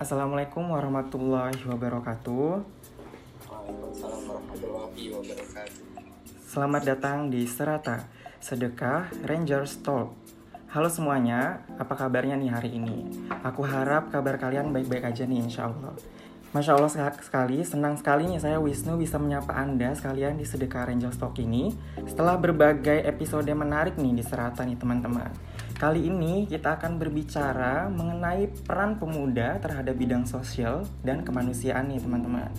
Assalamualaikum 0.00 0.64
warahmatullahi 0.72 1.60
wabarakatuh. 1.60 2.64
Waalaikumsalam 3.44 4.20
warahmatullahi 4.32 5.02
wabarakatuh. 5.12 5.84
Selamat 6.40 6.82
datang 6.88 7.28
di 7.28 7.44
Serata 7.44 8.08
Sedekah 8.40 9.12
Rangers 9.28 9.76
Talk. 9.84 10.16
Halo 10.72 10.88
semuanya, 10.88 11.68
apa 11.76 12.00
kabarnya 12.00 12.40
nih 12.40 12.48
hari 12.48 12.80
ini? 12.80 13.12
Aku 13.44 13.60
harap 13.60 14.08
kabar 14.08 14.40
kalian 14.40 14.72
baik-baik 14.72 15.04
aja 15.04 15.28
nih 15.28 15.44
insya 15.44 15.68
Allah. 15.68 15.92
Masya 16.56 16.80
Allah 16.80 17.12
sekali, 17.20 17.60
senang 17.60 18.00
sekali 18.00 18.24
nih 18.24 18.40
saya 18.40 18.56
Wisnu 18.56 18.96
bisa 18.96 19.20
menyapa 19.20 19.52
Anda 19.52 19.92
sekalian 19.92 20.40
di 20.40 20.48
Sedekah 20.48 20.88
Rangers 20.88 21.14
Talk 21.14 21.38
ini 21.38 21.70
Setelah 22.10 22.34
berbagai 22.42 23.06
episode 23.06 23.46
menarik 23.54 23.94
nih 23.94 24.18
di 24.18 24.24
Serata 24.26 24.66
nih 24.66 24.74
teman-teman 24.74 25.30
Kali 25.80 26.12
ini 26.12 26.44
kita 26.44 26.76
akan 26.76 27.00
berbicara 27.00 27.88
mengenai 27.88 28.52
peran 28.68 29.00
pemuda 29.00 29.56
terhadap 29.64 29.96
bidang 29.96 30.28
sosial 30.28 30.84
dan 31.00 31.24
kemanusiaan 31.24 31.88
nih 31.88 32.04
teman-teman. 32.04 32.52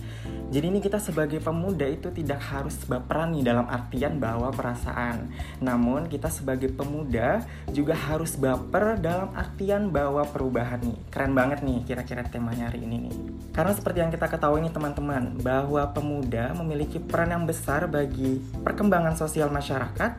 Jadi 0.50 0.66
ini 0.66 0.82
kita 0.82 0.98
sebagai 0.98 1.38
pemuda 1.38 1.86
itu 1.86 2.10
tidak 2.10 2.42
harus 2.42 2.74
baperan 2.82 3.30
nih 3.30 3.46
dalam 3.46 3.70
artian 3.70 4.18
bahwa 4.18 4.50
perasaan. 4.50 5.30
Namun 5.62 6.10
kita 6.10 6.34
sebagai 6.34 6.74
pemuda 6.74 7.46
juga 7.70 7.94
harus 7.94 8.34
baper 8.34 8.98
dalam 8.98 9.30
artian 9.38 9.94
bahwa 9.94 10.26
perubahan 10.26 10.82
nih. 10.82 10.98
Keren 11.14 11.30
banget 11.38 11.62
nih 11.62 11.78
kira-kira 11.86 12.26
temanya 12.26 12.74
hari 12.74 12.82
ini 12.82 13.06
nih. 13.06 13.14
Karena 13.54 13.70
seperti 13.70 14.02
yang 14.02 14.10
kita 14.10 14.26
ketahui 14.26 14.66
nih 14.66 14.74
teman-teman, 14.74 15.38
bahwa 15.38 15.86
pemuda 15.94 16.58
memiliki 16.58 16.98
peran 16.98 17.30
yang 17.30 17.46
besar 17.46 17.86
bagi 17.86 18.42
perkembangan 18.66 19.14
sosial 19.14 19.46
masyarakat 19.46 20.18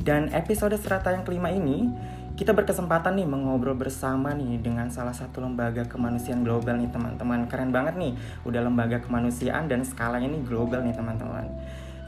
dan 0.00 0.32
episode 0.32 0.72
serata 0.80 1.12
yang 1.12 1.28
kelima 1.28 1.52
ini 1.52 1.92
kita 2.40 2.56
berkesempatan 2.56 3.20
nih 3.20 3.28
mengobrol 3.28 3.76
bersama 3.76 4.32
nih 4.32 4.64
dengan 4.64 4.88
salah 4.88 5.12
satu 5.12 5.44
lembaga 5.44 5.84
kemanusiaan 5.84 6.40
global 6.40 6.72
nih 6.80 6.88
teman-teman. 6.88 7.44
Keren 7.44 7.68
banget 7.68 8.00
nih, 8.00 8.16
udah 8.48 8.64
lembaga 8.64 8.96
kemanusiaan 8.96 9.68
dan 9.68 9.84
skalanya 9.84 10.24
nih 10.24 10.40
global 10.48 10.80
nih 10.80 10.96
teman-teman. 10.96 11.44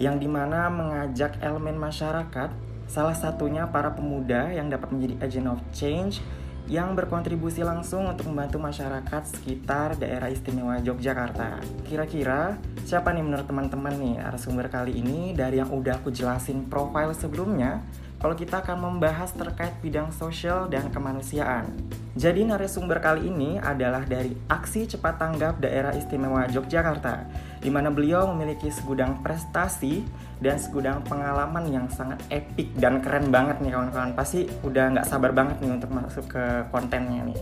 Yang 0.00 0.24
di 0.24 0.28
mana 0.32 0.72
mengajak 0.72 1.36
elemen 1.44 1.76
masyarakat, 1.76 2.48
salah 2.88 3.12
satunya 3.12 3.68
para 3.68 3.92
pemuda 3.92 4.48
yang 4.56 4.72
dapat 4.72 4.88
menjadi 4.88 5.20
agent 5.20 5.52
of 5.52 5.60
change 5.68 6.24
yang 6.64 6.96
berkontribusi 6.96 7.60
langsung 7.60 8.08
untuk 8.08 8.32
membantu 8.32 8.56
masyarakat 8.56 9.36
sekitar 9.36 10.00
daerah 10.00 10.32
istimewa 10.32 10.80
Yogyakarta. 10.80 11.60
Kira-kira 11.84 12.56
siapa 12.88 13.12
nih 13.12 13.20
menurut 13.20 13.44
teman-teman 13.44 14.00
nih 14.00 14.24
narasumber 14.24 14.72
kali 14.72 14.96
ini 14.96 15.36
dari 15.36 15.60
yang 15.60 15.68
udah 15.68 16.00
aku 16.00 16.08
jelasin 16.08 16.72
profile 16.72 17.12
sebelumnya 17.12 17.84
kalau 18.22 18.38
kita 18.38 18.62
akan 18.62 18.78
membahas 18.78 19.34
terkait 19.34 19.74
bidang 19.82 20.14
sosial 20.14 20.70
dan 20.70 20.86
kemanusiaan. 20.94 21.74
Jadi 22.14 22.46
narasumber 22.46 23.02
kali 23.02 23.26
ini 23.26 23.58
adalah 23.58 24.06
dari 24.06 24.30
Aksi 24.46 24.86
Cepat 24.86 25.18
Tanggap 25.18 25.58
Daerah 25.58 25.90
Istimewa 25.90 26.46
Yogyakarta, 26.46 27.26
di 27.58 27.66
mana 27.66 27.90
beliau 27.90 28.30
memiliki 28.30 28.70
segudang 28.70 29.18
prestasi 29.26 30.06
dan 30.38 30.54
segudang 30.62 31.02
pengalaman 31.02 31.66
yang 31.66 31.90
sangat 31.90 32.22
epik 32.30 32.70
dan 32.78 33.02
keren 33.02 33.34
banget 33.34 33.58
nih 33.58 33.74
kawan-kawan. 33.74 34.14
Pasti 34.14 34.46
udah 34.62 34.94
nggak 34.94 35.08
sabar 35.10 35.34
banget 35.34 35.58
nih 35.58 35.72
untuk 35.74 35.90
masuk 35.90 36.30
ke 36.30 36.44
kontennya 36.70 37.26
nih. 37.26 37.38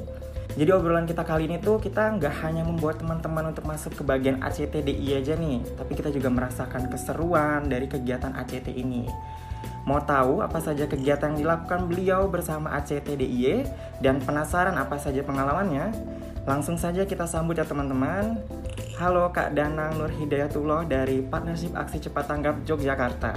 Jadi 0.57 0.71
obrolan 0.73 1.05
kita 1.05 1.29
kali 1.29 1.45
ini 1.45 1.61
tuh 1.61 1.77
kita 1.77 2.17
nggak 2.17 2.41
hanya 2.41 2.65
membuat 2.65 2.99
teman-teman 2.99 3.53
untuk 3.53 3.69
masuk 3.69 4.01
ke 4.01 4.03
bagian 4.03 4.41
ACTDI 4.41 5.19
aja 5.21 5.37
nih, 5.37 5.61
tapi 5.77 5.93
kita 5.93 6.09
juga 6.09 6.33
merasakan 6.33 6.89
keseruan 6.89 7.69
dari 7.69 7.85
kegiatan 7.85 8.33
ACT 8.33 8.73
ini. 8.73 9.05
Mau 9.91 9.99
tahu 10.07 10.39
apa 10.39 10.63
saja 10.63 10.87
kegiatan 10.87 11.35
yang 11.35 11.51
dilakukan 11.51 11.91
beliau 11.91 12.31
bersama 12.31 12.71
ACTDIY 12.79 13.67
dan 13.99 14.23
penasaran 14.23 14.79
apa 14.79 14.95
saja 15.03 15.19
pengalamannya? 15.27 15.91
Langsung 16.47 16.79
saja 16.79 17.03
kita 17.03 17.27
sambut 17.27 17.59
ya 17.59 17.67
teman-teman. 17.67 18.39
Halo 19.03 19.35
Kak 19.35 19.51
Danang 19.51 19.99
Nur 19.99 20.15
Hidayatullah 20.15 20.87
dari 20.87 21.27
Partnership 21.27 21.75
Aksi 21.75 22.07
Cepat 22.07 22.31
Tanggap 22.31 22.63
Yogyakarta. 22.71 23.35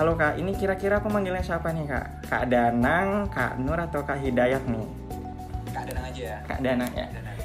Halo 0.00 0.16
Kak, 0.16 0.40
ini 0.40 0.56
kira-kira 0.56 1.04
pemanggilnya 1.04 1.44
siapa 1.44 1.68
nih 1.68 1.84
Kak? 1.84 2.32
Kak 2.32 2.44
Danang, 2.48 3.28
Kak 3.28 3.60
Nur 3.60 3.76
atau 3.76 4.08
Kak 4.08 4.16
Hidayat 4.16 4.64
nih? 4.64 4.88
Kak 5.68 5.84
Danang 5.84 6.04
aja 6.16 6.22
ya. 6.32 6.38
Kak 6.48 6.64
Danang 6.64 6.92
ya. 6.96 7.35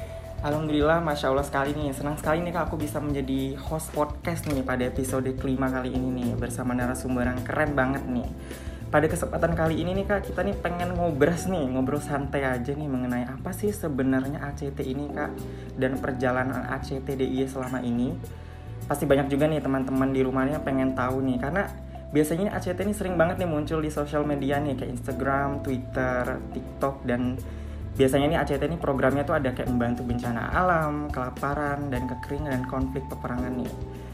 Alhamdulillah, 0.42 0.98
Masya 0.98 1.30
Allah 1.30 1.46
sekali 1.46 1.70
nih. 1.70 1.94
Senang 1.94 2.18
sekali 2.18 2.42
nih 2.42 2.50
kak 2.50 2.66
aku 2.66 2.74
bisa 2.74 2.98
menjadi 2.98 3.54
host 3.62 3.94
podcast 3.94 4.42
nih 4.50 4.66
pada 4.66 4.90
episode 4.90 5.30
kelima 5.38 5.70
kali 5.70 5.94
ini 5.94 6.10
nih 6.18 6.34
Bersama 6.34 6.74
narasumber 6.74 7.30
yang 7.30 7.46
keren 7.46 7.78
banget 7.78 8.02
nih. 8.10 8.26
Pada 8.90 9.06
kesempatan 9.06 9.54
kali 9.54 9.78
ini 9.78 9.94
nih 9.94 10.02
kak 10.02 10.26
kita 10.26 10.42
nih 10.42 10.58
pengen 10.58 10.98
ngobras 10.98 11.46
nih 11.46 11.62
ngobrol 11.70 12.02
santai 12.02 12.42
aja 12.42 12.74
nih 12.74 12.90
mengenai 12.90 13.22
apa 13.22 13.54
sih 13.54 13.70
sebenarnya 13.70 14.42
ACT 14.42 14.82
ini 14.82 15.14
kak 15.14 15.30
dan 15.78 16.02
perjalanan 16.02 16.66
ACT 16.74 17.06
DIY 17.06 17.46
selama 17.46 17.78
ini. 17.78 18.10
Pasti 18.90 19.06
banyak 19.06 19.30
juga 19.30 19.46
nih 19.46 19.62
teman-teman 19.62 20.10
di 20.10 20.26
rumahnya 20.26 20.58
pengen 20.66 20.98
tahu 20.98 21.22
nih 21.22 21.38
karena 21.38 21.70
biasanya 22.10 22.50
ACT 22.58 22.82
ini 22.82 22.90
sering 22.90 23.14
banget 23.14 23.38
nih 23.38 23.46
muncul 23.46 23.78
di 23.78 23.94
sosial 23.94 24.26
media 24.26 24.58
nih 24.58 24.74
kayak 24.74 24.90
Instagram, 24.90 25.62
Twitter, 25.62 26.42
TikTok 26.50 27.06
dan 27.06 27.38
biasanya 27.92 28.26
nih 28.32 28.38
ACT 28.40 28.62
ini 28.64 28.78
programnya 28.80 29.22
tuh 29.24 29.36
ada 29.36 29.52
kayak 29.52 29.68
membantu 29.68 30.02
bencana 30.08 30.48
alam, 30.48 31.12
kelaparan, 31.12 31.92
dan 31.92 32.08
kekeringan 32.08 32.50
dan 32.56 32.64
konflik 32.64 33.04
peperangan 33.12 33.52
nih. 33.52 33.72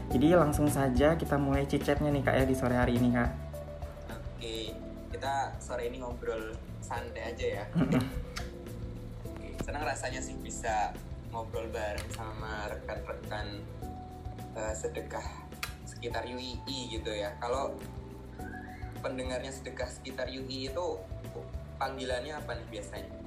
Jadi 0.09 0.27
langsung 0.35 0.67
saja 0.67 1.13
kita 1.15 1.37
mulai 1.39 1.69
cicetnya 1.69 2.09
nih 2.09 2.23
kak 2.25 2.35
ya 2.35 2.43
di 2.43 2.55
sore 2.57 2.75
hari 2.75 2.97
ini 2.97 3.13
kak. 3.13 3.31
Oke, 4.09 4.73
kita 5.13 5.53
sore 5.61 5.87
ini 5.87 6.01
ngobrol 6.01 6.57
santai 6.81 7.29
aja 7.29 7.45
ya. 7.61 7.65
Oke, 9.29 9.47
senang 9.63 9.85
rasanya 9.85 10.19
sih 10.19 10.35
bisa 10.41 10.91
ngobrol 11.29 11.69
bareng 11.69 12.09
sama 12.11 12.73
rekan-rekan 12.73 13.61
uh, 14.57 14.73
sedekah 14.73 15.23
sekitar 15.85 16.25
UII 16.25 16.99
gitu 16.99 17.13
ya. 17.13 17.37
Kalau 17.37 17.77
pendengarnya 19.05 19.53
sedekah 19.53 19.87
sekitar 19.87 20.27
UII 20.27 20.73
itu 20.73 20.85
panggilannya 21.77 22.33
apa 22.33 22.57
nih 22.57 22.67
biasanya? 22.81 23.18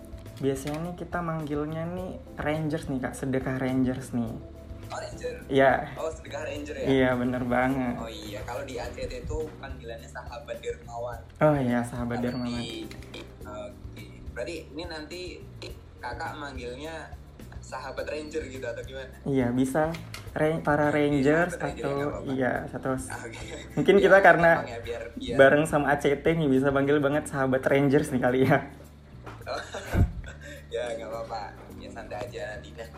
Biasanya 0.42 0.78
nih 0.90 0.94
kita 0.98 1.22
manggilnya 1.22 1.86
nih 1.94 2.18
Rangers 2.34 2.90
nih 2.90 2.98
kak 2.98 3.14
sedekah 3.14 3.56
Rangers 3.62 4.10
nih 4.10 4.34
Oh 4.92 5.00
Ranger? 5.00 5.34
Iya 5.48 5.72
Oh 5.96 6.10
sedekah 6.10 6.42
Ranger 6.44 6.76
ya? 6.82 6.86
Iya 6.90 7.10
bener 7.16 7.42
banget 7.46 7.96
Oh 7.96 8.10
iya 8.10 8.42
kalau 8.44 8.66
di 8.66 8.76
ACT 8.76 9.24
itu 9.24 9.38
panggilannya 9.62 10.10
sahabat 10.10 10.58
dermawan 10.58 11.20
Oh 11.38 11.54
iya 11.56 11.80
sahabat 11.86 12.18
dermawan 12.20 12.58
Oke 12.58 12.84
okay. 13.46 14.10
Berarti 14.34 14.56
ini 14.74 14.84
nanti 14.90 15.20
kakak 16.02 16.34
manggilnya 16.34 17.14
sahabat 17.62 18.04
ranger 18.10 18.42
gitu 18.50 18.66
atau 18.66 18.82
gimana? 18.82 19.14
Iya 19.22 19.54
bisa 19.54 19.94
Ra 20.32 20.48
para 20.64 20.88
rangers 20.88 21.60
atau 21.60 22.24
iya 22.32 22.64
satu 22.72 22.96
okay. 22.96 23.68
mungkin 23.76 24.00
kita 24.00 24.24
karena 24.24 24.64
ya, 24.64 24.80
biar, 24.80 25.02
biar. 25.12 25.36
bareng 25.36 25.68
sama 25.68 25.92
ACT 25.92 26.24
nih 26.24 26.48
bisa 26.48 26.72
panggil 26.72 27.04
banget 27.04 27.28
sahabat 27.28 27.60
rangers 27.68 28.08
nih 28.08 28.22
kali 28.24 28.48
ya 28.48 28.64
ya 30.72 30.96
nggak 30.96 31.10
apa-apa 31.12 31.52
ya 31.76 31.88
santai 31.92 32.16
aja 32.24 32.56
nanti 32.56 32.72
uh, 32.72 32.88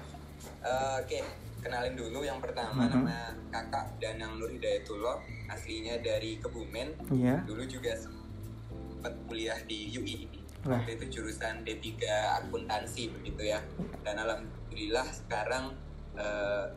oke 1.03 1.11
okay. 1.11 1.27
kenalin 1.59 1.99
dulu 1.99 2.23
yang 2.23 2.39
pertama 2.39 2.87
mm 2.87 2.87
-hmm. 2.87 3.03
nama 3.03 3.19
kakak 3.51 3.87
Danang 3.99 4.39
Nur 4.39 4.55
Hidayatullah 4.55 5.19
aslinya 5.51 5.99
dari 5.99 6.39
Kebumen 6.39 6.95
yeah. 7.11 7.43
dulu 7.43 7.67
juga 7.67 7.99
sempat 7.99 9.19
kuliah 9.27 9.59
di 9.67 9.91
UI 9.91 10.31
waktu 10.65 10.97
itu 10.97 11.21
jurusan 11.21 11.67
D3 11.67 12.01
akuntansi 12.41 13.13
begitu 13.21 13.53
ya 13.53 13.61
dan 14.01 14.23
alhamdulillah 14.23 15.05
sekarang 15.13 15.77
uh, 16.17 16.71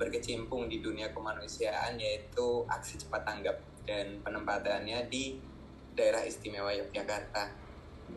berkecimpung 0.00 0.70
di 0.70 0.80
dunia 0.80 1.12
kemanusiaan 1.12 2.00
yaitu 2.00 2.64
aksi 2.70 3.04
cepat 3.04 3.26
tanggap 3.26 3.56
dan 3.84 4.22
penempatannya 4.24 5.06
di 5.12 5.36
daerah 5.92 6.24
istimewa 6.24 6.72
Yogyakarta 6.72 7.52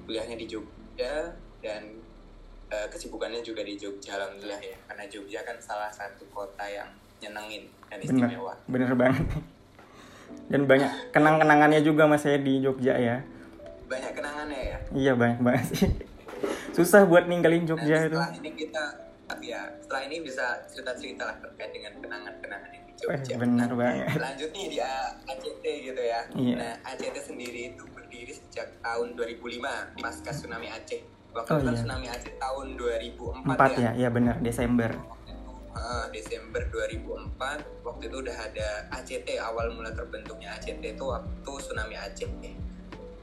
kuliahnya 0.07 0.39
di 0.39 0.47
Jogja 0.47 1.35
dan 1.59 2.06
uh, 2.71 2.87
kesibukannya 2.91 3.41
juga 3.43 3.63
di 3.63 3.79
Jogja 3.79 4.19
alhamdulillah 4.19 4.61
ya. 4.61 4.77
Karena 4.87 5.03
Jogja 5.07 5.39
kan 5.43 5.57
salah 5.59 5.91
satu 5.91 6.27
kota 6.31 6.65
yang 6.67 6.89
nyenengin 7.23 7.71
dan 7.89 7.99
istimewa. 8.03 8.53
Bener, 8.67 8.91
bener 8.91 8.93
banget. 8.95 9.25
Dan 10.51 10.67
banyak 10.67 10.91
kenang-kenangannya 11.15 11.79
juga 11.83 12.03
mas 12.07 12.23
saya 12.23 12.39
di 12.39 12.59
Jogja 12.59 12.95
ya. 12.99 13.23
Banyak 13.87 14.11
kenangannya 14.11 14.59
ya? 14.59 14.77
Iya 14.91 15.13
banyak 15.15 15.39
banget 15.39 15.65
sih. 15.71 15.89
Susah 16.75 17.07
buat 17.07 17.25
ninggalin 17.25 17.63
Jogja 17.63 18.07
itu. 18.07 18.15
setelah 18.15 18.31
ini 18.35 18.51
kita 18.53 18.83
ya 19.43 19.59
setelah 19.83 20.01
ini 20.07 20.23
bisa 20.23 20.63
cerita-cerita 20.71 21.23
lah 21.27 21.35
terkait 21.39 21.71
dengan 21.71 21.93
kenangan-kenangan 21.99 22.69
di 22.71 22.79
Jogja. 22.99 23.33
Eh, 23.35 23.39
bener 23.39 23.69
nah, 23.71 23.75
banget. 23.75 24.07
lanjut 24.19 24.49
nih 24.51 24.65
di 24.71 24.77
ACT 24.83 25.63
gitu 25.63 26.01
ya. 26.03 26.21
Iya. 26.35 26.55
nah 26.59 26.73
ACT 26.91 27.15
sendiri 27.23 27.75
itu 27.75 27.83
berdiri 27.91 28.33
sejak 28.35 28.67
tahun 28.83 29.15
2005 29.15 30.03
pasca 30.03 30.31
tsunami 30.31 30.67
Aceh 30.71 31.16
waktu 31.35 31.51
oh, 31.53 31.59
kan 31.59 31.73
iya. 31.73 31.79
tsunami 31.79 32.07
Aceh 32.11 32.33
tahun 32.39 32.67
2004 32.75 33.47
4 33.47 33.55
ya. 33.55 33.77
ya, 33.77 33.91
iya 34.05 34.09
benar 34.09 34.35
Desember. 34.39 34.91
Uh, 35.77 36.05
Desember 36.09 36.61
2004 36.73 37.85
waktu 37.85 38.03
itu 38.09 38.17
udah 38.25 38.37
ada 38.49 38.69
ACT 38.97 39.29
awal 39.37 39.69
mula 39.77 39.93
terbentuknya 39.93 40.57
ACT 40.57 40.83
itu 40.97 41.05
waktu 41.05 41.51
tsunami 41.61 41.95
Aceh 41.95 42.29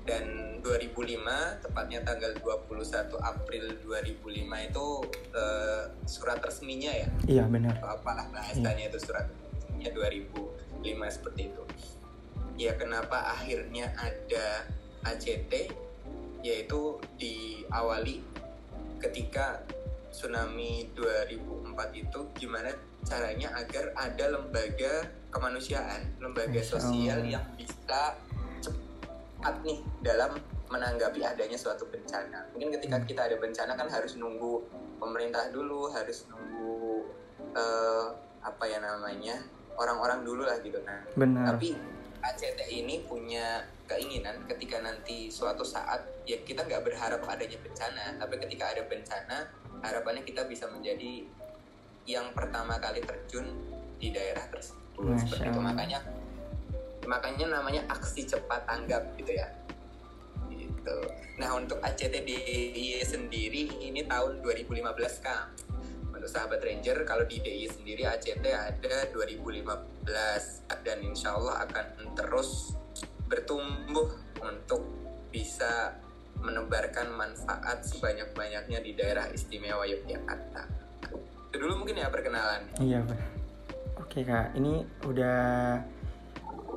dan 0.05 0.25
2005 0.61 1.65
tepatnya 1.65 2.01
tanggal 2.05 2.33
21 2.41 3.21
April 3.21 3.65
2005 3.85 4.69
itu 4.69 4.87
uh, 5.33 5.83
surat 6.05 6.41
resminya 6.45 6.93
ya 6.93 7.09
iya 7.29 7.45
benar 7.49 7.81
apalah 7.85 8.29
bahasanya 8.33 8.89
iya. 8.89 8.93
itu 8.93 8.99
surat 9.01 9.29
resminya 9.29 9.91
2005 9.93 11.17
seperti 11.21 11.43
itu 11.53 11.63
ya 12.61 12.73
kenapa 12.77 13.33
akhirnya 13.37 13.93
ada 13.97 14.69
ACT 15.05 15.73
yaitu 16.45 17.01
diawali 17.17 18.21
ketika 19.01 19.65
tsunami 20.13 20.93
2004 20.93 21.75
itu 21.97 22.21
gimana 22.37 22.71
caranya 23.03 23.51
agar 23.57 23.91
ada 23.97 24.25
lembaga 24.31 25.09
kemanusiaan, 25.33 26.15
lembaga 26.23 26.63
sosial 26.63 27.27
yang 27.27 27.43
bisa 27.59 28.15
cepat 28.63 29.55
nih 29.67 29.83
dalam 30.05 30.39
menanggapi 30.71 31.21
adanya 31.27 31.59
suatu 31.59 31.89
bencana. 31.91 32.47
Mungkin 32.55 32.71
ketika 32.79 33.03
hmm. 33.03 33.07
kita 33.09 33.21
ada 33.27 33.37
bencana 33.37 33.73
kan 33.75 33.89
harus 33.91 34.15
nunggu 34.15 34.63
pemerintah 35.03 35.51
dulu, 35.51 35.91
harus 35.91 36.25
nunggu 36.31 37.05
uh, 37.53 38.15
apa 38.45 38.65
ya 38.71 38.79
namanya 38.79 39.43
orang-orang 39.75 40.23
dulu 40.23 40.47
lah 40.47 40.57
gitu 40.63 40.79
kan. 40.87 41.03
Benar. 41.19 41.57
Tapi 41.57 41.75
ACT 42.25 42.61
ini 42.73 43.05
punya 43.05 43.69
keinginan 43.85 44.49
ketika 44.49 44.81
nanti 44.81 45.29
suatu 45.29 45.61
saat 45.61 46.01
ya 46.25 46.41
kita 46.41 46.65
nggak 46.65 46.83
berharap 46.89 47.21
adanya 47.29 47.61
bencana, 47.61 48.17
tapi 48.17 48.35
ketika 48.41 48.73
ada 48.73 48.83
bencana 48.89 49.39
harapannya 49.85 50.25
kita 50.25 50.49
bisa 50.49 50.65
menjadi 50.73 51.29
yang 52.09 52.33
pertama 52.33 52.81
kali 52.81 53.05
terjun 53.05 53.45
di 54.01 54.13
daerah 54.13 54.45
tersebut. 54.49 55.17
Seperti 55.21 55.53
itu. 55.53 55.61
Makanya 55.61 56.01
makanya 57.05 57.61
namanya 57.61 57.85
aksi 57.93 58.25
cepat 58.25 58.65
tanggap 58.65 59.05
gitu 59.21 59.33
ya. 59.37 59.49
Gitu. 60.49 60.99
Nah 61.41 61.53
untuk 61.57 61.81
ACTDI 61.81 63.01
sendiri 63.05 63.69
ini 63.85 64.05
tahun 64.09 64.41
2015 64.41 65.25
kang. 65.25 65.49
untuk 65.53 65.64
sahabat 66.29 66.61
ranger 66.65 67.05
kalau 67.05 67.25
di 67.29 67.41
DI 67.41 67.69
sendiri 67.69 68.09
ACT 68.09 68.45
ada 68.45 69.09
2015 69.13 70.05
dan 70.85 70.99
insya 71.01 71.37
Allah 71.37 71.65
akan 71.69 72.17
terus 72.17 72.77
bertumbuh 73.29 74.13
untuk 74.41 74.85
bisa 75.33 75.97
menebarkan 76.45 77.15
manfaat 77.17 77.83
sebanyak-banyaknya 77.89 78.79
di 78.85 78.93
daerah 78.93 79.27
istimewa 79.33 79.89
Yogyakarta. 79.89 80.63
Itu 81.49 81.57
dulu 81.57 81.83
mungkin 81.83 82.03
ya 82.03 82.13
perkenalan. 82.13 82.69
Iya, 82.83 83.01
Pak. 83.07 83.21
Oke, 84.05 84.21
Kak. 84.27 84.53
Ini 84.59 84.85
udah 85.09 85.39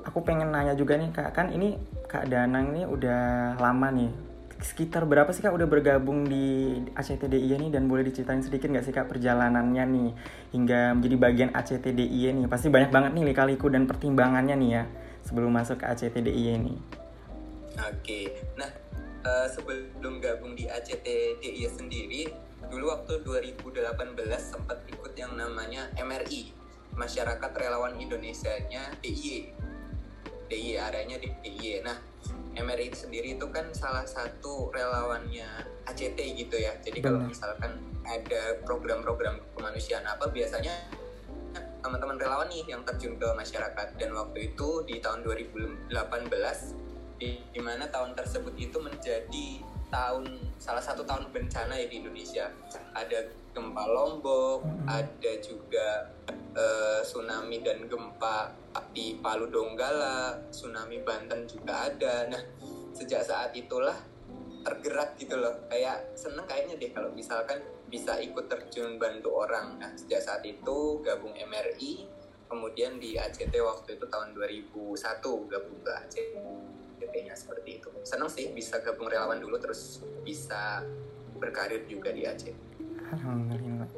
aku 0.08 0.24
pengen 0.24 0.56
nanya 0.56 0.78
juga 0.78 0.96
nih, 0.96 1.10
Kak. 1.12 1.36
Kan 1.36 1.52
ini 1.52 1.76
Kak 2.08 2.32
Danang 2.32 2.72
ini 2.72 2.88
udah 2.88 3.56
lama 3.60 3.92
nih 3.92 4.27
sekitar 4.58 5.06
berapa 5.06 5.30
sih 5.30 5.46
kak 5.46 5.54
udah 5.54 5.70
bergabung 5.70 6.26
di 6.26 6.78
ACTDI 6.98 7.62
nih 7.62 7.70
dan 7.70 7.86
boleh 7.86 8.10
diceritain 8.10 8.42
sedikit 8.42 8.74
nggak 8.74 8.86
sih 8.86 8.94
kak 8.94 9.06
perjalanannya 9.06 9.84
nih 9.86 10.10
hingga 10.54 10.98
menjadi 10.98 11.16
bagian 11.18 11.50
ACTDI 11.54 12.34
nih 12.34 12.46
pasti 12.50 12.74
banyak 12.74 12.90
banget 12.90 13.12
nih 13.14 13.26
lika-liku 13.30 13.70
dan 13.70 13.86
pertimbangannya 13.86 14.58
nih 14.58 14.70
ya 14.82 14.84
sebelum 15.22 15.54
masuk 15.54 15.84
ke 15.84 15.86
ACTDI 15.86 16.44
ini. 16.58 16.76
Oke, 17.78 18.34
nah 18.58 18.72
uh, 19.22 19.46
sebelum 19.46 20.18
gabung 20.18 20.58
di 20.58 20.66
ACTDI 20.66 21.64
sendiri 21.70 22.26
dulu 22.74 22.90
waktu 22.90 23.22
2018 23.22 24.18
sempat 24.42 24.82
ikut 24.90 25.14
yang 25.14 25.38
namanya 25.38 25.88
MRI 26.02 26.52
Masyarakat 26.98 27.52
Relawan 27.54 27.94
Indonesia-nya 28.02 28.98
DIY 29.06 29.54
DIY 30.48 30.80
areanya 30.80 31.20
di 31.20 31.30
DIY. 31.44 31.84
Nah 31.84 31.98
MRI 32.58 32.90
itu 32.90 33.08
sendiri 33.08 33.38
itu 33.38 33.46
kan 33.54 33.70
salah 33.72 34.04
satu 34.04 34.74
relawannya 34.74 35.46
ACT 35.86 36.18
gitu 36.18 36.58
ya. 36.58 36.74
Jadi 36.82 37.00
kalau 37.00 37.22
misalkan 37.24 37.78
ada 38.08 38.58
program-program 38.64 39.40
kemanusiaan 39.54 40.08
apa 40.08 40.32
biasanya 40.32 40.74
teman-teman 41.84 42.18
relawan 42.20 42.48
nih 42.52 42.66
yang 42.68 42.82
terjun 42.84 43.16
ke 43.16 43.28
masyarakat 43.38 43.88
dan 43.96 44.10
waktu 44.12 44.52
itu 44.54 44.84
di 44.84 45.00
tahun 45.00 45.24
2018 45.24 45.94
di, 47.18 47.42
di 47.54 47.62
mana 47.62 47.88
tahun 47.90 48.14
tersebut 48.14 48.54
itu 48.60 48.78
menjadi 48.82 49.48
tahun 49.88 50.40
salah 50.58 50.84
satu 50.84 51.04
tahun 51.08 51.30
bencana 51.32 51.74
ya 51.76 51.88
di 51.88 52.04
Indonesia. 52.04 52.52
Ada 52.94 53.28
gempa 53.56 53.84
Lombok, 53.90 54.62
ada 54.86 55.32
juga 55.42 56.14
uh, 56.54 57.02
tsunami 57.02 57.66
dan 57.66 57.90
gempa 57.90 58.54
di 58.94 59.18
Palu 59.18 59.50
Donggala, 59.50 60.38
tsunami 60.54 61.02
Banten 61.02 61.50
juga 61.50 61.90
ada. 61.90 62.30
Nah, 62.30 62.44
sejak 62.94 63.26
saat 63.26 63.54
itulah 63.58 63.98
tergerak 64.62 65.18
gitu 65.18 65.40
loh. 65.40 65.66
Kayak 65.72 66.14
seneng 66.14 66.46
kayaknya 66.46 66.78
deh 66.78 66.92
kalau 66.94 67.10
misalkan 67.16 67.58
bisa 67.88 68.20
ikut 68.20 68.46
terjun 68.52 69.00
bantu 69.00 69.34
orang. 69.34 69.80
Nah, 69.80 69.92
sejak 69.96 70.22
saat 70.22 70.44
itu 70.44 71.02
gabung 71.02 71.34
MRI, 71.34 72.06
kemudian 72.46 73.00
di 73.00 73.16
ACT 73.16 73.54
waktu 73.64 73.96
itu 73.98 74.06
tahun 74.08 74.36
2001 74.36 75.52
gabung 75.52 75.80
ke 75.84 75.94
ACT-nya 77.18 77.34
seperti 77.34 77.82
itu. 77.82 77.90
Seneng 78.06 78.30
sih 78.30 78.54
bisa 78.54 78.78
gabung 78.86 79.10
relawan 79.10 79.42
dulu 79.42 79.58
terus 79.58 80.06
bisa 80.22 80.86
berkarir 81.42 81.90
juga 81.90 82.14
di 82.14 82.30
ACT. 82.30 82.54
Alhamdulillah. 83.10 83.90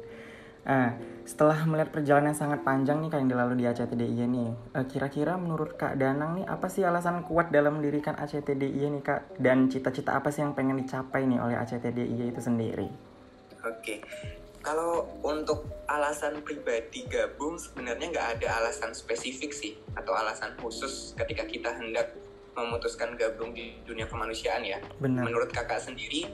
Nah, 0.60 0.92
setelah 1.24 1.64
melihat 1.64 1.88
perjalanan 1.88 2.32
yang 2.32 2.40
sangat 2.40 2.60
panjang 2.64 3.00
nih 3.00 3.08
kak 3.08 3.18
yang 3.24 3.30
dilalui 3.32 3.58
di 3.60 3.66
ACTDI 3.68 4.24
nih, 4.28 4.50
eh, 4.76 4.84
kira-kira 4.84 5.40
menurut 5.40 5.72
Kak 5.72 5.96
Danang 5.96 6.36
nih 6.36 6.44
apa 6.44 6.68
sih 6.68 6.84
alasan 6.84 7.24
kuat 7.24 7.48
dalam 7.48 7.80
mendirikan 7.80 8.12
ACTDI 8.16 8.92
nih 8.92 9.02
Kak? 9.02 9.40
Dan 9.40 9.72
cita-cita 9.72 10.20
apa 10.20 10.28
sih 10.28 10.44
yang 10.44 10.52
pengen 10.52 10.76
dicapai 10.84 11.24
nih 11.24 11.40
oleh 11.40 11.56
ACTDI 11.56 12.28
itu 12.28 12.40
sendiri? 12.44 12.92
Oke, 13.64 14.04
kalau 14.60 15.08
untuk 15.24 15.64
alasan 15.88 16.44
pribadi 16.44 17.08
gabung 17.08 17.56
sebenarnya 17.56 18.12
nggak 18.12 18.28
ada 18.38 18.60
alasan 18.60 18.92
spesifik 18.92 19.56
sih 19.56 19.80
atau 19.96 20.12
alasan 20.12 20.52
khusus 20.60 21.16
ketika 21.16 21.48
kita 21.48 21.72
hendak 21.72 22.12
memutuskan 22.66 23.16
gabung 23.16 23.56
di 23.56 23.80
dunia 23.84 24.04
kemanusiaan 24.04 24.62
ya. 24.62 24.78
Benar. 25.00 25.24
Menurut 25.26 25.48
kakak 25.50 25.80
sendiri, 25.80 26.28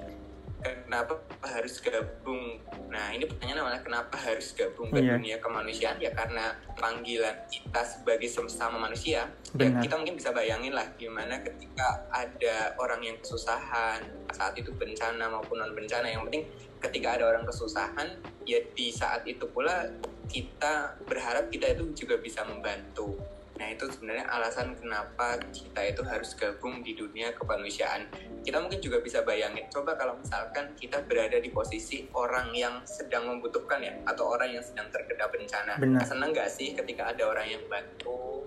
kenapa 0.62 1.20
harus 1.44 1.78
gabung 1.78 2.58
nah 2.88 3.12
ini 3.12 3.28
pertanyaan 3.28 3.60
namanya 3.62 3.82
kenapa 3.84 4.16
harus 4.16 4.54
gabung 4.56 4.88
ke 4.88 4.98
iya. 5.02 5.18
dunia 5.18 5.36
kemanusiaan 5.38 5.98
ya 6.00 6.10
karena 6.14 6.56
panggilan 6.78 7.34
kita 7.50 7.82
sebagai 7.84 8.28
sesama 8.30 8.80
manusia 8.80 9.28
ya 9.56 9.68
kita 9.82 9.94
mungkin 9.98 10.16
bisa 10.16 10.32
bayangin 10.32 10.72
lah 10.72 10.86
gimana 10.96 11.42
ketika 11.42 12.08
ada 12.10 12.72
orang 12.80 13.04
yang 13.04 13.16
kesusahan 13.20 14.00
saat 14.32 14.54
itu 14.56 14.72
bencana 14.74 15.28
maupun 15.28 15.60
non 15.60 15.72
bencana 15.76 16.08
yang 16.08 16.24
penting 16.26 16.48
ketika 16.80 17.20
ada 17.20 17.24
orang 17.36 17.44
kesusahan 17.44 18.16
ya 18.48 18.60
di 18.72 18.88
saat 18.94 19.26
itu 19.28 19.44
pula 19.50 19.90
kita 20.26 20.98
berharap 21.06 21.52
kita 21.52 21.74
itu 21.76 22.06
juga 22.06 22.18
bisa 22.18 22.42
membantu 22.42 23.14
Nah 23.56 23.72
itu 23.72 23.88
sebenarnya 23.88 24.28
alasan 24.28 24.76
kenapa 24.76 25.40
kita 25.48 25.80
itu 25.88 26.02
harus 26.04 26.36
gabung 26.36 26.84
di 26.84 26.92
dunia 26.92 27.32
kemanusiaan. 27.32 28.08
Kita 28.44 28.60
mungkin 28.60 28.78
juga 28.84 29.00
bisa 29.00 29.24
bayangin, 29.24 29.66
coba 29.72 29.96
kalau 29.96 30.20
misalkan 30.20 30.76
kita 30.76 31.02
berada 31.02 31.40
di 31.40 31.50
posisi 31.50 32.06
orang 32.12 32.52
yang 32.52 32.84
sedang 32.84 33.26
membutuhkan 33.26 33.80
ya, 33.82 33.94
atau 34.06 34.36
orang 34.36 34.54
yang 34.54 34.64
sedang 34.64 34.86
terkena 34.92 35.26
bencana. 35.26 35.72
Benar. 35.80 36.04
Senang 36.04 36.30
nggak 36.30 36.52
sih 36.52 36.76
ketika 36.76 37.10
ada 37.10 37.26
orang 37.26 37.48
yang 37.48 37.64
bantu, 37.66 38.44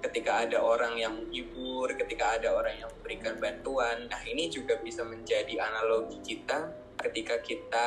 ketika 0.00 0.48
ada 0.48 0.58
orang 0.58 0.96
yang 0.96 1.12
menghibur, 1.14 1.92
ketika 1.94 2.40
ada 2.40 2.56
orang 2.56 2.74
yang 2.80 2.88
memberikan 2.98 3.36
bantuan. 3.38 4.08
Nah 4.08 4.22
ini 4.24 4.48
juga 4.48 4.80
bisa 4.80 5.04
menjadi 5.04 5.60
analogi 5.60 6.18
kita 6.24 6.72
ketika 7.00 7.40
kita 7.40 7.84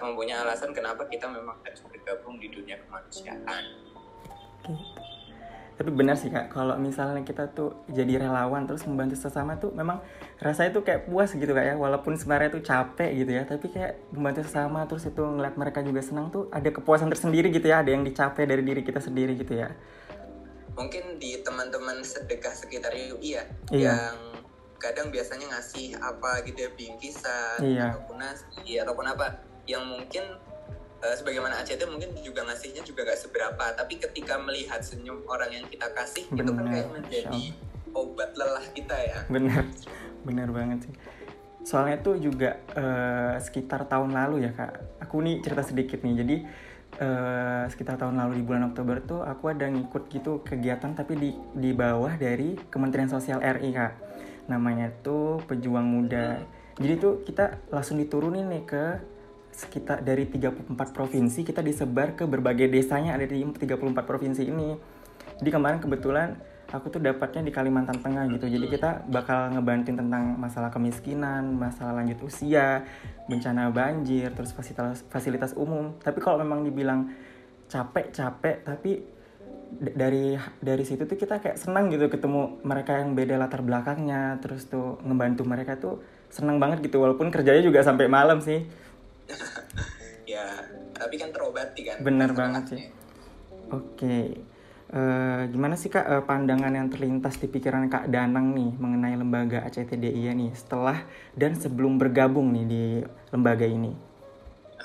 mempunyai 0.00 0.44
alasan 0.44 0.76
kenapa 0.76 1.08
kita 1.08 1.26
memang 1.26 1.56
harus 1.64 1.80
bergabung 1.88 2.36
di 2.36 2.52
dunia 2.52 2.76
kemanusiaan 2.84 3.64
tapi 5.80 5.96
benar 5.96 6.12
sih 6.12 6.28
kak 6.28 6.52
kalau 6.52 6.76
misalnya 6.76 7.24
kita 7.24 7.56
tuh 7.56 7.72
jadi 7.88 8.20
relawan 8.20 8.68
terus 8.68 8.84
membantu 8.84 9.16
sesama 9.16 9.56
tuh 9.56 9.72
memang 9.72 10.04
rasanya 10.36 10.76
tuh 10.76 10.84
kayak 10.84 11.08
puas 11.08 11.32
gitu 11.32 11.48
kak 11.56 11.72
ya 11.72 11.74
walaupun 11.80 12.20
sebenarnya 12.20 12.52
tuh 12.52 12.60
capek 12.60 13.08
gitu 13.16 13.32
ya 13.32 13.48
tapi 13.48 13.72
kayak 13.72 13.96
membantu 14.12 14.44
sesama 14.44 14.84
terus 14.84 15.08
itu 15.08 15.24
ngeliat 15.24 15.56
mereka 15.56 15.80
juga 15.80 16.04
senang 16.04 16.28
tuh 16.28 16.52
ada 16.52 16.68
kepuasan 16.68 17.08
tersendiri 17.08 17.48
gitu 17.48 17.64
ya 17.72 17.80
ada 17.80 17.96
yang 17.96 18.04
dicapai 18.04 18.44
dari 18.44 18.60
diri 18.60 18.84
kita 18.84 19.00
sendiri 19.00 19.32
gitu 19.40 19.56
ya 19.56 19.72
mungkin 20.76 21.16
di 21.16 21.40
teman-teman 21.40 22.04
sedekah 22.04 22.52
sekitar 22.52 22.92
UI 22.92 23.40
ya 23.40 23.48
iya. 23.72 23.96
yang 23.96 24.16
kadang 24.76 25.08
biasanya 25.08 25.48
ngasih 25.56 25.96
apa 25.96 26.44
gitu 26.44 26.60
ya 26.60 26.70
bingkisan 26.76 27.56
iya. 27.64 27.96
ataupun 27.96 28.20
nasi 28.20 28.76
ataupun 28.76 29.08
apa 29.08 29.40
yang 29.64 29.88
mungkin 29.88 30.28
uh, 31.00 31.14
sebagaimana 31.16 31.60
ACT 31.64 31.82
mungkin 31.88 32.12
juga 32.20 32.44
ngasihnya 32.46 32.84
juga 32.84 33.08
gak 33.08 33.20
seberapa. 33.20 33.64
Tapi 33.76 33.94
ketika 34.00 34.36
melihat 34.40 34.80
senyum 34.84 35.24
orang 35.26 35.50
yang 35.50 35.64
kita 35.66 35.88
kasih 35.96 36.28
bener, 36.30 36.44
itu 36.44 36.52
kan 36.52 36.66
kayak 36.68 36.88
menjadi 36.92 37.42
obat 37.96 38.30
lelah 38.36 38.66
kita 38.72 38.96
ya. 38.96 39.18
Benar. 39.26 39.64
Benar 40.28 40.48
banget 40.52 40.78
sih. 40.88 40.94
Soalnya 41.64 42.00
tuh 42.00 42.20
juga 42.20 42.60
uh, 42.76 43.36
sekitar 43.40 43.88
tahun 43.88 44.12
lalu 44.12 44.48
ya 44.48 44.52
kak. 44.52 45.00
Aku 45.08 45.20
nih 45.24 45.40
cerita 45.40 45.64
sedikit 45.64 46.04
nih. 46.04 46.14
Jadi 46.20 46.36
uh, 47.00 47.64
sekitar 47.68 47.96
tahun 47.96 48.20
lalu 48.20 48.40
di 48.40 48.44
bulan 48.44 48.68
Oktober 48.72 49.00
tuh 49.00 49.20
aku 49.24 49.52
ada 49.52 49.68
ngikut 49.68 50.12
gitu 50.12 50.44
kegiatan 50.44 50.92
tapi 50.92 51.16
di 51.16 51.30
di 51.56 51.70
bawah 51.72 52.16
dari 52.20 52.56
Kementerian 52.68 53.08
Sosial 53.08 53.40
RI 53.40 53.72
kak. 53.72 53.92
Namanya 54.52 54.92
tuh 55.00 55.40
pejuang 55.48 55.84
muda. 55.84 56.40
Hmm. 56.40 56.58
jadi 56.80 56.96
tuh 56.96 57.12
kita 57.28 57.60
langsung 57.68 58.00
diturunin 58.00 58.48
nih 58.48 58.64
ke 58.64 58.84
sekitar 59.60 60.00
dari 60.00 60.24
34 60.24 60.72
provinsi 60.96 61.44
kita 61.44 61.60
disebar 61.60 62.16
ke 62.16 62.24
berbagai 62.24 62.72
desanya 62.72 63.12
ada 63.12 63.28
di 63.28 63.44
34 63.44 63.92
provinsi 64.08 64.42
ini. 64.48 64.72
Jadi 65.40 65.50
kemarin 65.52 65.78
kebetulan 65.80 66.40
aku 66.72 66.88
tuh 66.88 67.02
dapatnya 67.02 67.44
di 67.44 67.52
Kalimantan 67.52 68.00
Tengah 68.00 68.24
gitu. 68.32 68.46
Jadi 68.48 68.66
kita 68.72 69.04
bakal 69.10 69.52
ngebantuin 69.52 70.00
tentang 70.00 70.38
masalah 70.40 70.72
kemiskinan, 70.72 71.60
masalah 71.60 72.00
lanjut 72.00 72.24
usia, 72.24 72.88
bencana 73.28 73.68
banjir, 73.68 74.32
terus 74.32 74.56
fasilitas 74.56 75.04
fasilitas 75.12 75.52
umum. 75.58 75.92
Tapi 76.00 76.18
kalau 76.22 76.40
memang 76.40 76.64
dibilang 76.64 77.12
capek-capek 77.70 78.66
tapi 78.66 79.20
dari 79.70 80.34
dari 80.58 80.82
situ 80.82 81.06
tuh 81.06 81.14
kita 81.14 81.38
kayak 81.38 81.54
senang 81.54 81.86
gitu 81.94 82.10
ketemu 82.10 82.58
mereka 82.66 82.98
yang 82.98 83.14
beda 83.14 83.38
latar 83.38 83.62
belakangnya 83.62 84.42
terus 84.42 84.66
tuh 84.66 84.98
ngebantu 85.06 85.46
mereka 85.46 85.78
tuh 85.78 86.02
senang 86.26 86.58
banget 86.58 86.82
gitu 86.82 86.98
walaupun 86.98 87.30
kerjanya 87.30 87.62
juga 87.62 87.86
sampai 87.86 88.10
malam 88.10 88.42
sih 88.42 88.66
ya 90.32 90.44
tapi 90.94 91.14
kan 91.18 91.30
terobati 91.34 91.80
kan 91.86 91.96
bener 92.02 92.30
banget 92.32 92.64
sih 92.76 92.82
oke 93.72 93.96
okay. 93.96 94.26
Uh, 94.90 95.46
eh, 95.46 95.54
gimana 95.54 95.78
sih 95.78 95.86
kak 95.86 96.02
uh, 96.02 96.22
pandangan 96.26 96.74
yang 96.74 96.90
terlintas 96.90 97.38
di 97.38 97.46
pikiran 97.46 97.86
kak 97.86 98.10
Danang 98.10 98.58
nih 98.58 98.74
mengenai 98.74 99.14
lembaga 99.14 99.62
ACTDI 99.70 100.34
nih 100.34 100.50
setelah 100.50 101.06
dan 101.38 101.54
sebelum 101.54 101.94
bergabung 101.94 102.50
nih 102.50 102.66
di 102.66 102.84
lembaga 103.30 103.70
ini? 103.70 103.94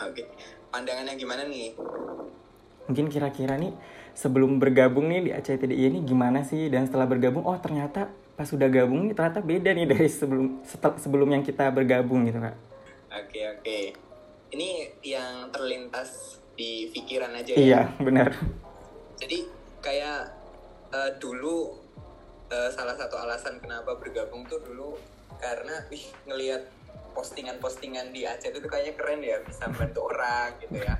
Oke, 0.06 0.22
okay. 0.22 0.25
pandangannya 0.70 1.18
gimana 1.18 1.50
nih? 1.50 1.74
Mungkin 2.86 3.10
kira-kira 3.10 3.58
nih 3.58 3.74
sebelum 4.14 4.62
bergabung 4.62 5.10
nih 5.10 5.22
di 5.25 5.32
ACTDI 5.34 5.90
ini 5.90 6.00
gimana 6.06 6.46
sih 6.46 6.70
dan 6.70 6.86
setelah 6.86 7.10
bergabung 7.10 7.42
oh 7.42 7.58
ternyata 7.58 8.06
pas 8.38 8.46
sudah 8.46 8.70
gabung 8.70 9.10
nih 9.10 9.18
ternyata 9.18 9.42
beda 9.42 9.74
nih 9.74 9.90
dari 9.90 10.06
sebelum 10.06 10.62
setel, 10.70 11.02
sebelum 11.02 11.34
yang 11.34 11.42
kita 11.42 11.66
bergabung 11.74 12.30
gitu 12.30 12.46
kak. 12.46 12.54
Oke 13.10 13.42
okay, 13.42 13.44
oke. 13.50 13.62
Okay. 13.66 14.05
Ini 14.54 15.02
yang 15.02 15.50
terlintas 15.50 16.42
di 16.56 16.90
pikiran 16.94 17.34
aja 17.36 17.52
ya. 17.56 17.60
Iya 17.60 17.82
benar. 18.00 18.30
Jadi 19.18 19.48
kayak 19.82 20.34
uh, 20.92 21.12
dulu 21.18 21.75
uh, 22.52 22.70
salah 22.72 22.96
satu 22.98 23.16
alasan 23.18 23.60
kenapa 23.60 23.98
bergabung 23.98 24.46
tuh 24.46 24.62
dulu 24.64 24.98
karena 25.42 25.84
wih 25.92 26.06
ngelihat 26.30 26.72
postingan-postingan 27.16 28.12
di 28.12 28.28
Aceh 28.28 28.52
itu 28.52 28.68
kayaknya 28.68 28.94
keren 29.00 29.22
ya 29.24 29.38
bisa 29.44 29.72
bantu 29.72 30.12
orang 30.12 30.52
gitu 30.60 30.84
ya 30.84 30.96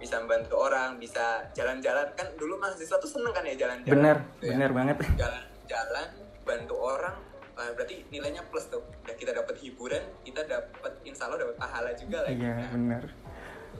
bisa 0.00 0.16
membantu 0.22 0.56
orang 0.56 0.96
bisa 0.96 1.44
jalan-jalan 1.52 2.08
kan 2.16 2.24
dulu 2.40 2.56
mahasiswa 2.56 2.96
tuh 2.96 3.10
seneng 3.10 3.36
kan 3.36 3.44
ya 3.44 3.52
jalan-jalan 3.58 4.00
bener 4.00 4.16
gitu 4.40 4.44
ya. 4.48 4.50
bener 4.56 4.70
banget 4.72 4.96
jalan-jalan 5.18 6.08
bantu 6.46 6.74
orang 6.80 7.16
uh, 7.60 7.70
berarti 7.76 8.08
nilainya 8.08 8.40
plus 8.48 8.72
tuh. 8.72 8.80
Ya 9.04 9.12
kita 9.12 9.36
dapat 9.36 9.60
hiburan 9.60 10.00
kita 10.24 10.48
dapat 10.48 10.92
insya 11.04 11.28
Allah 11.28 11.44
dapat 11.44 11.56
pahala 11.60 11.92
juga 11.92 12.24
lah 12.24 12.32
iya 12.32 12.56
kan? 12.56 12.68
bener. 12.72 13.02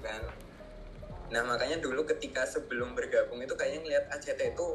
kan? 0.05 0.23
Nah 1.33 1.43
makanya 1.49 1.81
dulu 1.81 2.05
ketika 2.05 2.45
sebelum 2.45 2.93
bergabung 2.93 3.41
itu 3.41 3.57
kayaknya 3.57 3.81
ngeliat 3.81 4.05
ACT 4.13 4.41
itu 4.53 4.67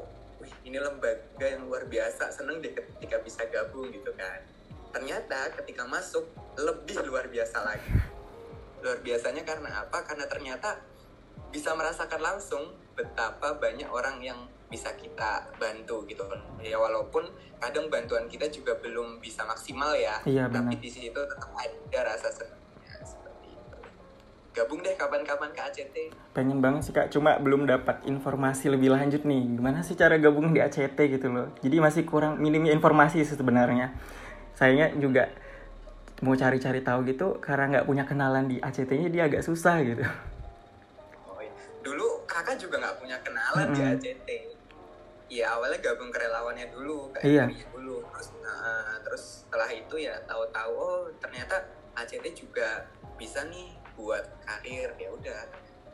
wih 0.42 0.54
ini 0.66 0.78
lembaga 0.82 1.46
yang 1.46 1.70
luar 1.70 1.86
biasa. 1.86 2.34
Seneng 2.34 2.66
deh 2.66 2.74
ketika 2.74 3.22
bisa 3.22 3.46
gabung 3.54 3.94
gitu 3.94 4.10
kan. 4.18 4.42
Ternyata 4.90 5.54
ketika 5.62 5.86
masuk 5.86 6.26
lebih 6.58 6.98
luar 7.06 7.30
biasa 7.30 7.62
lagi. 7.62 7.94
Luar 8.82 9.00
biasanya 9.06 9.44
karena 9.46 9.86
apa? 9.86 10.02
Karena 10.08 10.26
ternyata 10.26 10.82
bisa 11.52 11.72
merasakan 11.76 12.22
langsung 12.24 12.64
betapa 12.96 13.60
banyak 13.60 13.88
orang 13.92 14.24
yang 14.24 14.40
bisa 14.69 14.89
kita 14.98 15.45
bantu 15.62 16.03
gitu. 16.10 16.25
Ya 16.62 16.77
walaupun 16.81 17.29
kadang 17.62 17.88
bantuan 17.88 18.25
kita 18.25 18.50
juga 18.50 18.75
belum 18.81 19.22
bisa 19.22 19.45
maksimal 19.45 19.93
ya. 19.93 20.19
Iya, 20.25 20.50
tapi 20.50 20.75
di 20.81 20.89
situ 20.89 21.15
tetap 21.15 21.51
ada 21.53 22.00
rasa 22.01 22.27
senangnya 22.34 22.98
seperti 23.05 23.53
itu. 23.53 23.77
Gabung 24.55 24.81
deh 24.81 24.95
kapan-kapan 24.98 25.50
ke 25.53 25.62
ACT 25.62 25.98
pengen 26.36 26.60
banget 26.60 26.81
sih 26.89 26.93
kak. 26.93 27.13
Cuma 27.13 27.38
belum 27.39 27.69
dapat 27.69 28.03
informasi 28.10 28.74
lebih 28.74 28.91
lanjut 28.91 29.24
nih. 29.24 29.55
Gimana 29.55 29.86
sih 29.86 29.95
cara 29.95 30.17
gabung 30.19 30.51
di 30.51 30.60
ACT 30.60 30.98
gitu 30.98 31.27
loh? 31.31 31.53
Jadi 31.62 31.77
masih 31.79 32.03
kurang 32.03 32.41
minimnya 32.41 32.74
informasi 32.75 33.24
sih 33.24 33.38
sebenarnya. 33.38 33.95
Sayangnya 34.55 34.95
juga 35.00 35.31
mau 36.24 36.31
cari-cari 36.36 36.79
tahu 36.79 37.03
gitu 37.12 37.43
karena 37.43 37.79
nggak 37.79 37.86
punya 37.88 38.03
kenalan 38.07 38.48
di 38.48 38.57
ACT-nya 38.60 39.07
dia 39.12 39.24
agak 39.27 39.43
susah 39.43 39.84
gitu. 39.84 40.03
Kakak 42.36 42.60
juga 42.60 42.84
nggak 42.84 43.00
punya 43.00 43.17
kenalan 43.24 43.63
mm 43.63 43.72
-hmm. 43.72 43.77
di 43.79 44.12
ACT 44.12 44.29
ya 45.36 45.51
awalnya 45.60 45.80
gabung 45.84 46.08
ke 46.08 46.20
relawannya 46.24 46.72
dulu 46.72 47.12
kayak 47.12 47.27
iya. 47.27 47.46
dulu 47.75 48.00
terus 48.15 48.32
nah, 48.39 48.96
terus 49.04 49.24
setelah 49.44 49.68
itu 49.68 49.96
ya 50.00 50.15
tahu-tahu 50.24 50.72
oh 50.80 51.04
ternyata 51.20 51.60
ACT 51.96 52.25
juga 52.32 52.88
bisa 53.20 53.44
nih 53.51 53.75
buat 54.00 54.24
karir 54.48 54.92
ya 54.96 55.10
udah 55.12 55.42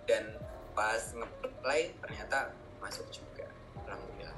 dan 0.05 0.37
pas 0.73 1.01
ngeplay 1.13 1.93
ternyata 2.01 2.53
masuk 2.81 3.05
juga 3.09 3.45
alhamdulillah 3.85 4.37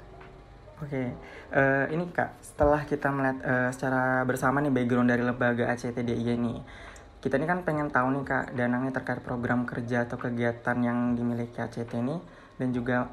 oke 0.80 0.88
okay. 0.88 1.08
uh, 1.52 1.84
eh, 1.88 1.96
ini 1.96 2.04
kak 2.12 2.40
setelah 2.40 2.84
kita 2.84 3.08
melihat 3.12 3.38
uh, 3.44 3.70
secara 3.72 4.24
bersama 4.28 4.60
nih 4.60 4.72
background 4.72 5.08
dari 5.08 5.24
lembaga 5.24 5.68
ACTDI 5.72 6.36
ini 6.36 6.60
kita 7.24 7.40
ini 7.40 7.48
kan 7.48 7.64
pengen 7.64 7.88
tahu 7.88 8.20
nih 8.20 8.24
kak 8.24 8.52
danangnya 8.52 9.00
terkait 9.00 9.24
program 9.24 9.64
kerja 9.64 10.04
atau 10.04 10.20
kegiatan 10.20 10.76
yang 10.84 11.16
dimiliki 11.16 11.56
ACT 11.56 11.92
ini 11.96 12.20
dan 12.60 12.68
juga 12.76 13.08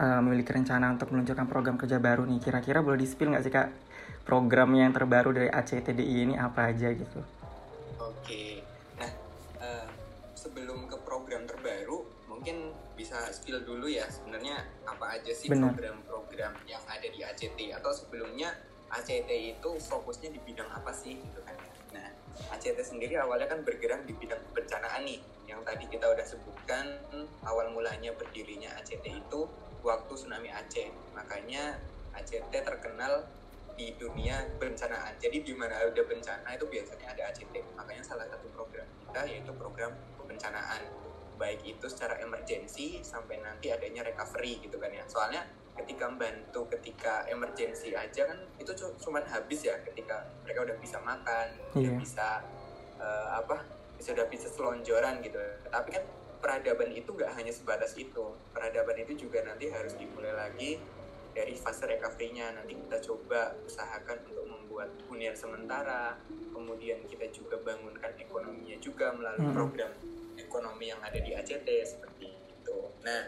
uh, 0.00 0.20
memiliki 0.24 0.50
rencana 0.56 0.96
untuk 0.96 1.12
meluncurkan 1.12 1.44
program 1.44 1.76
kerja 1.76 2.00
baru 2.00 2.24
nih. 2.24 2.40
Kira-kira 2.40 2.80
boleh 2.80 3.04
di 3.04 3.06
spill 3.06 3.36
nggak 3.36 3.44
sih 3.44 3.52
kak? 3.52 3.68
Program 4.24 4.72
yang 4.72 4.96
terbaru 4.96 5.36
dari 5.36 5.48
ACTDI 5.52 6.16
ini 6.24 6.34
apa 6.40 6.72
aja 6.72 6.88
gitu? 6.96 7.20
Oke. 8.00 8.64
Nah 8.96 9.12
uh, 9.60 9.86
sebelum 10.32 10.88
ke 10.88 10.96
program 11.04 11.44
terbaru 11.44 12.08
mungkin 12.32 12.72
bisa 12.96 13.20
spill 13.32 13.60
dulu 13.64 13.88
ya 13.88 14.08
sebenarnya 14.08 14.64
apa 14.88 15.20
aja 15.20 15.32
sih 15.32 15.48
program-program 15.48 16.52
yang 16.64 16.80
ada 16.88 17.04
di 17.04 17.20
ACT 17.20 17.58
atau 17.76 17.92
sebelumnya 17.92 18.52
ACT 18.92 19.28
itu 19.28 19.70
fokusnya 19.76 20.32
di 20.32 20.40
bidang 20.44 20.68
apa 20.72 20.92
sih 20.96 21.20
gitu 21.20 21.40
kan? 21.44 21.56
Nah 21.92 22.08
ACT 22.56 22.80
sendiri 22.80 23.20
awalnya 23.20 23.48
kan 23.48 23.60
bergerak 23.60 24.08
di 24.08 24.16
bidang 24.16 24.40
kebencanaan 24.52 25.04
nih. 25.04 25.20
Yang 25.48 25.60
tadi 25.66 25.84
kita 25.90 26.06
udah 26.06 26.26
sebutkan 26.28 26.84
awal 27.42 27.74
mulanya 27.74 28.14
berdirinya 28.14 28.70
ACT 28.78 29.02
itu 29.02 29.40
waktu 29.82 30.12
tsunami 30.12 30.48
Aceh. 30.52 30.88
Makanya 31.16 31.78
ACT 32.16 32.52
terkenal 32.52 33.26
di 33.80 33.96
dunia 33.96 34.44
bencanaan. 34.60 35.16
Jadi 35.16 35.40
di 35.40 35.56
mana 35.56 35.80
ada 35.80 36.02
bencana 36.04 36.52
itu 36.52 36.68
biasanya 36.68 37.16
ada 37.16 37.32
ACT 37.32 37.54
makanya 37.72 38.04
salah 38.04 38.28
satu 38.28 38.52
program 38.52 38.84
kita 39.08 39.24
yaitu 39.24 39.52
program 39.56 39.96
kebencanaan 40.20 40.84
baik 41.40 41.64
itu 41.64 41.88
secara 41.88 42.20
emergensi 42.20 43.00
sampai 43.00 43.40
nanti 43.40 43.72
adanya 43.72 44.04
recovery 44.04 44.60
gitu 44.60 44.76
kan 44.76 44.92
ya. 44.92 45.08
Soalnya 45.08 45.48
ketika 45.80 46.12
membantu 46.12 46.68
ketika 46.76 47.24
emergency 47.32 47.96
aja 47.96 48.28
kan 48.28 48.36
itu 48.60 48.68
cuma 49.00 49.24
habis 49.24 49.64
ya 49.64 49.80
ketika 49.80 50.28
mereka 50.44 50.68
udah 50.68 50.76
bisa 50.76 51.00
makan 51.00 51.46
yeah. 51.56 51.80
udah 51.80 51.92
bisa 51.96 52.28
uh, 53.00 53.40
apa 53.40 53.64
sudah 53.96 54.28
bisa 54.28 54.52
selonjoran 54.52 55.24
gitu. 55.24 55.40
Tapi 55.72 55.88
kan 55.88 56.04
peradaban 56.40 56.90
itu 56.96 57.12
nggak 57.12 57.32
hanya 57.36 57.52
sebatas 57.52 57.94
itu. 57.94 58.34
Peradaban 58.50 58.96
itu 58.98 59.28
juga 59.28 59.44
nanti 59.44 59.68
harus 59.68 59.94
dimulai 59.94 60.32
lagi 60.32 60.80
dari 61.36 61.54
fase 61.54 61.86
recovery-nya. 61.86 62.56
Nanti 62.56 62.74
kita 62.74 62.98
coba 63.04 63.54
usahakan 63.64 64.24
untuk 64.26 64.46
membuat 64.48 64.90
hunian 65.12 65.36
sementara 65.36 66.16
kemudian 66.50 67.04
kita 67.04 67.28
juga 67.30 67.60
bangunkan 67.60 68.16
ekonominya 68.16 68.76
juga 68.80 69.12
melalui 69.12 69.48
hmm. 69.48 69.56
program 69.56 69.92
ekonomi 70.40 70.88
yang 70.88 71.00
ada 71.04 71.18
di 71.20 71.36
ACT 71.36 71.68
seperti 71.84 72.32
itu. 72.32 72.78
Nah 73.04 73.22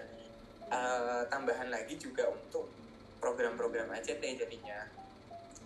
uh, 0.73 1.23
tambahan 1.29 1.69
lagi 1.69 2.01
juga 2.01 2.33
untuk 2.33 2.73
program-program 3.21 3.93
ACT 3.93 4.23
jadinya 4.23 5.02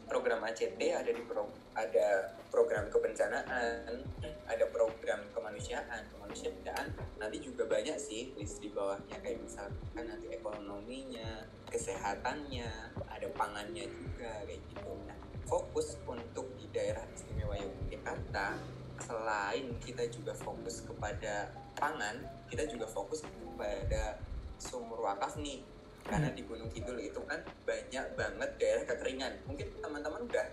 program 0.07 0.41
ACT 0.47 0.79
ada 0.79 1.11
di 1.11 1.23
pro, 1.27 1.51
ada 1.75 2.33
program 2.49 2.87
kebencanaan 2.89 4.07
ada 4.47 4.65
program 4.71 5.27
kemanusiaan 5.35 6.07
kemanusiaan. 6.15 6.87
Nanti 7.19 7.43
juga 7.43 7.67
banyak 7.67 7.99
sih 7.99 8.33
list 8.39 8.63
di 8.63 8.71
bawahnya 8.71 9.19
kayak 9.19 9.43
misalkan 9.43 10.05
nanti 10.07 10.31
ekonominya 10.31 11.45
kesehatannya 11.67 12.71
ada 13.11 13.29
pangannya 13.35 13.91
juga 13.91 14.47
kayak 14.47 14.63
gitu. 14.71 14.95
Nah 15.11 15.19
fokus 15.47 15.99
untuk 16.07 16.47
di 16.59 16.67
daerah 16.75 17.03
istimewa 17.15 17.55
Yogyakarta 17.59 18.59
selain 19.03 19.77
kita 19.79 20.09
juga 20.11 20.35
fokus 20.35 20.83
kepada 20.83 21.53
pangan 21.79 22.17
kita 22.49 22.65
juga 22.67 22.89
fokus 22.89 23.23
kepada 23.23 24.19
sumur 24.57 25.05
wakaf 25.05 25.37
nih 25.39 25.63
karena 26.07 26.31
di 26.31 26.43
Gunung 26.47 26.71
Kidul 26.71 26.99
itu 27.03 27.21
kan 27.27 27.43
banyak 27.67 28.07
banget 28.15 28.51
daerah 28.57 28.85
kekeringan. 28.87 29.33
Mungkin 29.51 29.67
teman-teman 29.83 30.23
udah 30.27 30.47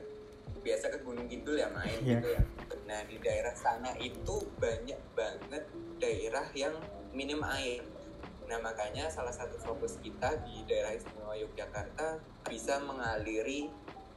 biasa 0.63 0.89
ke 0.89 0.97
Gunung 1.05 1.27
Kidul 1.29 1.59
ya 1.61 1.69
main 1.69 1.99
yeah. 2.01 2.17
gitu 2.17 2.27
ya. 2.33 2.41
Nah 2.89 2.99
di 3.05 3.17
daerah 3.21 3.53
sana 3.53 3.93
itu 4.01 4.35
banyak 4.57 4.99
banget 5.13 5.63
daerah 6.01 6.47
yang 6.57 6.73
minim 7.13 7.43
air. 7.45 7.85
Nah 8.49 8.59
makanya 8.59 9.07
salah 9.07 9.31
satu 9.31 9.55
fokus 9.61 9.99
kita 10.01 10.41
di 10.43 10.65
daerah 10.65 10.95
istimewa 10.95 11.35
Yogyakarta 11.37 12.19
bisa 12.49 12.81
mengaliri 12.83 13.69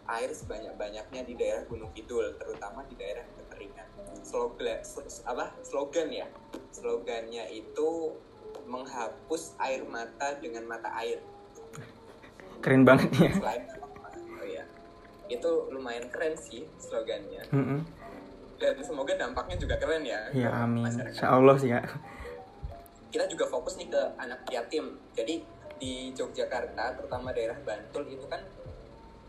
air 0.07 0.31
sebanyak-banyaknya 0.31 1.23
di 1.27 1.35
daerah 1.35 1.63
Gunung 1.67 1.91
Kidul 1.93 2.39
terutama 2.39 2.87
di 2.87 2.95
daerah 2.95 3.27
kekeringan. 3.27 3.87
Slogan 4.23 4.83
apa 5.27 5.55
slogan 5.67 6.09
ya? 6.11 6.27
Slogannya 6.71 7.51
itu 7.51 8.15
menghapus 8.77 9.57
air 9.57 9.81
mata 9.89 10.37
dengan 10.37 10.69
mata 10.69 10.93
air. 11.01 11.25
Keren 12.61 12.85
banget 12.85 13.09
ya. 13.17 13.33
Selain 13.33 13.63
oh 14.37 14.47
ya 14.47 14.65
itu 15.27 15.51
lumayan 15.73 16.07
keren 16.13 16.37
sih 16.37 16.69
slogannya. 16.79 17.43
Mm 17.51 17.65
-hmm. 17.65 17.81
dan 18.57 18.73
semoga 18.81 19.13
dampaknya 19.21 19.61
juga 19.61 19.77
keren 19.77 20.01
ya 20.01 20.33
ya 20.33 20.49
amin. 20.65 20.89
insya 20.89 21.29
Allah 21.29 21.61
sih 21.61 21.69
kak 21.69 21.85
kita 23.17 23.33
juga 23.33 23.49
fokus 23.49 23.81
nih 23.81 23.89
ke 23.89 24.03
anak 24.21 24.45
yatim. 24.53 25.01
Jadi 25.17 25.41
di 25.81 26.13
Yogyakarta 26.13 27.01
terutama 27.01 27.33
daerah 27.33 27.57
Bantul 27.65 28.13
itu 28.13 28.29
kan 28.29 28.45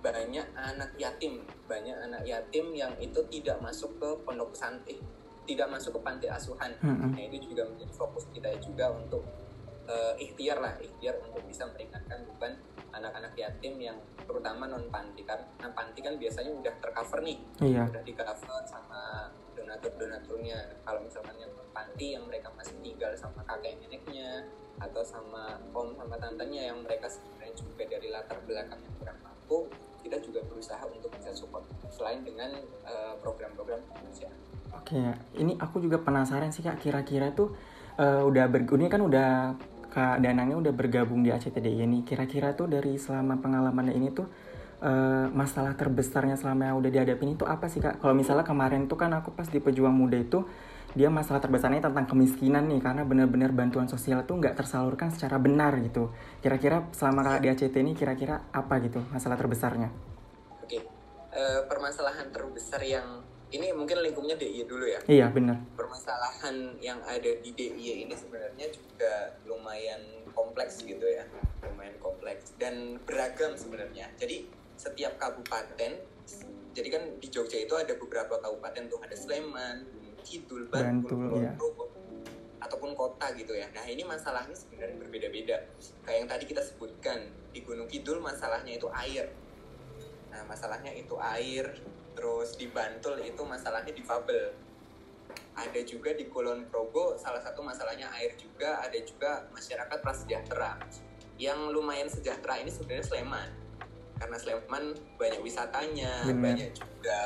banyak 0.04 0.44
anak 0.60 0.92
yatim. 1.00 1.48
Banyak 1.72 1.96
anak 1.96 2.24
yatim 2.28 2.76
yang 2.76 2.92
itu 3.00 3.24
tidak 3.32 3.64
masuk 3.64 3.96
ke 3.96 4.10
pondok 4.28 4.52
pesantren 4.52 5.00
tidak 5.48 5.68
masuk 5.72 5.96
ke 5.98 6.02
panti 6.04 6.28
asuhan. 6.28 6.76
Nah 6.84 7.22
itu 7.24 7.50
juga 7.50 7.64
menjadi 7.66 7.94
fokus 7.96 8.28
kita 8.36 8.52
juga 8.60 8.92
untuk 8.92 9.24
uh, 9.88 10.14
ikhtiar 10.20 10.60
lah 10.60 10.76
ikhtiar 10.78 11.18
untuk 11.24 11.42
bisa 11.48 11.66
meringankan 11.72 12.28
beban 12.28 12.54
anak-anak 12.92 13.34
yatim 13.40 13.80
yang 13.80 13.98
terutama 14.28 14.68
non 14.68 14.92
panti 14.92 15.24
karena 15.24 15.68
panti 15.72 16.00
kan 16.04 16.20
biasanya 16.20 16.52
udah 16.52 16.74
tercover 16.84 17.20
nih. 17.24 17.38
Iya. 17.64 17.88
udah 17.88 18.04
di 18.04 18.14
cover 18.14 18.62
sama 18.68 19.32
donatur-donaturnya. 19.56 20.84
Kalau 20.84 21.00
misalkan 21.02 21.36
yang 21.40 21.52
panti 21.72 22.14
yang 22.14 22.24
mereka 22.28 22.52
masih 22.54 22.76
tinggal 22.84 23.16
sama 23.16 23.42
kakek 23.48 23.80
neneknya 23.80 24.46
atau 24.78 25.02
sama 25.02 25.58
om 25.74 25.90
sama 25.98 26.14
tantenya 26.22 26.70
yang 26.70 26.86
mereka 26.86 27.10
sebenarnya 27.10 27.54
juga 27.58 27.84
dari 27.90 28.14
latar 28.14 28.38
belakang 28.46 28.78
yang 28.78 28.96
kurang 29.02 29.20
mampu 29.26 29.66
kita 30.06 30.22
juga 30.22 30.40
berusaha 30.46 30.84
untuk 30.86 31.10
bisa 31.18 31.34
support 31.34 31.66
selain 31.92 32.22
dengan 32.22 32.54
uh, 32.86 33.18
program-program 33.20 33.82
kemanusiaan. 33.92 34.38
Oke, 34.76 34.98
okay. 34.98 35.08
ini 35.40 35.56
aku 35.56 35.80
juga 35.80 36.00
penasaran 36.02 36.52
sih 36.52 36.64
kak 36.64 36.80
kira-kira 36.80 37.32
tuh 37.32 37.56
uh, 38.00 38.24
udah 38.24 38.46
ber 38.48 38.64
ini 38.68 38.88
kan 38.88 39.02
udah 39.04 39.56
kak 39.92 40.20
Danangnya 40.22 40.58
udah 40.60 40.74
bergabung 40.76 41.24
di 41.24 41.32
ACTDI 41.32 41.84
ini. 41.84 42.04
Kira-kira 42.04 42.54
tuh 42.54 42.68
dari 42.68 43.00
selama 43.00 43.40
pengalamannya 43.40 43.94
ini 43.96 44.08
tuh 44.12 44.28
uh, 44.84 45.28
masalah 45.34 45.74
terbesarnya 45.74 46.38
selama 46.38 46.70
yang 46.70 46.78
udah 46.78 46.92
dihadapin 46.92 47.34
itu 47.34 47.44
apa 47.48 47.72
sih 47.72 47.80
kak? 47.82 48.04
Kalau 48.04 48.14
misalnya 48.14 48.46
kemarin 48.46 48.86
tuh 48.86 48.98
kan 49.00 49.12
aku 49.16 49.34
pas 49.34 49.48
di 49.48 49.58
Pejuang 49.58 49.96
Muda 49.96 50.20
itu 50.20 50.46
dia 50.98 51.14
masalah 51.14 51.38
terbesarnya 51.44 51.84
tentang 51.84 52.10
kemiskinan 52.10 52.66
nih 52.72 52.82
karena 52.82 53.04
benar-benar 53.06 53.54
bantuan 53.54 53.86
sosial 53.86 54.26
tuh 54.26 54.40
nggak 54.40 54.58
tersalurkan 54.58 55.14
secara 55.14 55.38
benar 55.38 55.78
gitu. 55.84 56.10
Kira-kira 56.42 56.90
selama 56.96 57.22
kakak 57.28 57.42
di 57.44 57.48
ACT 57.54 57.76
ini 57.82 57.92
kira-kira 57.94 58.50
apa 58.50 58.82
gitu 58.82 59.04
masalah 59.14 59.38
terbesarnya? 59.38 59.94
Oke, 60.64 60.82
uh, 61.36 61.62
permasalahan 61.70 62.34
terbesar 62.34 62.82
yang 62.82 63.22
ini 63.48 63.72
mungkin 63.72 64.04
lingkupnya 64.04 64.36
DIY 64.36 64.68
dulu 64.68 64.84
ya. 64.84 65.00
Iya 65.08 65.32
benar. 65.32 65.64
Permasalahan 65.80 66.76
yang 66.84 67.00
ada 67.08 67.32
di 67.40 67.50
DIY 67.56 68.08
ini 68.08 68.16
sebenarnya 68.16 68.68
juga 68.76 69.40
lumayan 69.48 70.04
kompleks 70.36 70.84
gitu 70.84 71.08
ya, 71.08 71.24
lumayan 71.64 71.96
kompleks 72.04 72.52
dan 72.60 73.00
beragam 73.08 73.56
sebenarnya. 73.56 74.12
Jadi 74.20 74.52
setiap 74.76 75.16
kabupaten, 75.18 75.98
jadi 76.76 76.88
kan 76.92 77.04
di 77.18 77.28
Jogja 77.32 77.58
itu 77.64 77.74
ada 77.74 77.96
beberapa 77.98 78.38
kabupaten 78.38 78.92
tuh 78.92 79.00
ada 79.02 79.16
Sleman, 79.16 79.88
Kidul, 80.28 80.68
Bantul, 80.68 81.16
Bantul 81.16 81.42
ya. 81.42 81.52
ataupun 82.62 82.94
kota 82.94 83.32
gitu 83.34 83.56
ya. 83.56 83.72
Nah 83.72 83.88
ini 83.88 84.04
masalahnya 84.04 84.54
sebenarnya 84.54 85.00
berbeda-beda. 85.00 85.66
Kayak 86.04 86.18
yang 86.20 86.30
tadi 86.30 86.44
kita 86.52 86.62
sebutkan 86.62 87.32
di 87.56 87.64
Gunung 87.64 87.88
Kidul 87.88 88.20
masalahnya 88.20 88.76
itu 88.76 88.92
air. 88.92 89.32
Nah 90.36 90.44
masalahnya 90.46 90.92
itu 90.92 91.16
air. 91.16 91.80
Terus 92.18 92.58
di 92.58 92.66
Bantul 92.74 93.22
itu 93.22 93.42
masalahnya 93.46 93.94
di 93.94 94.02
difabel. 94.02 94.58
Ada 95.54 95.82
juga 95.86 96.18
di 96.18 96.26
Kulon 96.30 96.66
Progo 96.70 97.14
salah 97.22 97.42
satu 97.42 97.62
masalahnya 97.62 98.10
air 98.18 98.34
juga. 98.34 98.82
Ada 98.82 98.98
juga 99.06 99.46
masyarakat 99.54 99.98
prasejahtera. 100.02 100.82
Yang 101.38 101.60
lumayan 101.70 102.10
sejahtera 102.10 102.58
ini 102.58 102.74
sebenarnya 102.74 103.06
Sleman. 103.06 103.50
Karena 104.18 104.38
Sleman 104.42 104.98
banyak 105.22 105.42
wisatanya, 105.46 106.26
Bener. 106.26 106.42
banyak 106.42 106.70
juga 106.74 107.22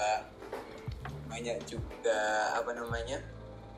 banyak 1.31 1.63
juga 1.63 2.19
apa 2.59 2.75
namanya 2.75 3.23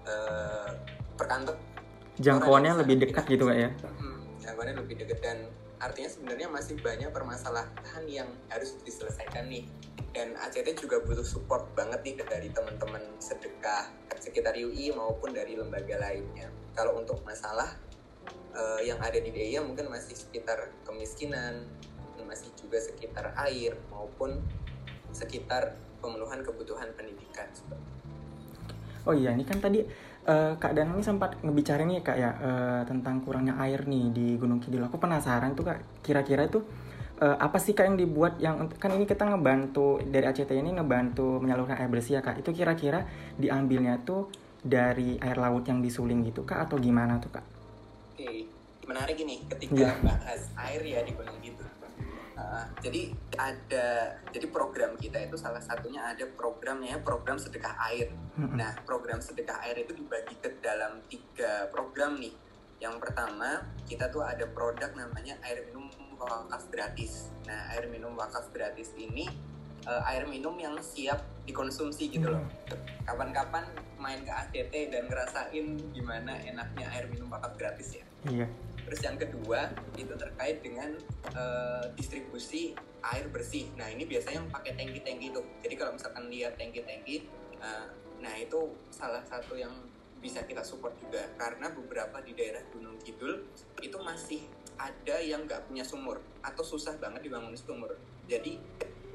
uh, 0.10 0.74
perkantor 1.14 1.54
jangkauannya 2.18 2.82
lebih 2.82 3.06
dekat 3.06 3.30
gitu 3.30 3.46
kayak 3.46 3.70
ya 3.78 3.90
hmm, 3.94 4.42
jangkauannya 4.42 4.76
lebih 4.82 5.06
dekat 5.06 5.22
dan 5.22 5.38
artinya 5.78 6.10
sebenarnya 6.10 6.48
masih 6.50 6.76
banyak 6.82 7.14
permasalahan 7.14 8.04
yang 8.10 8.30
harus 8.50 8.74
diselesaikan 8.82 9.46
nih 9.54 9.70
dan 10.14 10.38
ACT 10.38 10.78
juga 10.78 11.02
butuh 11.02 11.26
support 11.26 11.74
banget 11.74 12.00
nih 12.06 12.16
dari 12.22 12.50
teman-teman 12.54 13.02
sedekah 13.18 13.90
sekitar 14.22 14.54
UI 14.56 14.94
maupun 14.94 15.34
dari 15.34 15.58
lembaga 15.58 16.00
lainnya 16.00 16.48
kalau 16.78 17.02
untuk 17.02 17.20
masalah 17.26 17.74
uh, 18.54 18.80
yang 18.80 19.02
ada 19.02 19.18
di 19.18 19.34
DIY 19.34 19.66
mungkin 19.66 19.90
masih 19.90 20.16
sekitar 20.16 20.72
kemiskinan 20.86 21.66
masih 22.24 22.50
juga 22.56 22.80
sekitar 22.80 23.36
air 23.36 23.76
maupun 23.92 24.40
sekitar 25.14 25.78
pemenuhan 26.02 26.42
kebutuhan 26.42 26.90
pendidikan. 26.98 27.46
Oh 29.04 29.12
iya, 29.12 29.36
ini 29.36 29.44
kan 29.44 29.60
tadi 29.60 29.84
uh, 30.26 30.56
Kak 30.56 30.74
Danang 30.74 31.04
sempat 31.04 31.38
ngebicara 31.44 31.84
nih 31.84 32.00
Kak 32.02 32.18
ya 32.18 32.32
uh, 32.40 32.82
tentang 32.88 33.20
kurangnya 33.22 33.60
air 33.60 33.84
nih 33.84 34.10
di 34.16 34.26
Gunung 34.40 34.64
Kidul. 34.64 34.88
Aku 34.88 34.98
penasaran 34.98 35.54
tuh 35.54 35.68
Kak, 35.68 36.02
kira-kira 36.02 36.48
itu 36.48 36.64
uh, 37.20 37.38
apa 37.38 37.58
sih 37.60 37.76
Kak 37.76 37.86
yang 37.90 37.98
dibuat 38.00 38.40
yang 38.40 38.70
kan 38.80 38.94
ini 38.96 39.06
kita 39.06 39.28
ngebantu 39.28 40.00
dari 40.06 40.26
ACT 40.26 40.54
ini 40.56 40.74
ngebantu 40.74 41.44
menyalurkan 41.44 41.78
air 41.78 41.92
bersih 41.92 42.18
ya 42.18 42.22
Kak. 42.24 42.40
Itu 42.40 42.56
kira-kira 42.56 43.06
diambilnya 43.36 44.02
tuh 44.02 44.32
dari 44.64 45.20
air 45.20 45.38
laut 45.38 45.68
yang 45.68 45.84
disuling 45.84 46.24
gitu 46.26 46.48
Kak 46.48 46.70
atau 46.70 46.80
gimana 46.80 47.20
tuh 47.20 47.34
Kak? 47.36 47.46
Oke, 48.14 48.48
menarik 48.88 49.18
ini 49.20 49.44
ketika 49.46 49.92
yeah. 49.92 49.96
bahas 50.00 50.48
air 50.56 50.82
ya 50.82 51.00
di 51.04 51.12
Gunung 51.14 51.38
Kidul 51.44 51.74
jadi 52.84 53.16
ada 53.40 54.18
jadi 54.30 54.48
program 54.52 55.00
kita 55.00 55.22
itu 55.24 55.40
salah 55.40 55.64
satunya 55.64 56.04
ada 56.04 56.28
programnya 56.36 57.00
program 57.00 57.40
sedekah 57.40 57.76
air. 57.92 58.12
Nah 58.36 58.76
program 58.84 59.24
sedekah 59.24 59.64
air 59.64 59.88
itu 59.88 59.96
dibagi 59.96 60.36
ke 60.42 60.60
dalam 60.60 61.00
tiga 61.08 61.72
program 61.72 62.20
nih. 62.20 62.34
Yang 62.84 63.00
pertama 63.00 63.64
kita 63.88 64.12
tuh 64.12 64.26
ada 64.26 64.44
produk 64.50 64.92
namanya 64.98 65.40
air 65.48 65.64
minum 65.72 65.88
wakaf 66.26 66.68
gratis. 66.72 67.32
Nah 67.46 67.74
air 67.76 67.88
minum 67.92 68.16
wakaf 68.16 68.50
gratis 68.56 68.92
ini 68.96 69.28
uh, 69.88 70.02
air 70.12 70.28
minum 70.28 70.56
yang 70.60 70.76
siap 70.80 71.24
dikonsumsi 71.44 72.08
gitu 72.12 72.32
loh. 72.32 72.44
Kapan-kapan 73.04 73.68
main 74.00 74.24
ke 74.24 74.32
ACT 74.32 74.74
dan 74.92 75.08
ngerasain 75.12 75.66
gimana 75.92 76.40
enaknya 76.44 76.88
air 76.92 77.08
minum 77.12 77.32
wakaf 77.32 77.56
gratis 77.60 78.00
ya. 78.00 78.06
Iya. 78.28 78.48
Terus 78.84 79.00
yang 79.04 79.18
kedua 79.20 79.72
itu 79.96 80.14
terkait 80.16 80.60
dengan 80.60 80.96
uh, 81.36 81.88
distribusi 81.96 82.76
air 83.04 83.28
bersih. 83.32 83.72
Nah 83.76 83.88
ini 83.92 84.08
biasanya 84.08 84.44
yang 84.44 84.50
pakai 84.52 84.76
tangki-tangki 84.76 85.32
itu. 85.32 85.42
Jadi 85.64 85.76
kalau 85.76 85.92
misalkan 85.96 86.28
lihat 86.32 86.56
tangki-tangki, 86.56 87.28
uh, 87.64 87.88
nah 88.24 88.34
itu 88.40 88.72
salah 88.92 89.24
satu 89.24 89.56
yang 89.60 89.72
bisa 90.24 90.40
kita 90.48 90.64
support 90.64 90.96
juga 91.04 91.20
karena 91.36 91.68
beberapa 91.76 92.24
di 92.24 92.32
daerah 92.32 92.64
Gunung 92.72 92.96
Kidul 93.04 93.44
itu 93.84 93.98
masih 94.00 94.48
ada 94.78 95.16
yang 95.22 95.46
nggak 95.46 95.70
punya 95.70 95.84
sumur 95.86 96.22
atau 96.42 96.64
susah 96.64 96.98
banget 96.98 97.28
dibangun 97.28 97.54
sumur. 97.58 97.96
Jadi 98.26 98.58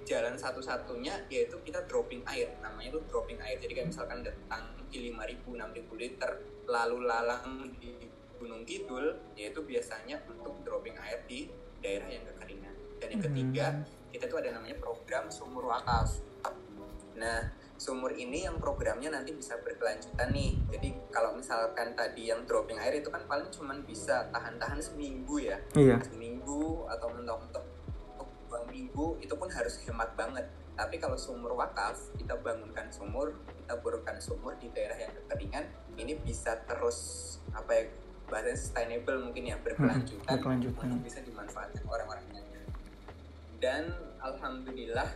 jalan 0.09 0.40
satu-satunya 0.40 1.29
yaitu 1.29 1.61
kita 1.68 1.85
dropping 1.85 2.25
air 2.25 2.49
namanya 2.64 2.97
itu 2.97 3.01
dropping 3.12 3.37
air 3.44 3.61
jadi 3.61 3.77
kayak 3.77 3.88
misalkan 3.92 4.25
datang 4.25 4.73
di 4.88 5.12
5000 5.12 5.44
6000 5.44 6.01
liter 6.01 6.31
lalu 6.64 7.05
lalang 7.05 7.68
di 7.77 7.92
Gunung 8.40 8.64
Kidul 8.64 9.18
yaitu 9.35 9.61
biasanya 9.66 10.23
untuk 10.31 10.57
dropping 10.64 10.97
air 10.97 11.21
di 11.27 11.51
daerah 11.83 12.09
yang 12.11 12.25
kekeringan. 12.25 12.75
Dan 12.99 13.09
yang 13.14 13.23
ketiga, 13.23 13.66
hmm. 13.75 14.11
kita 14.14 14.25
tuh 14.31 14.38
ada 14.42 14.51
namanya 14.59 14.77
program 14.79 15.31
sumur 15.31 15.71
wakaf. 15.71 16.23
Nah, 17.18 17.51
sumur 17.79 18.11
ini 18.12 18.45
yang 18.45 18.59
programnya 18.59 19.14
nanti 19.14 19.33
bisa 19.33 19.55
berkelanjutan 19.62 20.35
nih. 20.35 20.59
Jadi 20.75 20.88
kalau 21.14 21.38
misalkan 21.38 21.95
tadi 21.95 22.29
yang 22.29 22.43
dropping 22.45 22.77
air 22.77 22.99
itu 22.99 23.09
kan 23.09 23.23
paling 23.25 23.49
cuma 23.55 23.79
bisa 23.87 24.27
tahan-tahan 24.35 24.83
seminggu 24.83 25.38
ya. 25.38 25.57
Iya. 25.79 26.03
Seminggu 26.03 26.85
atau 26.91 27.09
mentok-mentok 27.14 27.64
dua 28.49 28.61
minggu 28.67 29.23
itu 29.23 29.35
pun 29.38 29.49
harus 29.49 29.79
hemat 29.87 30.11
banget. 30.19 30.45
Tapi 30.79 30.99
kalau 30.99 31.19
sumur 31.19 31.55
wakaf, 31.59 31.99
kita 32.19 32.38
bangunkan 32.38 32.87
sumur, 32.91 33.35
kita 33.59 33.79
borekan 33.83 34.19
sumur 34.23 34.55
di 34.62 34.71
daerah 34.71 34.95
yang 34.95 35.11
kekeringan, 35.11 35.67
ini 35.99 36.14
bisa 36.23 36.55
terus 36.71 36.99
apa 37.51 37.71
ya 37.75 37.85
bahasa 38.31 38.55
sustainable 38.55 39.19
mungkin 39.25 39.51
ya 39.51 39.57
berkelanjutan, 39.59 40.23
hmm, 40.23 40.38
berkelanjutan. 40.38 40.87
untuk 40.87 41.01
bisa 41.03 41.19
dimanfaatkan 41.25 41.83
orang-orang 41.88 42.29
dan 43.59 43.91
alhamdulillah 44.23 45.11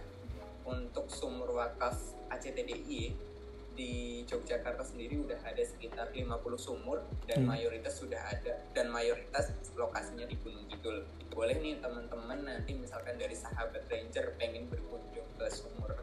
untuk 0.66 1.06
sumur 1.10 1.54
wakaf 1.54 1.94
ACTDI 2.32 3.32
di 3.72 4.20
Yogyakarta 4.28 4.84
sendiri 4.84 5.16
udah 5.24 5.40
ada 5.48 5.64
sekitar 5.64 6.12
50 6.12 6.28
sumur 6.60 7.00
dan 7.24 7.44
hmm. 7.44 7.56
mayoritas 7.56 7.96
sudah 7.96 8.20
ada 8.20 8.60
dan 8.76 8.92
mayoritas 8.92 9.52
lokasinya 9.76 10.28
di 10.28 10.36
Gunung 10.40 10.68
Kidul. 10.68 11.08
Boleh 11.32 11.56
nih 11.56 11.80
teman-teman 11.80 12.44
nanti 12.44 12.76
misalkan 12.76 13.16
dari 13.16 13.32
sahabat 13.32 13.88
ranger 13.88 14.36
pengen 14.36 14.68
berkunjung 14.68 15.24
ke 15.40 15.46
sumur 15.48 15.96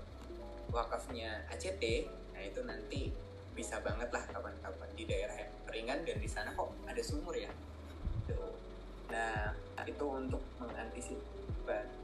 wakafnya 0.70 1.46
ACT, 1.50 2.10
nah 2.34 2.42
itu 2.46 2.62
nanti 2.66 3.10
bisa 3.60 3.82
banget 3.84 4.10
lah 4.14 4.24
kapan-kapan 4.30 4.90
di 4.96 5.04
daerah 5.04 5.36
yang 5.36 5.52
keringan 5.68 6.00
dan 6.08 6.18
di 6.24 6.30
sana 6.32 6.56
kok 6.56 6.72
ada 6.88 7.02
sumur 7.04 7.36
ya 7.36 7.52
Tuh. 8.24 8.56
nah 9.12 9.52
itu 9.84 10.06
untuk 10.08 10.40
mengantisipasi 10.64 11.49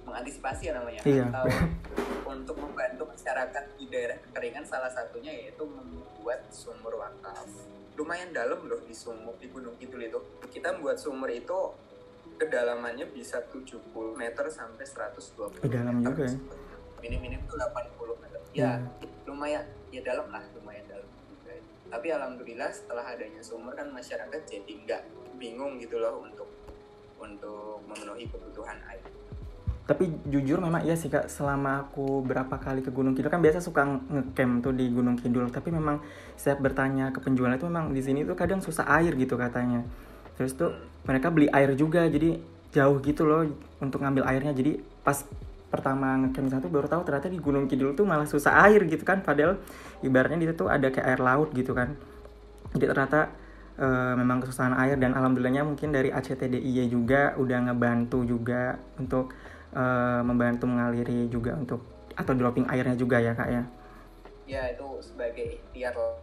mengantisipasi 0.05 0.69
ya 0.69 0.73
namanya 0.77 1.01
iya. 1.05 1.25
atau 1.29 1.45
untuk 2.33 2.57
membantu 2.61 3.09
masyarakat 3.09 3.63
di 3.77 3.85
daerah 3.89 4.17
kekeringan 4.29 4.65
salah 4.65 4.89
satunya 4.93 5.33
yaitu 5.33 5.65
membuat 5.65 6.45
sumur 6.53 6.97
wakaf 6.99 7.49
lumayan 7.95 8.29
dalam 8.35 8.59
loh 8.67 8.83
di 8.83 8.91
sumur 8.91 9.39
di 9.39 9.47
Gunung 9.47 9.79
Kidul 9.79 10.03
itu 10.03 10.19
kita 10.51 10.75
membuat 10.75 10.99
sumur 10.99 11.31
itu 11.31 11.71
kedalamannya 12.35 13.07
bisa 13.15 13.39
70 13.47 13.79
meter 14.19 14.45
sampai 14.51 14.83
120 14.83 15.63
meter. 15.63 15.71
dalam 15.71 15.95
juga 16.03 16.23
ya? 16.27 16.35
Minim-minim 16.99 17.39
itu 17.39 17.55
80 17.55 18.23
meter. 18.23 18.39
Ya, 18.51 18.79
hmm. 18.79 19.27
lumayan. 19.31 19.63
Ya 19.93 20.01
dalam 20.03 20.27
lah, 20.27 20.43
lumayan 20.59 20.83
dalam 20.91 21.07
juga. 21.31 21.55
Tapi 21.87 22.07
alhamdulillah 22.11 22.69
setelah 22.75 23.05
adanya 23.07 23.39
sumur 23.39 23.71
kan 23.71 23.87
masyarakat 23.87 24.41
jadi 24.43 24.71
nggak 24.83 25.01
bingung 25.39 25.79
gitu 25.79 25.99
loh 25.99 26.19
untuk 26.19 26.49
untuk 27.15 27.79
memenuhi 27.87 28.27
kebutuhan 28.27 28.75
air. 28.91 29.03
Tapi 29.85 30.09
jujur 30.25 30.57
memang 30.57 30.81
iya 30.81 30.97
sih 30.97 31.13
kak, 31.13 31.29
selama 31.29 31.85
aku 31.85 32.25
berapa 32.25 32.57
kali 32.57 32.81
ke 32.81 32.89
Gunung 32.89 33.13
Kidul 33.13 33.29
kan 33.29 33.37
biasa 33.37 33.61
suka 33.61 33.85
ngecamp 33.85 34.65
tuh 34.65 34.73
di 34.73 34.89
Gunung 34.89 35.13
Kidul. 35.13 35.53
Tapi 35.53 35.69
memang 35.69 36.01
saya 36.33 36.57
bertanya 36.57 37.13
ke 37.13 37.21
penjual 37.21 37.53
itu 37.53 37.69
memang 37.69 37.93
di 37.93 38.01
sini 38.01 38.25
tuh 38.25 38.33
kadang 38.33 38.65
susah 38.65 38.89
air 38.97 39.13
gitu 39.13 39.37
katanya. 39.37 39.85
Terus 40.41 40.57
tuh 40.57 40.73
mereka 41.05 41.29
beli 41.29 41.53
air 41.53 41.69
juga, 41.77 42.09
jadi 42.09 42.41
jauh 42.73 42.97
gitu 43.05 43.29
loh 43.29 43.45
untuk 43.77 44.01
ngambil 44.01 44.25
airnya. 44.25 44.57
Jadi 44.57 44.81
pas 45.05 45.21
pertama 45.69 46.17
ngecamp 46.17 46.49
satu 46.49 46.65
baru 46.65 46.89
tahu 46.89 47.05
ternyata 47.05 47.29
di 47.29 47.37
Gunung 47.37 47.69
Kidul 47.69 47.93
tuh 47.93 48.09
malah 48.09 48.25
susah 48.25 48.65
air 48.65 48.81
gitu 48.89 49.05
kan. 49.05 49.21
Padahal 49.21 49.61
ibaratnya 50.01 50.41
di 50.41 50.49
situ 50.49 50.65
ada 50.65 50.89
kayak 50.89 51.13
air 51.13 51.21
laut 51.21 51.53
gitu 51.53 51.77
kan. 51.77 51.93
Jadi 52.73 52.89
ternyata 52.89 53.29
uh, 53.77 54.17
memang 54.17 54.41
kesusahan 54.41 54.73
air 54.81 54.97
dan 54.97 55.13
alhamdulillahnya 55.13 55.61
mungkin 55.61 55.93
dari 55.93 56.09
ACTDIY 56.09 56.89
juga 56.89 57.37
udah 57.37 57.69
ngebantu 57.69 58.25
juga 58.25 58.81
untuk 58.97 59.29
uh, 59.75 60.23
membantu 60.23 60.65
mengaliri 60.65 61.27
juga 61.27 61.53
untuk 61.53 61.83
atau 62.15 62.31
dropping 62.31 62.65
airnya 62.71 62.95
juga 62.95 63.19
ya 63.19 63.35
kak 63.35 63.49
ya 63.51 63.63
ya 64.45 64.61
itu 64.71 64.87
sebagai 65.03 65.59
ikhtiar 65.59 65.93
lah 65.93 66.15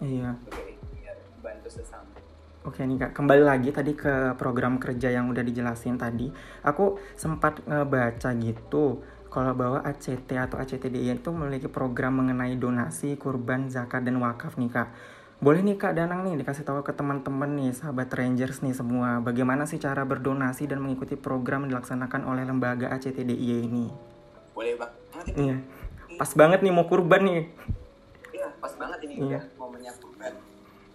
iya 0.00 0.30
sebagai 0.46 0.78
ikhtiar 0.78 1.16
bantu 1.42 1.68
sesama 1.68 2.14
Oke 2.66 2.82
nih 2.82 2.98
kak, 2.98 3.14
kembali 3.14 3.46
lagi 3.46 3.70
tadi 3.70 3.94
ke 3.94 4.34
program 4.34 4.82
kerja 4.82 5.14
yang 5.14 5.30
udah 5.30 5.38
dijelasin 5.38 6.02
tadi. 6.02 6.26
Aku 6.66 6.98
sempat 7.14 7.62
ngebaca 7.62 8.34
gitu, 8.42 9.06
kalau 9.30 9.54
bahwa 9.54 9.78
ACT 9.86 10.34
atau 10.34 10.58
ACTDI 10.58 11.14
itu 11.14 11.30
memiliki 11.30 11.70
program 11.70 12.18
mengenai 12.18 12.58
donasi, 12.58 13.14
kurban, 13.14 13.70
zakat, 13.70 14.02
dan 14.02 14.18
wakaf 14.18 14.58
nih 14.58 14.66
kak. 14.66 14.90
Boleh 15.36 15.60
nih 15.60 15.76
Kak 15.76 15.92
Danang 15.92 16.24
nih 16.24 16.40
dikasih 16.40 16.64
tahu 16.64 16.80
ke 16.80 16.96
teman-teman 16.96 17.60
nih, 17.60 17.76
sahabat 17.76 18.08
Rangers 18.08 18.64
nih 18.64 18.72
semua, 18.72 19.20
bagaimana 19.20 19.68
sih 19.68 19.76
cara 19.76 20.00
berdonasi 20.08 20.64
dan 20.64 20.80
mengikuti 20.80 21.12
program 21.12 21.68
yang 21.68 21.76
dilaksanakan 21.76 22.24
oleh 22.24 22.48
lembaga 22.48 22.88
ACTDIY 22.96 23.68
ini? 23.68 23.92
Boleh 24.56 24.80
banget. 24.80 25.36
Iya. 25.36 25.56
Pas 26.16 26.32
banget 26.32 26.64
nih 26.64 26.72
mau 26.72 26.88
kurban 26.88 27.20
nih. 27.28 27.52
Iya, 28.32 28.48
pas 28.56 28.72
banget 28.80 28.98
ini 29.04 29.28
iya. 29.28 29.44
ya 29.44 29.60
momennya 29.60 29.92
kurban. 30.00 30.32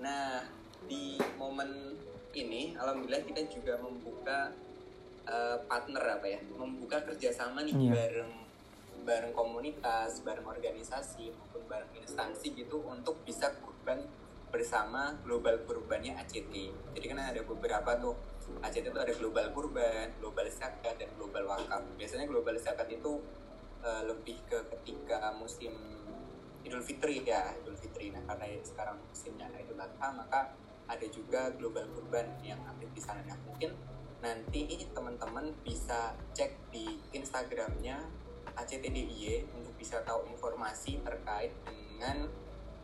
Nah, 0.01 0.41
di 0.89 1.21
momen 1.37 1.93
ini 2.33 2.73
alhamdulillah 2.81 3.21
kita 3.21 3.45
juga 3.45 3.77
membuka 3.77 4.57
uh, 5.29 5.61
partner 5.69 6.17
apa 6.17 6.25
ya? 6.25 6.41
Membuka 6.57 6.97
kerjasama 7.05 7.61
nih 7.61 7.77
iya. 7.77 7.93
bareng 7.93 8.31
bareng 9.05 9.33
komunitas, 9.37 10.25
bareng 10.25 10.49
organisasi 10.49 11.29
maupun 11.37 11.61
bareng 11.69 11.93
instansi 12.01 12.57
gitu 12.57 12.81
untuk 12.89 13.21
bisa 13.21 13.53
kurban 13.61 14.01
bersama 14.51 15.15
global 15.23 15.63
kurbannya 15.63 16.19
ACT. 16.19 16.53
Jadi 16.93 17.05
kan 17.07 17.17
ada 17.17 17.41
beberapa 17.41 17.95
tuh 17.97 18.13
ACT 18.59 18.91
itu 18.91 18.99
ada 18.99 19.13
global 19.15 19.45
kurban, 19.55 20.11
global 20.19 20.45
zakat 20.51 20.99
dan 20.99 21.09
global 21.15 21.55
wakaf. 21.55 21.81
Biasanya 21.95 22.27
global 22.27 22.59
zakat 22.59 22.91
itu 22.91 23.23
uh, 23.81 24.03
lebih 24.05 24.37
ke 24.45 24.59
ketika 24.77 25.31
musim 25.39 25.71
Idul 26.61 26.83
Fitri 26.85 27.25
ya, 27.25 27.55
Idul 27.63 27.79
Fitri. 27.79 28.11
Nah 28.13 28.21
karena 28.27 28.51
sekarang 28.61 28.99
musimnya 29.07 29.49
Idul 29.57 29.79
Adha 29.79 30.07
maka 30.13 30.53
ada 30.85 31.07
juga 31.07 31.49
global 31.55 31.87
kurban 31.95 32.27
yang 32.43 32.59
aktif 32.67 32.91
di 32.91 33.01
sana. 33.01 33.23
Nah 33.23 33.39
mungkin 33.47 33.71
nanti 34.21 34.67
teman-teman 34.93 35.49
bisa 35.65 36.13
cek 36.37 36.69
di 36.69 36.99
Instagramnya 37.15 38.05
ACTDIY 38.53 39.49
untuk 39.57 39.73
bisa 39.79 40.03
tahu 40.05 40.27
informasi 40.29 41.01
terkait 41.01 41.49
dengan 41.65 42.29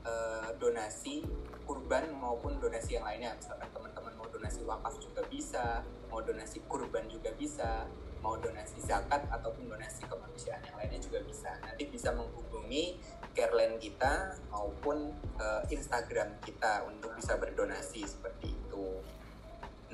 uh, 0.01 0.49
donasi 0.57 1.21
kurban 1.67 2.07
maupun 2.15 2.55
donasi 2.57 2.95
yang 2.95 3.05
lainnya. 3.05 3.35
Misalkan 3.35 3.67
teman-teman 3.75 4.15
mau 4.15 4.27
donasi 4.31 4.63
wakaf 4.63 4.95
juga 5.03 5.21
bisa 5.27 5.83
mau 6.07 6.23
donasi 6.23 6.63
kurban 6.65 7.05
juga 7.11 7.29
bisa 7.35 7.85
mau 8.23 8.33
donasi 8.39 8.81
zakat 8.81 9.21
ataupun 9.29 9.69
donasi 9.69 10.07
kemanusiaan 10.09 10.63
yang 10.65 10.75
lainnya 10.79 10.99
juga 11.03 11.21
bisa. 11.21 11.53
Nanti 11.61 11.85
bisa 11.85 12.15
menghubungi 12.15 12.97
careline 13.37 13.77
kita 13.77 14.33
maupun 14.49 15.13
uh, 15.37 15.61
Instagram 15.69 16.41
kita 16.41 16.87
untuk 16.89 17.13
bisa 17.13 17.37
berdonasi 17.37 18.07
seperti 18.07 18.57
itu. 18.57 19.03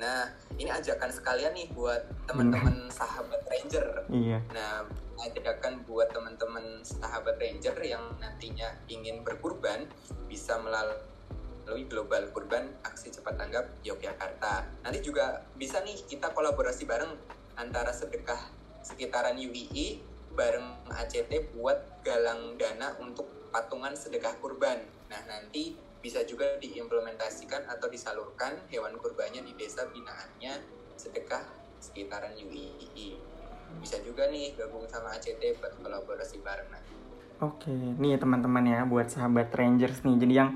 Nah 0.00 0.32
ini 0.56 0.72
ajakan 0.72 1.10
sekalian 1.12 1.52
nih 1.52 1.68
buat 1.76 2.08
teman-teman 2.24 2.88
sahabat 2.88 3.44
ranger. 3.50 4.08
Iya. 4.10 4.38
nah 4.52 4.86
ajakan 5.14 5.86
buat 5.86 6.10
teman-teman 6.10 6.82
sahabat 6.82 7.38
ranger 7.38 7.76
yang 7.80 8.02
nantinya 8.18 8.74
ingin 8.90 9.22
berkurban 9.22 9.86
bisa 10.26 10.58
melalui 10.58 11.13
melalui 11.64 11.88
Global 11.88 12.28
Kurban 12.30 12.68
Aksi 12.84 13.08
Cepat 13.08 13.40
Tanggap 13.40 13.80
Yogyakarta. 13.80 14.84
Nanti 14.84 15.00
juga 15.00 15.42
bisa 15.56 15.80
nih 15.80 15.96
kita 16.04 16.30
kolaborasi 16.36 16.84
bareng 16.84 17.10
antara 17.56 17.90
sedekah 17.90 18.38
sekitaran 18.84 19.40
UII 19.40 20.14
bareng 20.36 20.92
ACT 20.92 21.56
buat 21.56 22.04
galang 22.04 22.60
dana 22.60 22.92
untuk 23.00 23.48
patungan 23.48 23.96
sedekah 23.96 24.36
kurban. 24.42 24.84
Nah 25.08 25.22
nanti 25.24 25.72
bisa 26.04 26.20
juga 26.28 26.60
diimplementasikan 26.60 27.64
atau 27.64 27.88
disalurkan 27.88 28.60
hewan 28.68 28.92
kurbannya 29.00 29.40
di 29.40 29.56
desa 29.56 29.88
binaannya 29.88 30.60
sedekah 31.00 31.48
sekitaran 31.80 32.36
UII. 32.36 33.16
Bisa 33.80 33.98
juga 34.04 34.28
nih 34.28 34.52
gabung 34.52 34.84
sama 34.84 35.16
ACT 35.16 35.40
buat 35.62 35.80
kolaborasi 35.80 36.44
bareng 36.44 36.68
nanti. 36.68 36.92
Oke, 37.42 37.72
nih 37.72 38.14
teman-teman 38.14 38.62
ya 38.62 38.80
buat 38.86 39.10
sahabat 39.10 39.50
Rangers 39.50 40.06
nih. 40.06 40.16
Jadi 40.20 40.34
yang 40.38 40.50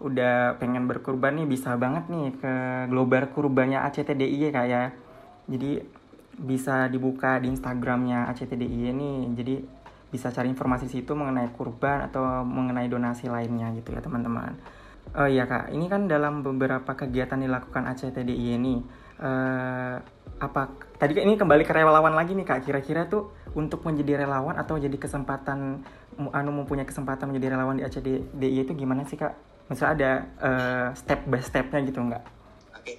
udah 0.00 0.56
pengen 0.56 0.88
berkurban 0.88 1.36
nih 1.36 1.46
bisa 1.46 1.76
banget 1.76 2.08
nih 2.08 2.32
ke 2.40 2.54
global 2.88 3.28
kurbannya 3.36 3.84
ACTDI 3.84 4.48
ya 4.48 4.50
kak 4.50 4.66
ya. 4.66 4.84
Jadi 5.44 5.70
bisa 6.40 6.88
dibuka 6.88 7.36
di 7.36 7.52
Instagramnya 7.52 8.32
ACTDI 8.32 8.96
nih. 8.96 9.18
Jadi 9.36 9.54
bisa 10.10 10.32
cari 10.32 10.48
informasi 10.50 10.88
situ 10.88 11.12
mengenai 11.12 11.52
kurban 11.52 12.08
atau 12.08 12.42
mengenai 12.42 12.88
donasi 12.88 13.28
lainnya 13.28 13.70
gitu 13.76 13.92
ya 13.92 14.00
teman-teman. 14.00 14.56
Oh 15.10 15.28
iya 15.28 15.44
kak 15.44 15.74
ini 15.74 15.86
kan 15.86 16.08
dalam 16.08 16.40
beberapa 16.40 16.96
kegiatan 16.96 17.36
dilakukan 17.36 17.84
ACTDI 17.92 18.56
ini 18.56 18.80
uh, 19.20 19.96
apa 20.40 20.62
tadi 20.96 21.18
ini 21.20 21.36
kembali 21.36 21.62
ke 21.66 21.76
relawan 21.76 22.16
lagi 22.16 22.32
nih 22.32 22.48
kak. 22.48 22.64
Kira-kira 22.64 23.04
tuh 23.04 23.36
untuk 23.52 23.84
menjadi 23.84 24.24
relawan 24.24 24.56
atau 24.56 24.80
jadi 24.80 24.96
kesempatan 24.96 25.84
anu 26.32 26.50
mempunyai 26.56 26.88
kesempatan 26.88 27.28
menjadi 27.28 27.52
relawan 27.52 27.76
di 27.76 27.84
ACDI 27.84 28.64
itu 28.64 28.72
gimana 28.72 29.04
sih 29.04 29.20
kak 29.20 29.49
Misalnya 29.70 29.94
ada 29.94 30.12
uh, 30.42 30.88
step 30.98 31.30
by 31.30 31.38
stepnya 31.38 31.78
gitu 31.86 32.02
nggak? 32.02 32.24
Oke, 32.74 32.82
okay. 32.82 32.96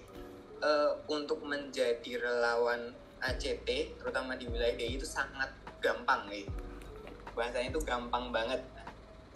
uh, 0.63 0.65
eh, 0.65 0.91
untuk 1.11 1.43
menjadi 1.43 2.15
relawan 2.15 2.95
ACT, 3.19 3.99
terutama 3.99 4.39
di 4.39 4.47
wilayah 4.47 4.79
DI 4.79 4.95
itu 4.95 5.03
sangat 5.03 5.51
gampang 5.83 6.31
nih. 6.31 6.47
Bahasanya 7.35 7.75
itu 7.75 7.83
gampang 7.83 8.31
banget. 8.31 8.63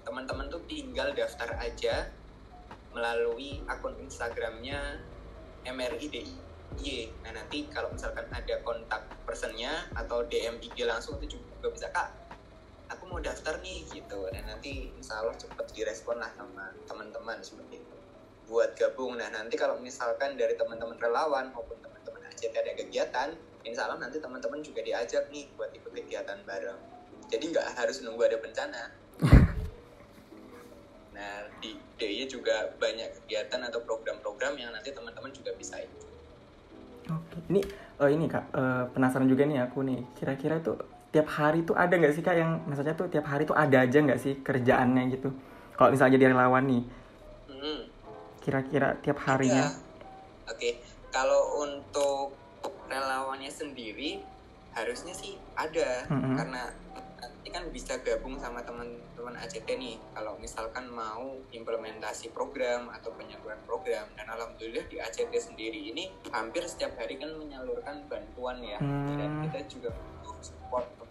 Teman-teman 0.07 0.47
tuh 0.47 0.63
tinggal 0.63 1.11
daftar 1.11 1.59
aja 1.59 2.07
melalui 2.95 3.59
akun 3.67 3.99
Instagramnya 3.99 5.03
MRIDIY. 5.67 7.11
Nah 7.19 7.31
nanti 7.35 7.67
kalau 7.67 7.91
misalkan 7.91 8.31
ada 8.31 8.55
kontak 8.63 9.03
personnya 9.27 9.91
atau 9.91 10.23
DM 10.23 10.63
IG 10.63 10.87
langsung 10.87 11.19
itu 11.19 11.35
juga 11.35 11.67
bisa 11.67 11.91
kak 11.91 12.24
aku 12.89 13.03
mau 13.09 13.19
daftar 13.21 13.57
nih 13.61 13.85
gitu. 13.89 14.29
Dan 14.29 14.45
nanti 14.49 14.91
insya 14.93 15.21
Allah 15.21 15.35
cepet 15.35 15.65
direspon 15.73 16.21
lah 16.21 16.31
sama 16.33 16.71
teman-teman 16.85 17.41
seperti 17.41 17.81
itu. 17.81 17.95
Buat 18.45 18.77
gabung. 18.77 19.17
Nah 19.17 19.29
nanti 19.33 19.57
kalau 19.57 19.81
misalkan 19.81 20.37
dari 20.37 20.53
teman-teman 20.53 20.97
relawan 21.01 21.49
maupun 21.49 21.77
teman-teman 21.81 22.21
ACT 22.29 22.53
ada 22.53 22.73
kegiatan 22.77 23.29
insya 23.65 23.89
Allah 23.89 23.97
nanti 23.97 24.21
teman-teman 24.21 24.61
juga 24.61 24.85
diajak 24.85 25.27
nih 25.33 25.49
buat 25.57 25.73
ikut 25.73 25.91
kegiatan 25.91 26.37
bareng. 26.45 26.79
Jadi 27.25 27.43
nggak 27.49 27.67
harus 27.75 28.05
nunggu 28.05 28.23
ada 28.23 28.37
bencana. 28.39 28.83
Nah 31.15 31.47
di 31.63 31.71
DIY 31.95 32.27
juga 32.27 32.75
banyak 32.75 33.23
kegiatan 33.23 33.63
atau 33.71 33.79
program-program 33.87 34.59
yang 34.59 34.75
nanti 34.75 34.91
teman-teman 34.91 35.31
juga 35.31 35.55
bisa 35.55 35.79
ikut. 35.79 36.03
Oke, 37.07 37.39
ini 37.47 37.63
uh, 38.03 38.11
ini 38.11 38.27
kak 38.27 38.51
uh, 38.51 38.91
penasaran 38.91 39.23
juga 39.23 39.47
nih 39.47 39.63
aku 39.63 39.79
nih. 39.87 40.03
Kira-kira 40.19 40.59
tuh 40.59 40.75
tiap 41.15 41.31
hari 41.31 41.63
tuh 41.63 41.79
ada 41.79 41.95
nggak 41.95 42.11
sih 42.11 42.19
kak 42.19 42.35
yang 42.35 42.59
maksudnya 42.67 42.91
tuh 42.91 43.07
tiap 43.07 43.23
hari 43.23 43.47
tuh 43.47 43.55
ada 43.55 43.87
aja 43.87 44.03
nggak 44.03 44.19
sih 44.19 44.43
kerjaannya 44.43 45.15
gitu 45.15 45.31
Kalau 45.75 45.91
misalnya 45.91 46.15
jadi 46.15 46.31
relawan 46.31 46.63
nih, 46.71 46.83
hmm. 47.51 47.79
kira-kira 48.39 48.95
tiap 49.03 49.19
harinya? 49.27 49.67
Oke, 50.47 50.55
okay. 50.55 50.73
kalau 51.11 51.67
untuk 51.67 52.31
relawannya 52.87 53.51
sendiri 53.51 54.23
harusnya 54.71 55.11
sih 55.11 55.35
ada 55.55 56.07
hmm. 56.07 56.35
karena 56.35 56.61
nanti 57.19 57.47
kan 57.51 57.63
bisa 57.71 57.95
gabung 58.03 58.35
sama 58.39 58.59
teman-teman 58.63 59.35
ACT 59.39 59.67
nih 59.67 59.95
kalau 60.11 60.35
misalkan 60.39 60.87
mau 60.91 61.39
implementasi 61.55 62.31
program 62.35 62.91
atau 62.91 63.15
penyaluran 63.15 63.59
program 63.63 64.03
dan 64.19 64.27
alhamdulillah 64.31 64.83
di 64.91 64.99
ACT 64.99 65.31
sendiri 65.31 65.91
ini 65.95 66.11
hampir 66.31 66.67
setiap 66.67 66.95
hari 66.99 67.15
kan 67.15 67.31
menyalurkan 67.39 68.03
bantuan 68.11 68.59
ya 68.63 68.79
hmm. 68.83 69.15
dan 69.15 69.31
kita 69.47 69.59
juga 69.71 69.89
support 70.43 71.04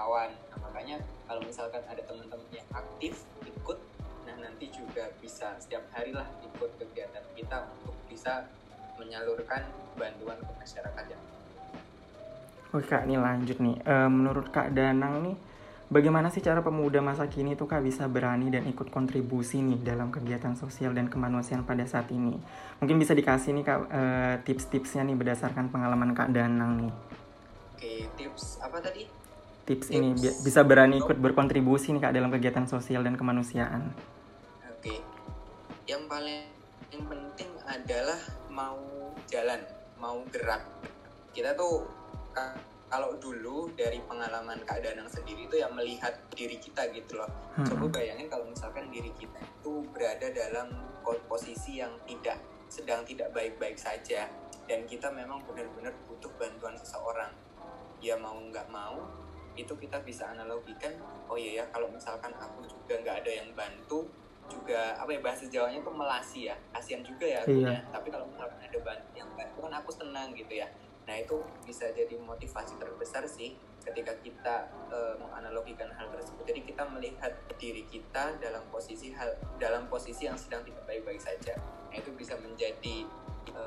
relawan 0.00 0.32
nah, 0.48 0.58
makanya 0.64 0.96
kalau 1.28 1.44
misalkan 1.44 1.84
ada 1.84 2.00
teman-teman 2.08 2.48
yang 2.56 2.64
aktif 2.72 3.20
ikut 3.44 3.78
nah 4.24 4.36
nanti 4.40 4.72
juga 4.72 5.12
bisa 5.20 5.52
setiap 5.60 5.84
hari 5.92 6.16
lah 6.16 6.24
ikut 6.40 6.72
kegiatan 6.80 7.20
kita 7.36 7.68
untuk 7.68 7.92
bisa 8.08 8.48
menyalurkan 8.96 9.60
bantuan 10.00 10.40
ke 10.40 10.52
masyarakat 10.56 11.04
yang 11.12 11.22
Oke 12.70 12.86
kak, 12.86 13.02
ini 13.02 13.18
lanjut 13.18 13.58
nih. 13.58 13.82
E, 13.82 13.94
menurut 14.06 14.54
kak 14.54 14.70
Danang 14.70 15.26
nih, 15.26 15.34
bagaimana 15.90 16.30
sih 16.30 16.38
cara 16.38 16.62
pemuda 16.62 17.02
masa 17.02 17.26
kini 17.26 17.58
tuh 17.58 17.66
kak 17.66 17.82
bisa 17.82 18.06
berani 18.06 18.46
dan 18.46 18.62
ikut 18.70 18.94
kontribusi 18.94 19.58
nih 19.58 19.82
dalam 19.82 20.14
kegiatan 20.14 20.54
sosial 20.54 20.94
dan 20.94 21.10
kemanusiaan 21.10 21.66
pada 21.66 21.82
saat 21.82 22.06
ini? 22.14 22.38
Mungkin 22.78 22.94
bisa 22.94 23.10
dikasih 23.18 23.58
nih 23.58 23.64
kak 23.66 23.78
e, 23.90 24.02
tips-tipsnya 24.46 25.02
nih 25.02 25.18
berdasarkan 25.18 25.66
pengalaman 25.74 26.14
kak 26.14 26.30
Danang 26.30 26.86
nih. 26.86 26.94
Oke, 27.74 28.06
tips 28.14 28.62
apa 28.62 28.78
tadi? 28.78 29.19
Tips, 29.68 29.86
tips 29.86 29.94
ini 29.94 30.16
bi 30.16 30.28
bisa 30.44 30.60
berani 30.66 30.98
ikut 30.98 31.18
berkontribusi 31.20 31.94
nih 31.94 32.00
kak 32.08 32.14
dalam 32.16 32.30
kegiatan 32.32 32.66
sosial 32.66 33.04
dan 33.06 33.14
kemanusiaan. 33.14 33.92
Oke, 34.66 34.98
yang 35.86 36.04
paling 36.10 36.48
yang 36.90 37.04
penting 37.06 37.50
adalah 37.68 38.18
mau 38.50 38.80
jalan, 39.30 39.60
mau 40.00 40.18
gerak. 40.32 40.66
Kita 41.30 41.54
tuh 41.54 41.86
kalau 42.90 43.14
dulu 43.22 43.70
dari 43.78 44.02
pengalaman 44.02 44.66
Kak 44.66 44.82
Danang 44.82 45.06
sendiri 45.06 45.46
itu 45.46 45.62
yang 45.62 45.70
melihat 45.78 46.18
diri 46.34 46.58
kita 46.58 46.90
gitu 46.90 47.22
loh. 47.22 47.30
Hmm. 47.54 47.62
Coba 47.62 47.86
bayangin 47.86 48.26
kalau 48.26 48.50
misalkan 48.50 48.90
diri 48.90 49.14
kita 49.14 49.38
itu 49.38 49.86
berada 49.94 50.26
dalam 50.34 50.74
posisi 51.30 51.78
yang 51.78 51.94
tidak 52.06 52.42
sedang 52.66 53.06
tidak 53.06 53.30
baik-baik 53.30 53.78
saja 53.78 54.26
dan 54.66 54.86
kita 54.90 55.10
memang 55.10 55.42
benar-benar 55.46 55.94
butuh 56.10 56.30
bantuan 56.34 56.74
seseorang. 56.74 57.30
Ya 58.02 58.18
mau 58.18 58.34
nggak 58.34 58.66
mau 58.74 59.06
itu 59.58 59.72
kita 59.76 59.98
bisa 60.02 60.30
analogikan 60.30 60.94
oh 61.26 61.36
iya 61.38 61.62
ya 61.62 61.64
kalau 61.70 61.90
misalkan 61.90 62.30
aku 62.38 62.66
juga 62.66 62.98
nggak 63.02 63.16
ada 63.26 63.30
yang 63.30 63.48
bantu 63.54 64.06
juga 64.50 64.98
apa 64.98 65.14
ya 65.14 65.20
bahasa 65.22 65.46
Jawanya 65.46 65.78
itu 65.78 65.92
melasi 65.94 66.40
ya 66.50 66.56
kasihan 66.74 67.06
juga 67.06 67.22
ya 67.22 67.38
aku 67.46 67.62
iya. 67.62 67.86
tapi 67.94 68.10
kalau 68.10 68.26
misalkan 68.26 68.58
ada 68.58 68.78
bantu 68.82 69.08
yang 69.14 69.30
bantu 69.38 69.58
kan 69.62 69.72
aku 69.78 69.90
senang 69.94 70.34
gitu 70.34 70.58
ya 70.58 70.66
Nah 71.10 71.18
itu 71.18 71.42
bisa 71.66 71.90
jadi 71.90 72.14
motivasi 72.22 72.78
terbesar 72.78 73.26
sih 73.26 73.58
ketika 73.82 74.14
kita 74.22 74.70
e, 74.86 74.98
menganalogikan 75.18 75.90
hal 75.98 76.06
tersebut. 76.14 76.46
Jadi 76.46 76.62
kita 76.62 76.86
melihat 76.86 77.34
diri 77.58 77.82
kita 77.90 78.38
dalam 78.38 78.62
posisi 78.70 79.10
hal 79.10 79.34
dalam 79.58 79.90
posisi 79.90 80.30
yang 80.30 80.38
sedang 80.38 80.62
tidak 80.62 80.86
baik-baik 80.86 81.18
saja. 81.18 81.58
Nah 81.90 81.98
itu 81.98 82.14
bisa 82.14 82.38
menjadi 82.38 83.10
e, 83.50 83.62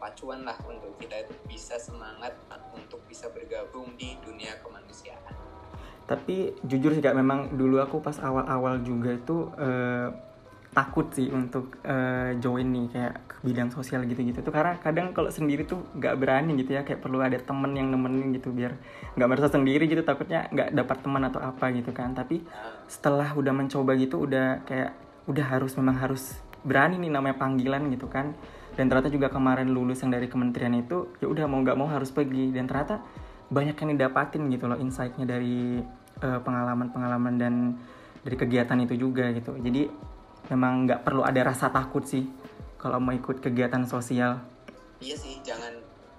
pacuan 0.00 0.48
lah 0.48 0.56
untuk 0.64 0.96
kita 0.96 1.28
itu 1.28 1.36
bisa 1.44 1.76
semangat 1.76 2.32
untuk 2.72 3.04
bisa 3.04 3.28
bergabung 3.28 3.92
di 4.00 4.16
dunia 4.24 4.56
kemanusiaan. 4.64 5.36
Tapi 6.08 6.56
jujur 6.66 6.96
sih 6.96 7.04
kak, 7.04 7.14
memang 7.14 7.54
dulu 7.54 7.78
aku 7.78 8.02
pas 8.02 8.18
awal-awal 8.18 8.82
juga 8.82 9.14
itu 9.14 9.46
e, 9.54 9.68
takut 10.70 11.10
sih 11.10 11.26
untuk 11.34 11.82
uh, 11.82 12.30
join 12.38 12.62
nih 12.70 12.86
kayak 12.94 13.14
ke 13.26 13.36
bidang 13.42 13.74
sosial 13.74 14.06
gitu-gitu. 14.06 14.38
Tuh 14.38 14.54
karena 14.54 14.78
kadang 14.78 15.10
kalau 15.10 15.26
sendiri 15.26 15.66
tuh 15.66 15.82
nggak 15.98 16.14
berani 16.14 16.54
gitu 16.62 16.78
ya 16.78 16.86
kayak 16.86 17.02
perlu 17.02 17.18
ada 17.18 17.42
temen 17.42 17.74
yang 17.74 17.90
nemenin 17.90 18.30
gitu 18.30 18.54
biar 18.54 18.78
nggak 19.18 19.28
merasa 19.28 19.50
sendiri 19.50 19.90
gitu 19.90 20.06
takutnya 20.06 20.46
nggak 20.54 20.70
dapat 20.70 20.96
teman 21.02 21.22
atau 21.26 21.42
apa 21.42 21.74
gitu 21.74 21.90
kan. 21.90 22.14
Tapi 22.14 22.46
setelah 22.86 23.34
udah 23.34 23.50
mencoba 23.50 23.98
gitu 23.98 24.22
udah 24.22 24.62
kayak 24.62 24.94
udah 25.26 25.46
harus 25.58 25.74
memang 25.74 25.98
harus 25.98 26.38
berani 26.62 27.02
nih 27.02 27.10
namanya 27.10 27.36
panggilan 27.40 27.90
gitu 27.90 28.06
kan 28.06 28.38
dan 28.78 28.86
ternyata 28.86 29.10
juga 29.10 29.28
kemarin 29.30 29.70
lulus 29.70 30.02
yang 30.02 30.14
dari 30.14 30.30
kementerian 30.30 30.74
itu 30.78 31.10
ya 31.18 31.26
udah 31.26 31.44
mau 31.50 31.60
nggak 31.62 31.78
mau 31.78 31.88
harus 31.90 32.14
pergi. 32.14 32.54
Dan 32.54 32.70
ternyata 32.70 33.02
banyak 33.50 33.74
yang 33.74 33.90
didapatin 33.98 34.46
gitu 34.50 34.70
loh 34.70 34.78
insightnya 34.78 35.26
dari 35.26 35.82
uh, 36.22 36.40
pengalaman-pengalaman 36.40 37.34
dan 37.34 37.54
dari 38.22 38.36
kegiatan 38.38 38.78
itu 38.84 38.94
juga 38.94 39.32
gitu. 39.34 39.58
Jadi 39.58 39.90
memang 40.52 40.86
nggak 40.86 41.02
perlu 41.02 41.26
ada 41.26 41.50
rasa 41.50 41.70
takut 41.70 42.06
sih 42.06 42.26
kalau 42.78 43.02
mau 43.02 43.12
ikut 43.12 43.42
kegiatan 43.42 43.82
sosial. 43.84 44.40
Iya 45.00 45.16
sih 45.16 45.40
jangan 45.42 45.72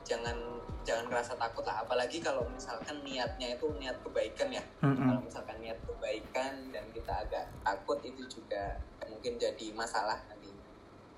jangan 0.03 0.35
jangan 0.83 1.05
ngerasa 1.07 1.37
takut 1.37 1.63
lah. 1.63 1.81
Apalagi 1.85 2.19
kalau 2.19 2.45
misalkan 2.51 2.99
niatnya 3.05 3.55
itu 3.55 3.69
niat 3.77 3.97
kebaikan 4.03 4.49
ya. 4.51 4.63
Mm-hmm. 4.81 5.07
kalau 5.07 5.21
misalkan 5.23 5.57
niat 5.61 5.79
kebaikan 5.85 6.53
dan 6.73 6.85
kita 6.91 7.13
agak 7.15 7.45
takut 7.61 8.01
itu 8.03 8.23
juga 8.27 8.81
mungkin 9.07 9.37
jadi 9.37 9.65
masalah 9.71 10.19
nanti. 10.27 10.49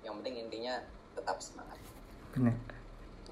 Yang 0.03 0.13
penting 0.19 0.35
intinya 0.47 0.75
tetap 1.15 1.37
semangat 1.39 1.79
benar 2.33 2.57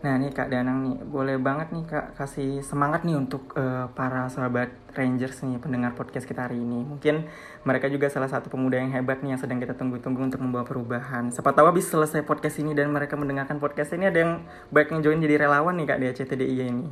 Nah 0.01 0.17
nih 0.17 0.33
Kak 0.33 0.49
Danang 0.49 0.81
nih, 0.81 0.97
boleh 1.05 1.37
banget 1.37 1.69
nih 1.69 1.85
Kak 1.85 2.17
kasih 2.17 2.65
semangat 2.65 3.05
nih 3.05 3.13
untuk 3.13 3.53
uh, 3.53 3.85
para 3.93 4.25
sahabat 4.33 4.73
Rangers 4.97 5.45
nih 5.45 5.61
pendengar 5.61 5.93
podcast 5.93 6.25
kita 6.25 6.49
hari 6.49 6.57
ini. 6.57 6.81
Mungkin 6.81 7.29
mereka 7.61 7.85
juga 7.85 8.09
salah 8.09 8.25
satu 8.25 8.49
pemuda 8.49 8.81
yang 8.81 8.89
hebat 8.97 9.21
nih 9.21 9.37
yang 9.37 9.41
sedang 9.41 9.61
kita 9.61 9.77
tunggu-tunggu 9.77 10.25
untuk 10.25 10.41
membawa 10.41 10.65
perubahan. 10.65 11.29
Siapa 11.29 11.53
tahu 11.53 11.69
habis 11.69 11.85
selesai 11.85 12.25
podcast 12.25 12.57
ini 12.57 12.73
dan 12.73 12.89
mereka 12.89 13.13
mendengarkan 13.13 13.61
podcast 13.61 13.93
ini 13.93 14.09
ada 14.09 14.25
yang 14.25 14.41
baik 14.73 14.89
yang 14.89 15.05
join 15.05 15.21
jadi 15.21 15.45
relawan 15.45 15.77
nih 15.77 15.85
Kak 15.85 15.99
di 16.01 16.05
ACTDI 16.09 16.55
ini. 16.65 16.89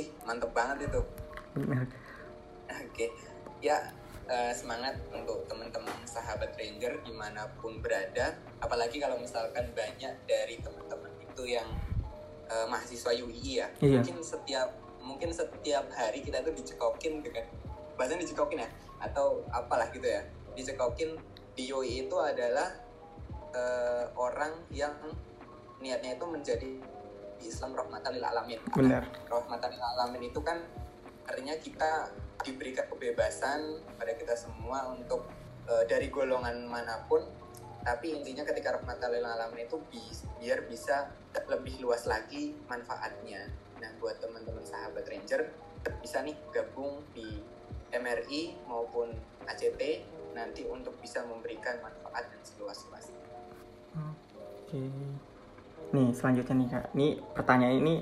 Ih 0.00 0.08
mantep 0.24 0.48
banget 0.56 0.88
itu. 0.88 1.00
Benar. 1.60 1.84
Oke, 2.72 3.12
ya 3.60 3.99
uh, 4.30 4.52
semangat 4.54 4.94
untuk 5.10 5.44
teman-teman 5.50 5.98
sahabat 6.06 6.54
Ranger 6.54 7.02
di 7.02 7.12
mana 7.12 7.50
pun 7.58 7.82
berada. 7.82 8.38
Apalagi 8.62 9.02
kalau 9.02 9.18
misalkan 9.18 9.74
banyak 9.74 10.14
dari 10.24 10.62
teman-teman 10.62 11.10
itu 11.20 11.58
yang 11.58 11.66
uh, 12.50 12.66
mahasiswa 12.66 13.12
UI 13.14 13.62
ya 13.62 13.66
iya. 13.80 14.02
mungkin 14.02 14.18
setiap 14.20 14.68
mungkin 15.00 15.30
setiap 15.32 15.88
hari 15.96 16.20
kita 16.20 16.44
tuh 16.44 16.52
dicekokin 16.52 17.24
dengan 17.24 17.46
bahasanya 17.96 18.26
dicekokin 18.26 18.66
ya 18.66 18.68
atau 19.00 19.40
apalah 19.48 19.88
gitu 19.94 20.04
ya 20.04 20.20
dicekokin 20.58 21.16
di 21.56 21.72
UI 21.72 22.04
itu 22.04 22.16
adalah 22.20 22.68
uh, 23.54 24.04
orang 24.18 24.52
yang 24.68 24.92
niatnya 25.80 26.20
itu 26.20 26.26
menjadi 26.28 26.72
Islam 27.40 27.72
rahmatan 27.72 28.20
lil 28.20 28.24
alamin. 28.24 28.60
Benar. 28.68 29.08
Rahmatan 29.24 29.72
lil 29.72 29.84
alamin 29.96 30.22
itu 30.28 30.40
kan 30.44 30.60
artinya 31.24 31.56
kita 31.56 32.12
diberikan 32.44 32.86
kebebasan 32.88 33.84
pada 33.96 34.12
kita 34.16 34.34
semua 34.36 34.92
untuk 34.92 35.26
uh, 35.68 35.84
dari 35.86 36.08
golongan 36.08 36.66
mana 36.66 37.04
pun. 37.06 37.24
Tapi 37.80 38.12
intinya 38.12 38.44
ketika 38.44 38.76
rahmatan 38.76 39.08
lil 39.08 39.24
alamin 39.24 39.64
itu 39.64 39.80
biar 40.36 40.68
bisa 40.68 41.08
lebih 41.48 41.80
luas 41.80 42.04
lagi 42.04 42.52
manfaatnya. 42.68 43.48
Nah 43.80 43.90
buat 43.96 44.20
teman-teman 44.20 44.64
sahabat 44.64 45.08
ranger 45.08 45.48
bisa 46.04 46.20
nih 46.20 46.36
gabung 46.52 47.00
di 47.16 47.40
MRI 47.88 48.68
maupun 48.68 49.16
ACT 49.48 50.04
nanti 50.36 50.68
untuk 50.68 50.92
bisa 51.00 51.24
memberikan 51.24 51.80
manfaat 51.80 52.28
yang 52.28 52.44
seluas-luasnya 52.44 53.20
oke. 54.70 54.82
Nih 55.90 56.08
selanjutnya 56.14 56.54
nih 56.54 56.68
kak. 56.70 56.86
Nih 56.94 57.10
pertanyaan 57.34 57.76
ini 57.82 57.94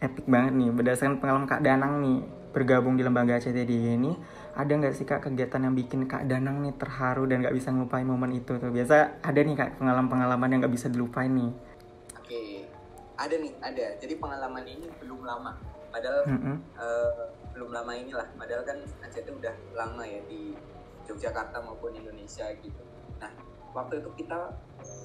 epic 0.00 0.24
banget 0.28 0.52
nih 0.56 0.68
berdasarkan 0.72 1.16
pengalaman 1.20 1.48
kak 1.48 1.64
Danang 1.64 2.00
nih 2.04 2.18
bergabung 2.50 2.98
di 2.98 3.02
lembaga 3.06 3.38
ACTD 3.38 3.70
ini 3.70 4.12
ada 4.58 4.72
nggak 4.74 4.94
sih 4.94 5.06
kak 5.06 5.30
kegiatan 5.30 5.62
yang 5.62 5.74
bikin 5.78 6.10
kak 6.10 6.26
Danang 6.26 6.66
nih 6.66 6.74
terharu 6.74 7.24
dan 7.30 7.46
nggak 7.46 7.54
bisa 7.54 7.70
ngelupain 7.70 8.02
momen 8.02 8.34
itu 8.34 8.58
tuh? 8.58 8.70
Biasa 8.70 9.22
ada 9.22 9.40
nih 9.40 9.54
kak 9.54 9.78
pengalaman-pengalaman 9.78 10.48
yang 10.50 10.58
nggak 10.66 10.74
bisa 10.74 10.86
dilupain 10.90 11.30
nih. 11.30 11.50
Oke 12.18 12.66
ada 13.14 13.34
nih 13.38 13.52
ada. 13.62 13.86
Jadi 14.02 14.14
pengalaman 14.18 14.64
ini 14.66 14.86
belum 14.98 15.22
lama. 15.22 15.54
Padahal 15.90 16.26
mm 16.26 16.38
-hmm. 16.38 16.56
uh, 16.78 17.24
belum 17.54 17.70
lama 17.70 17.92
inilah. 17.94 18.26
Padahal 18.34 18.62
kan 18.66 18.78
ACT 19.06 19.28
udah 19.30 19.54
lama 19.78 20.02
ya 20.02 20.20
di 20.26 20.58
Yogyakarta 21.06 21.62
maupun 21.62 21.94
Indonesia 21.94 22.50
gitu. 22.58 22.82
Nah 23.22 23.30
waktu 23.70 24.02
itu 24.02 24.10
kita 24.18 24.50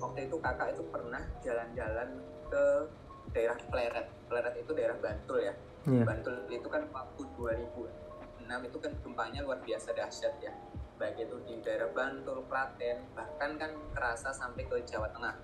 waktu 0.02 0.26
itu 0.26 0.36
kakak 0.42 0.74
itu 0.74 0.84
pernah 0.90 1.22
jalan-jalan 1.46 2.10
ke 2.50 2.64
daerah 3.30 3.58
Pleret. 3.70 4.08
Pleret 4.26 4.56
itu 4.58 4.72
daerah 4.74 4.98
Bantul 4.98 5.46
ya 5.46 5.54
yeah. 5.88 6.06
Bantul 6.06 6.36
itu 6.50 6.68
kan 6.68 6.84
waktu 6.90 7.22
2006 7.38 8.70
itu 8.70 8.78
kan 8.78 8.92
gempanya 9.02 9.40
luar 9.46 9.60
biasa 9.62 9.94
dahsyat 9.94 10.36
ya 10.42 10.54
baik 10.96 11.28
itu 11.28 11.36
di 11.44 11.56
daerah 11.60 11.92
Bantul, 11.92 12.48
Klaten, 12.48 13.04
bahkan 13.12 13.60
kan 13.60 13.72
terasa 13.92 14.32
sampai 14.32 14.64
ke 14.64 14.80
Jawa 14.88 15.12
Tengah. 15.12 15.36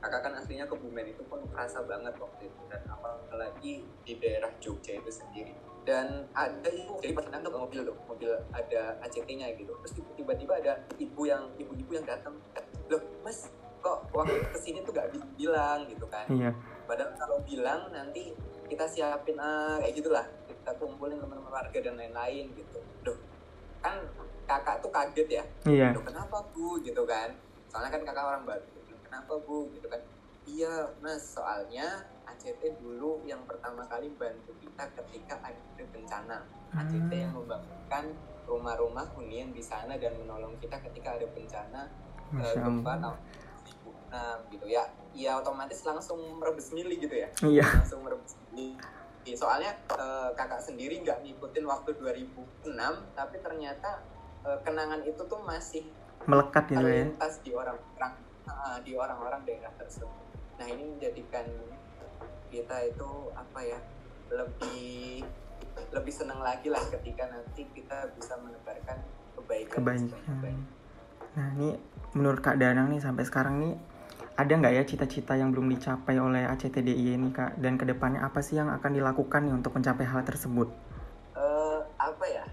Kakak 0.00 0.20
kan 0.24 0.32
aslinya 0.32 0.64
ke 0.64 0.76
Bumen 0.76 1.12
itu 1.12 1.20
pun 1.28 1.44
terasa 1.52 1.84
banget 1.84 2.16
waktu 2.16 2.48
itu 2.48 2.60
dan 2.72 2.80
apalagi 2.88 3.84
di 4.04 4.12
daerah 4.16 4.48
Jogja 4.60 4.96
itu 4.96 5.12
sendiri. 5.12 5.52
dan 5.88 6.28
ada 6.36 6.68
ibu 6.68 7.00
jadi 7.00 7.16
pas 7.16 7.24
nangkep 7.32 7.56
mobil 7.56 7.80
tuh 7.88 7.96
mobil 8.04 8.28
ada 8.52 9.00
ACT-nya 9.00 9.48
gitu 9.56 9.72
terus 9.80 9.96
tiba-tiba 10.12 10.60
ada 10.60 10.76
ibu 11.00 11.24
yang 11.24 11.48
ibu-ibu 11.56 11.96
yang 11.96 12.04
datang 12.04 12.36
loh 12.92 13.00
mas 13.24 13.48
kok 13.80 14.04
waktu 14.12 14.44
ke 14.52 14.60
sini 14.60 14.84
tuh 14.84 14.92
gak 14.92 15.08
bilang 15.40 15.88
gitu 15.88 16.04
kan 16.12 16.28
iya. 16.28 16.52
padahal 16.84 17.16
kalau 17.16 17.40
bilang 17.48 17.88
nanti 17.96 18.36
kita 18.70 18.86
siapin 18.86 19.36
ah, 19.42 19.82
kayak 19.82 19.94
gitulah. 19.98 20.26
Kita 20.46 20.70
kumpulin 20.78 21.18
teman-teman 21.18 21.50
warga 21.50 21.78
dan 21.82 21.98
lain-lain 21.98 22.54
gitu. 22.54 22.78
Loh 23.02 23.18
kan 23.82 23.98
kakak 24.46 24.78
tuh 24.78 24.92
kaget 24.94 25.28
ya. 25.42 25.44
Iya. 25.66 25.88
Loh, 25.90 26.04
kenapa 26.06 26.38
bu? 26.54 26.78
Gitu 26.78 27.02
kan. 27.02 27.34
Soalnya 27.66 27.90
kan 27.98 28.02
kakak 28.06 28.24
orang 28.24 28.44
baru. 28.46 28.64
Kenapa 29.02 29.32
bu? 29.42 29.66
Gitu 29.74 29.90
kan. 29.90 30.00
Iya 30.46 30.88
mas 31.02 31.36
soalnya 31.36 32.06
ACT 32.26 32.80
dulu 32.80 33.20
yang 33.28 33.44
pertama 33.44 33.84
kali 33.90 34.08
bantu 34.14 34.54
kita 34.62 34.86
ketika 35.02 35.36
ada 35.42 35.84
bencana. 35.90 36.38
ACT 36.70 37.10
yang 37.10 37.34
hmm. 37.34 37.44
membangunkan 37.44 38.04
rumah-rumah 38.50 39.06
hunian 39.14 39.54
di 39.54 39.62
sana 39.62 39.94
dan 39.94 40.14
menolong 40.18 40.58
kita 40.58 40.82
ketika 40.90 41.14
ada 41.14 41.26
bencana 41.30 41.86
uh, 42.34 42.54
gempa 42.58 42.94
2006 44.10 44.54
gitu 44.54 44.66
ya. 44.66 44.84
Ya 45.14 45.32
otomatis 45.38 45.80
langsung 45.86 46.18
merebus 46.38 46.74
mili 46.74 46.98
gitu 46.98 47.14
ya. 47.14 47.28
Iya. 47.42 47.66
langsung 47.82 48.02
merebus 48.04 48.34
mili 48.50 48.74
soalnya 49.36 49.76
uh, 49.94 50.32
kakak 50.34 50.64
sendiri 50.64 51.00
nggak 51.04 51.22
ngikutin 51.22 51.64
waktu 51.68 51.94
2006 52.00 52.72
tapi 53.14 53.36
ternyata 53.44 54.00
uh, 54.42 54.58
kenangan 54.64 55.04
itu 55.04 55.22
tuh 55.28 55.40
masih 55.44 55.84
melekat 56.24 56.64
gitu 56.72 56.86
ya? 56.88 57.06
di 57.44 57.52
orang-orang 57.52 58.12
uh, 58.48 58.78
di 58.84 58.92
orang-orang 58.96 59.40
daerah 59.44 59.72
tersebut. 59.76 60.24
Nah 60.60 60.66
ini 60.68 60.82
menjadikan 60.96 61.46
kita 62.50 62.76
itu 62.90 63.10
apa 63.32 63.60
ya 63.62 63.78
lebih 64.30 65.22
lebih 65.94 66.12
senang 66.14 66.42
lagi 66.42 66.68
lah 66.68 66.82
ketika 66.90 67.30
nanti 67.30 67.66
kita 67.72 68.10
bisa 68.18 68.34
menebarkan 68.42 68.98
kebaikan 69.38 69.78
kebaikan. 69.80 70.56
nah 71.38 71.46
ini 71.54 71.78
menurut 72.18 72.42
kak 72.42 72.58
Danang 72.58 72.90
nih 72.90 72.98
sampai 72.98 73.22
sekarang 73.22 73.62
nih 73.62 73.74
ada 74.40 74.52
nggak 74.56 74.72
ya 74.72 74.82
cita-cita 74.88 75.36
yang 75.36 75.52
belum 75.52 75.68
dicapai 75.76 76.16
oleh 76.16 76.48
ACTDI 76.48 77.12
ini 77.12 77.28
kak 77.28 77.60
dan 77.60 77.76
ke 77.76 77.84
depannya 77.84 78.24
apa 78.24 78.40
sih 78.40 78.56
yang 78.56 78.72
akan 78.72 78.96
dilakukan 78.96 79.44
nih 79.44 79.52
untuk 79.52 79.76
mencapai 79.76 80.08
hal 80.08 80.24
tersebut? 80.24 80.72
Uh, 81.36 81.84
apa 82.00 82.24
ya 82.24 82.44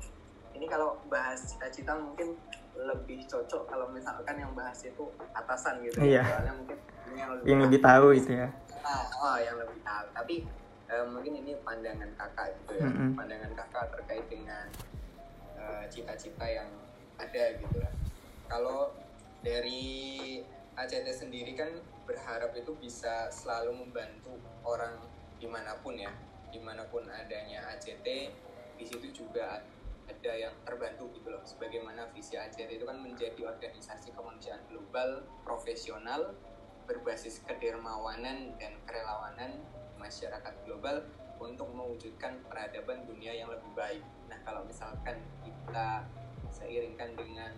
ini 0.52 0.68
kalau 0.68 1.00
bahas 1.08 1.48
cita-cita 1.48 1.96
mungkin 1.96 2.36
lebih 2.76 3.24
cocok 3.26 3.72
kalau 3.72 3.88
misalkan 3.96 4.36
yang 4.36 4.52
bahas 4.52 4.84
itu 4.84 5.08
atasan 5.32 5.80
gitu 5.88 6.04
ya. 6.04 6.04
iya. 6.04 6.22
ya. 6.22 6.24
Soalnya 6.28 6.54
mungkin 6.60 6.78
yang 7.16 7.30
lebih, 7.32 7.46
yang 7.48 7.60
lebih 7.64 7.80
tahu 7.80 8.08
itu 8.12 8.32
ya. 8.36 8.48
Ah, 8.84 9.06
oh, 9.24 9.38
yang 9.40 9.56
lebih 9.56 9.80
tahu. 9.82 10.06
Tapi 10.12 10.36
uh, 10.92 11.06
mungkin 11.08 11.34
ini 11.40 11.52
pandangan 11.64 12.10
kakak 12.20 12.48
gitu 12.60 12.74
ya. 12.84 12.88
Mm 12.92 12.94
-hmm. 12.94 13.10
Pandangan 13.16 13.52
kakak 13.56 13.86
terkait 13.96 14.26
dengan 14.28 14.66
eh, 15.58 15.84
cita-cita 15.88 16.46
uh, 16.46 16.52
yang 16.52 16.70
ada 17.16 17.44
gitu 17.58 17.76
ya. 17.80 17.92
Kalau 18.52 18.92
dari 19.42 20.44
ACT 20.78 21.08
sendiri 21.10 21.58
kan 21.58 21.74
berharap 22.06 22.54
itu 22.54 22.72
bisa 22.78 23.34
selalu 23.34 23.74
membantu 23.86 24.38
orang 24.62 24.94
di 25.42 25.50
mana 25.50 25.74
pun 25.82 25.98
ya 25.98 26.14
di 26.54 26.62
mana 26.62 26.86
pun 26.88 27.04
adanya 27.10 27.66
ACT 27.76 28.08
di 28.78 28.86
situ 28.86 29.10
juga 29.26 29.66
ada 30.08 30.34
yang 30.38 30.54
terbantu 30.64 31.12
gitu 31.18 31.34
loh 31.34 31.44
sebagaimana 31.44 32.08
visi 32.16 32.40
ACT 32.40 32.80
itu 32.80 32.86
kan 32.88 33.02
menjadi 33.02 33.42
organisasi 33.44 34.16
kemanusiaan 34.16 34.64
global 34.72 35.26
profesional 35.44 36.32
berbasis 36.88 37.44
kedermawanan 37.44 38.56
dan 38.56 38.74
kerelawanan 38.88 39.60
masyarakat 40.00 40.54
global 40.64 41.04
untuk 41.38 41.68
mewujudkan 41.70 42.40
peradaban 42.50 43.06
dunia 43.06 43.36
yang 43.36 43.52
lebih 43.52 43.70
baik. 43.78 44.02
Nah, 44.32 44.40
kalau 44.42 44.66
misalkan 44.66 45.22
kita 45.46 46.08
seiringkan 46.50 47.14
dengan 47.14 47.52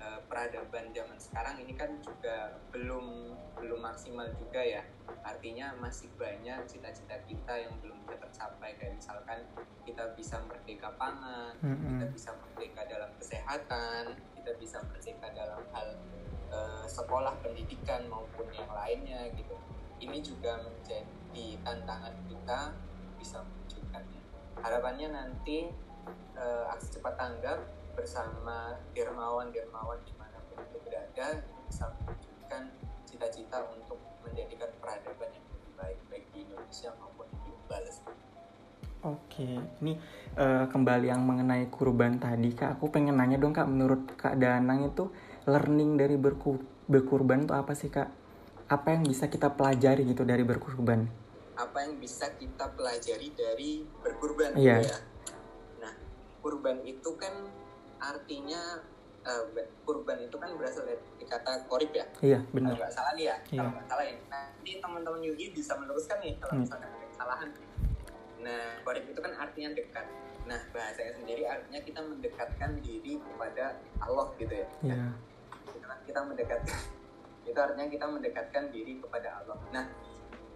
uh, 0.00 0.20
peradaban 0.28 0.92
zaman 0.92 1.18
sekarang 1.20 1.56
ini 1.62 1.72
kan 1.76 1.90
juga 2.00 2.56
belum 2.72 3.36
belum 3.56 3.80
maksimal 3.80 4.28
juga 4.36 4.60
ya. 4.60 4.82
Artinya 5.24 5.72
masih 5.80 6.12
banyak 6.20 6.68
cita-cita 6.68 7.16
kita 7.24 7.54
yang 7.56 7.72
belum 7.80 7.96
bisa 8.04 8.16
tercapai. 8.20 8.76
Kayak 8.76 9.00
misalkan 9.00 9.38
kita 9.86 10.04
bisa 10.18 10.36
merdeka 10.44 10.90
pangan 10.98 11.54
mm-hmm. 11.62 11.88
kita 11.96 12.06
bisa 12.12 12.30
merdeka 12.36 12.82
dalam 12.90 13.10
kesehatan 13.22 14.04
kita 14.34 14.50
bisa 14.62 14.78
merdeka 14.86 15.26
dalam 15.34 15.62
hal 15.74 15.88
uh, 16.54 16.86
sekolah 16.86 17.34
pendidikan 17.42 18.06
maupun 18.06 18.46
yang 18.54 18.70
lainnya 18.70 19.26
gitu. 19.34 19.58
Ini 19.96 20.18
juga 20.20 20.60
menjadi 20.60 21.46
tantangan 21.64 22.14
kita 22.28 22.60
bisa 23.16 23.40
mewujudkannya. 23.42 24.20
Harapannya 24.60 25.08
nanti 25.10 25.66
uh, 26.38 26.70
aksi 26.70 27.00
cepat 27.00 27.18
tanggap 27.18 27.58
bersama 27.96 28.76
dermawan-dermawan 28.92 29.98
di 30.04 30.12
mana 30.20 30.36
pun 30.52 30.60
itu 30.60 30.78
berada 30.84 31.40
bisa 31.66 31.88
mewujudkan 31.96 32.62
cita-cita 33.08 33.64
untuk 33.72 33.96
menjadikan 34.20 34.68
peradaban 34.78 35.32
yang 35.32 35.46
lebih 35.48 35.72
baik 35.80 35.98
baik 36.12 36.24
di 36.36 36.44
Indonesia 36.44 36.92
maupun 37.00 37.24
di 37.32 37.38
global. 37.40 37.84
Oke, 39.06 39.48
ini 39.80 39.94
uh, 40.36 40.66
kembali 40.68 41.06
yang 41.08 41.22
mengenai 41.24 41.70
kurban 41.72 42.20
tadi 42.20 42.52
kak, 42.52 42.76
aku 42.76 42.92
pengen 42.92 43.16
nanya 43.16 43.40
dong 43.40 43.54
kak, 43.56 43.64
menurut 43.64 44.12
kak 44.18 44.36
Danang 44.36 44.92
itu 44.92 45.08
learning 45.48 45.96
dari 45.96 46.18
berku 46.18 46.58
berkurban 46.90 47.48
itu 47.48 47.54
apa 47.54 47.72
sih 47.72 47.88
kak? 47.88 48.10
Apa 48.66 48.98
yang 48.98 49.06
bisa 49.06 49.30
kita 49.30 49.54
pelajari 49.54 50.02
gitu 50.10 50.26
dari 50.26 50.42
berkurban? 50.42 51.06
Apa 51.54 51.86
yang 51.86 52.02
bisa 52.02 52.34
kita 52.34 52.66
pelajari 52.74 53.30
dari 53.32 53.86
berkurban? 54.02 54.58
Iya. 54.58 54.82
Ya? 54.82 54.98
Nah, 55.86 55.94
kurban 56.42 56.82
itu 56.82 57.14
kan 57.14 57.46
artinya 58.00 58.82
uh, 59.26 59.44
kurban 59.82 60.22
itu 60.22 60.36
kan 60.38 60.50
berasal 60.54 60.86
dari 60.86 61.24
kata 61.26 61.66
korip 61.66 61.90
ya? 61.90 62.06
Iya 62.22 62.40
benar. 62.54 62.78
nggak 62.78 62.92
salah 62.94 63.12
nih 63.18 63.26
ya 63.32 63.36
iya. 63.50 63.58
kalau 63.60 63.70
nggak 63.74 63.86
salah 63.90 64.04
ya. 64.06 64.14
Nanti 64.30 64.70
teman-teman 64.78 65.20
Yugi 65.26 65.46
bisa 65.52 65.72
meneruskan 65.74 66.18
nih 66.22 66.34
kalau 66.38 66.52
hmm. 66.56 66.62
misalnya 66.62 66.88
ada 66.88 67.06
kesalahan. 67.10 67.48
Nah 68.40 68.62
korip 68.86 69.04
itu 69.10 69.20
kan 69.20 69.32
artinya 69.34 69.70
dekat. 69.74 70.06
Nah 70.46 70.60
bahasanya 70.70 71.12
sendiri 71.18 71.42
artinya 71.44 71.80
kita 71.82 72.00
mendekatkan 72.00 72.70
diri 72.80 73.18
kepada 73.18 73.64
Allah 73.98 74.26
gitu 74.38 74.54
ya. 74.54 74.68
Yeah. 74.84 75.10
kita, 75.66 75.94
kita 76.06 76.20
mendekatkan 76.22 76.78
itu 77.50 77.58
artinya 77.58 77.86
kita 77.90 78.06
mendekatkan 78.06 78.64
diri 78.70 78.92
kepada 79.02 79.42
Allah. 79.42 79.58
Nah 79.74 79.84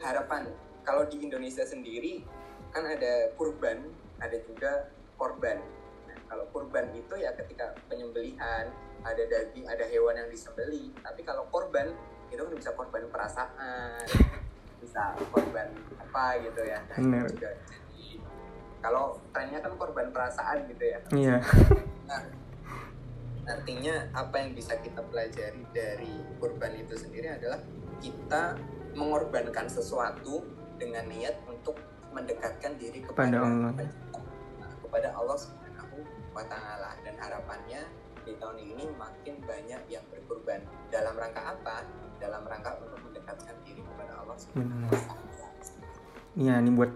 harapan 0.00 0.48
kalau 0.86 1.04
di 1.10 1.20
Indonesia 1.20 1.66
sendiri 1.66 2.24
kan 2.70 2.86
ada 2.86 3.34
kurban 3.34 3.82
ada 4.22 4.38
juga 4.46 4.88
korban 5.18 5.60
kalau 6.30 6.46
kurban 6.54 6.94
itu 6.94 7.14
ya 7.18 7.34
ketika 7.34 7.74
penyembelihan 7.90 8.70
ada 9.02 9.22
daging 9.26 9.66
ada 9.66 9.82
hewan 9.90 10.14
yang 10.14 10.30
disembeli. 10.30 10.94
Tapi 11.02 11.26
kalau 11.26 11.50
korban 11.50 11.90
itu 12.30 12.38
kan 12.38 12.54
bisa 12.54 12.70
korban 12.78 13.02
perasaan 13.10 14.06
bisa 14.78 15.18
korban 15.34 15.74
apa 15.98 16.38
gitu 16.46 16.62
ya. 16.62 16.78
Nah, 17.02 17.26
juga 17.26 17.50
jadi 17.66 18.22
kalau 18.80 19.18
trennya 19.34 19.58
kan 19.58 19.74
korban 19.74 20.14
perasaan 20.14 20.70
gitu 20.70 20.84
ya. 20.86 20.98
Iya. 21.10 21.36
Nah 22.06 22.22
artinya 23.50 24.06
apa 24.14 24.46
yang 24.46 24.54
bisa 24.54 24.78
kita 24.78 25.02
pelajari 25.10 25.66
dari 25.74 26.22
kurban 26.38 26.78
itu 26.78 26.94
sendiri 26.94 27.34
adalah 27.34 27.58
kita 27.98 28.54
mengorbankan 28.94 29.66
sesuatu 29.66 30.46
dengan 30.78 31.10
niat 31.10 31.34
untuk 31.50 31.74
mendekatkan 32.14 32.78
diri 32.78 33.02
kepada 33.02 33.42
Allah. 33.42 33.74
Kepada 34.86 35.08
Allah 35.18 35.36
wa 36.30 36.44
ta'ala 36.46 36.94
dan 37.02 37.14
harapannya 37.18 37.82
di 38.22 38.36
tahun 38.36 38.58
ini 38.60 38.84
makin 38.94 39.34
banyak 39.42 39.82
yang 39.90 40.04
berkurban 40.12 40.62
dalam 40.92 41.14
rangka 41.16 41.56
apa? 41.56 41.82
dalam 42.20 42.44
rangka 42.44 42.76
untuk 42.84 43.00
mendekatkan 43.00 43.56
diri 43.64 43.80
kepada 43.80 44.12
Allah 44.20 44.36
Subhanahu 44.36 44.92
Iya, 46.38 46.62
ini 46.62 46.70
buat 46.70 46.92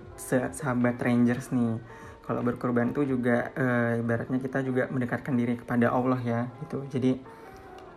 sahabat 0.54 1.00
Rangers 1.02 1.50
nih. 1.50 1.82
Kalau 2.22 2.40
berkorban 2.40 2.94
tuh 2.94 3.04
juga 3.04 3.50
e, 3.52 3.98
ibaratnya 4.00 4.38
kita 4.38 4.62
juga 4.62 4.86
mendekatkan 4.88 5.34
diri 5.34 5.58
kepada 5.58 5.90
Allah 5.90 6.20
ya, 6.22 6.40
gitu. 6.64 6.86
Jadi 6.86 7.18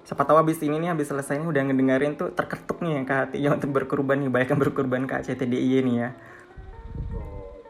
siapa 0.01 0.25
tahu 0.25 0.39
abis 0.41 0.59
ini 0.65 0.81
nih 0.81 0.97
abis 0.97 1.13
selesai 1.13 1.37
ini 1.37 1.45
udah 1.45 1.61
ngedengerin 1.67 2.17
tuh 2.17 2.33
terketuk 2.33 2.81
nih 2.81 2.99
ya 2.99 3.01
ke 3.05 3.13
hatinya 3.13 3.49
untuk 3.53 3.69
berkorban 3.69 4.17
nih, 4.17 4.31
banyak 4.33 4.49
yang 4.55 4.61
berkorban 4.65 5.03
ke 5.05 5.15
CTDI 5.29 5.71
ini 5.85 5.93
ya. 6.01 6.09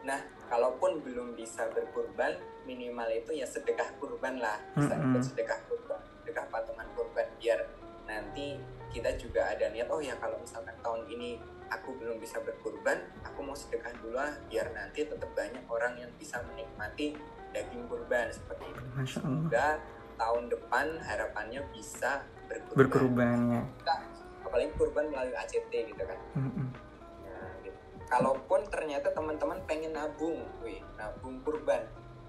Nah, 0.08 0.18
kalaupun 0.48 1.04
belum 1.04 1.36
bisa 1.36 1.68
berkorban, 1.70 2.40
minimal 2.98 3.14
itu 3.14 3.30
ya 3.38 3.46
sedekah 3.46 3.86
kurban 4.02 4.42
lah 4.42 4.58
bisa 4.74 4.98
mm 4.98 5.14
-hmm. 5.14 5.22
sedekah 5.22 5.60
kurban 5.70 6.02
sedekah 6.18 6.46
patungan 6.50 6.88
kurban 6.98 7.26
biar 7.38 7.62
nanti 8.10 8.58
kita 8.90 9.14
juga 9.14 9.54
ada 9.54 9.70
niat 9.70 9.86
oh 9.86 10.02
ya 10.02 10.18
kalau 10.18 10.34
misalkan 10.42 10.74
tahun 10.82 11.06
ini 11.06 11.38
aku 11.70 11.94
belum 11.94 12.18
bisa 12.18 12.42
berkurban 12.42 12.98
aku 13.22 13.38
mau 13.46 13.54
sedekah 13.54 13.94
dulu 14.02 14.18
lah 14.18 14.34
biar 14.50 14.74
nanti 14.74 15.06
tetap 15.06 15.30
banyak 15.30 15.62
orang 15.70 15.94
yang 15.94 16.10
bisa 16.18 16.42
menikmati 16.50 17.14
daging 17.54 17.86
kurban 17.86 18.34
seperti 18.34 18.66
itu 18.66 18.82
juga 19.14 19.78
tahun 20.18 20.50
depan 20.50 20.98
harapannya 20.98 21.62
bisa 21.70 22.26
berkurban, 22.50 22.78
berkurban 22.82 23.38
ya. 23.54 23.62
apalagi 24.42 24.70
kurban 24.74 25.06
melalui 25.06 25.36
ACT 25.38 25.70
gitu 25.70 26.02
kan 26.02 26.18
mm 26.34 26.50
-hmm. 26.50 26.66
gitu. 27.62 27.78
kalaupun 28.10 28.66
ternyata 28.72 29.14
teman-teman 29.14 29.62
pengen 29.70 29.94
nabung 29.94 30.42
wih 30.64 30.82
nabung 30.98 31.38
kurban 31.46 31.86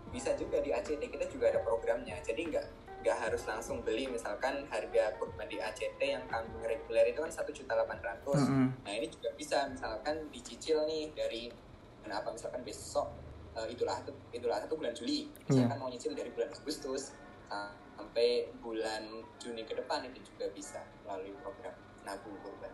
bisa 0.09 0.33
juga 0.35 0.59
di 0.61 0.73
ACT 0.73 0.99
kita 0.99 1.25
juga 1.29 1.53
ada 1.53 1.59
programnya. 1.61 2.17
Jadi 2.21 2.49
nggak 2.49 2.65
nggak 2.99 3.17
harus 3.17 3.47
langsung 3.47 3.79
beli 3.79 4.11
misalkan 4.11 4.67
harga 4.67 5.15
kurban 5.15 5.47
di 5.47 5.55
ACT 5.55 6.01
yang 6.03 6.23
kambing 6.27 6.59
reguler 6.67 7.07
itu 7.07 7.23
kan 7.23 7.31
satu 7.31 7.51
juta 7.55 7.71
delapan 7.77 7.99
ratus. 8.03 8.41
Nah 8.83 8.91
ini 8.91 9.07
juga 9.07 9.31
bisa 9.37 9.69
misalkan 9.71 10.27
dicicil 10.33 10.83
nih 10.83 11.15
dari 11.15 11.47
kenapa 12.03 12.35
misalkan 12.35 12.61
besok 12.67 13.07
uh, 13.55 13.67
itulah 13.69 14.03
itulah 14.35 14.59
satu 14.59 14.75
bulan 14.75 14.91
Juli. 14.91 15.31
Misalkan 15.47 15.77
yeah. 15.77 15.79
mau 15.79 15.87
nyicil 15.87 16.11
dari 16.11 16.29
bulan 16.35 16.51
Agustus 16.51 17.15
uh, 17.47 17.71
sampai 17.95 18.51
bulan 18.59 19.23
Juni 19.39 19.63
ke 19.63 19.79
depan 19.79 20.03
itu 20.11 20.19
juga 20.35 20.51
bisa 20.51 20.83
melalui 21.07 21.31
program 21.39 21.75
nabung 22.03 22.35
kurban 22.43 22.71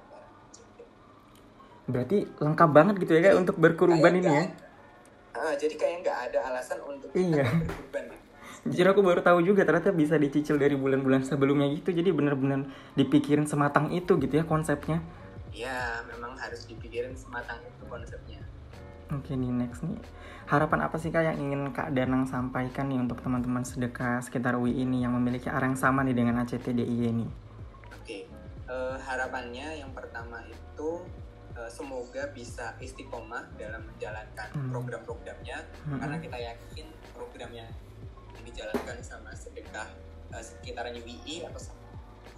berarti 1.86 2.26
lengkap 2.42 2.70
banget 2.74 2.96
gitu 3.06 3.12
ya 3.14 3.22
kayak 3.30 3.38
untuk 3.38 3.56
berkurban 3.62 4.14
ini 4.18 4.26
ya 4.26 4.44
uh, 5.36 5.54
jadi 5.60 5.76
kayak 5.76 5.96
nggak 6.08 6.20
ada 6.32 6.40
alasan 6.52 6.80
untuk 6.88 7.12
iya. 7.14 7.44
berkurban 7.44 8.06
gitu. 8.12 8.26
Jujur 8.66 8.88
aku 8.90 9.02
baru 9.06 9.22
tahu 9.22 9.46
juga 9.46 9.62
ternyata 9.62 9.94
bisa 9.94 10.18
dicicil 10.18 10.58
dari 10.58 10.74
bulan-bulan 10.74 11.22
sebelumnya 11.22 11.70
gitu. 11.70 11.94
Jadi 11.94 12.10
bener-bener 12.10 12.66
dipikirin 12.98 13.46
sematang 13.46 13.94
itu 13.94 14.18
gitu 14.18 14.34
ya 14.42 14.46
konsepnya. 14.48 15.06
Iya, 15.54 16.02
memang 16.10 16.34
harus 16.34 16.66
dipikirin 16.66 17.14
sematang 17.14 17.62
itu 17.62 17.86
konsepnya. 17.86 18.42
Oke 19.14 19.38
nih 19.38 19.54
next 19.54 19.86
nih. 19.86 20.02
Harapan 20.50 20.82
apa 20.82 20.98
sih 20.98 21.14
kak 21.14 21.26
yang 21.26 21.38
ingin 21.38 21.70
Kak 21.74 21.94
Danang 21.94 22.26
sampaikan 22.26 22.90
nih 22.90 22.98
untuk 23.02 23.22
teman-teman 23.22 23.62
sedekah 23.62 24.18
sekitar 24.26 24.58
UI 24.58 24.82
ini 24.82 25.06
yang 25.06 25.14
memiliki 25.14 25.46
arah 25.46 25.70
yang 25.70 25.78
sama 25.78 26.02
nih 26.02 26.18
dengan 26.18 26.42
ACTDI 26.42 27.14
ini? 27.14 27.26
Oke, 27.94 28.26
uh, 28.66 28.98
harapannya 28.98 29.78
yang 29.78 29.94
pertama 29.94 30.42
itu 30.50 31.06
uh, 31.56 31.72
semoga 31.72 32.30
bisa 32.36 32.76
istiqomah 32.84 33.56
dalam 33.56 33.88
menjalankan 33.88 34.52
hmm. 34.54 34.70
program-programnya 34.72 35.58
hmm. 35.88 36.00
karena 36.00 36.18
kita 36.20 36.38
yakin 36.38 36.88
programnya 37.16 37.66
yang 38.36 38.44
dijalankan 38.44 38.98
sama 39.02 39.32
sedekah 39.34 39.88
uh, 40.36 40.44
sekitaran 40.44 40.96
UI 41.00 41.48
atau 41.48 41.60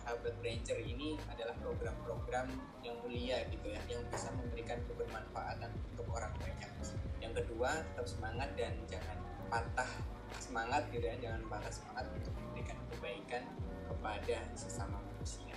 sahabat 0.08 0.36
ranger 0.40 0.80
ini 0.88 1.20
adalah 1.28 1.52
program-program 1.60 2.48
yang 2.80 2.96
mulia 3.04 3.44
gitu 3.52 3.68
ya 3.68 3.82
yang 3.92 4.00
bisa 4.08 4.32
memberikan 4.32 4.80
kebermanfaatan 4.88 5.68
untuk 5.92 6.08
orang 6.16 6.32
banyak 6.40 6.72
yang 7.20 7.34
kedua 7.36 7.84
tetap 7.92 8.08
semangat 8.08 8.50
dan 8.56 8.72
jangan 8.88 9.18
patah 9.52 9.92
semangat 10.40 10.88
gitu 10.96 11.04
ya 11.04 11.16
jangan 11.20 11.44
patah 11.52 11.74
semangat 11.74 12.06
untuk 12.16 12.34
memberikan 12.40 12.78
kebaikan 12.94 13.44
kepada 13.88 14.38
sesama 14.56 14.96
manusia 15.12 15.56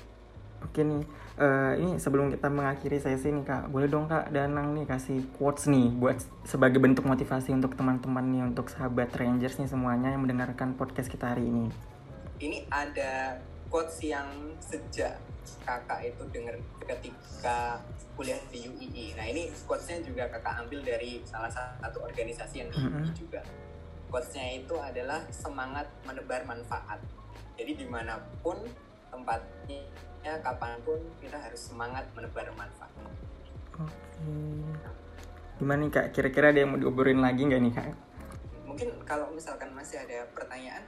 Oke 0.61 0.85
nih, 0.85 1.03
uh, 1.41 1.73
ini 1.81 1.97
sebelum 1.97 2.29
kita 2.29 2.53
mengakhiri 2.53 3.01
sesi 3.01 3.33
nih 3.33 3.45
kak, 3.49 3.73
boleh 3.73 3.89
dong 3.89 4.05
kak 4.07 4.29
Danang 4.29 4.77
nih 4.77 4.85
kasih 4.85 5.25
quotes 5.41 5.67
nih 5.73 5.89
buat 5.97 6.21
sebagai 6.45 6.79
bentuk 6.79 7.09
motivasi 7.09 7.57
untuk 7.57 7.75
teman-teman 7.75 8.25
nih 8.29 8.43
untuk 8.45 8.69
sahabat 8.69 9.09
Rangers 9.17 9.57
nih 9.57 9.69
semuanya 9.69 10.13
yang 10.13 10.23
mendengarkan 10.23 10.77
podcast 10.77 11.09
kita 11.09 11.33
hari 11.33 11.49
ini. 11.49 11.73
Ini 12.41 12.69
ada 12.69 13.41
quotes 13.73 14.05
yang 14.05 14.29
sejak 14.61 15.17
kakak 15.65 16.13
itu 16.13 16.23
dengar 16.29 16.57
ketika 16.85 17.81
kuliah 18.19 18.41
di 18.53 18.69
UII. 18.69 19.17
Nah 19.17 19.25
ini 19.25 19.49
quotesnya 19.65 20.05
juga 20.05 20.29
kakak 20.29 20.67
ambil 20.67 20.85
dari 20.85 21.25
salah 21.25 21.49
satu 21.49 22.05
organisasi 22.05 22.55
yang 22.61 22.69
di 22.69 22.79
UII 22.85 22.91
mm-hmm. 22.91 23.17
juga. 23.17 23.41
Quotesnya 24.13 24.61
itu 24.61 24.75
adalah 24.77 25.25
semangat 25.33 25.89
menebar 26.05 26.45
manfaat. 26.45 27.01
Jadi 27.57 27.81
di 27.81 27.87
mana 27.89 28.21
pun 28.45 28.59
tempatnya 29.09 30.10
ya 30.21 30.37
kapan 30.45 30.77
pun 30.85 31.01
kita 31.21 31.37
harus 31.41 31.61
semangat 31.73 32.05
menebar 32.13 32.49
manfaat. 32.57 32.93
Oke. 33.81 34.33
Gimana 35.57 35.81
nih 35.85 35.91
kak? 35.93 36.07
Kira-kira 36.13 36.53
ada 36.53 36.61
yang 36.61 36.77
mau 36.77 36.81
diobrolin 36.81 37.21
lagi 37.21 37.45
nggak 37.45 37.61
nih 37.61 37.73
kak? 37.73 37.87
Mungkin 38.69 38.89
kalau 39.09 39.33
misalkan 39.33 39.73
masih 39.73 40.01
ada 40.01 40.29
pertanyaan 40.37 40.85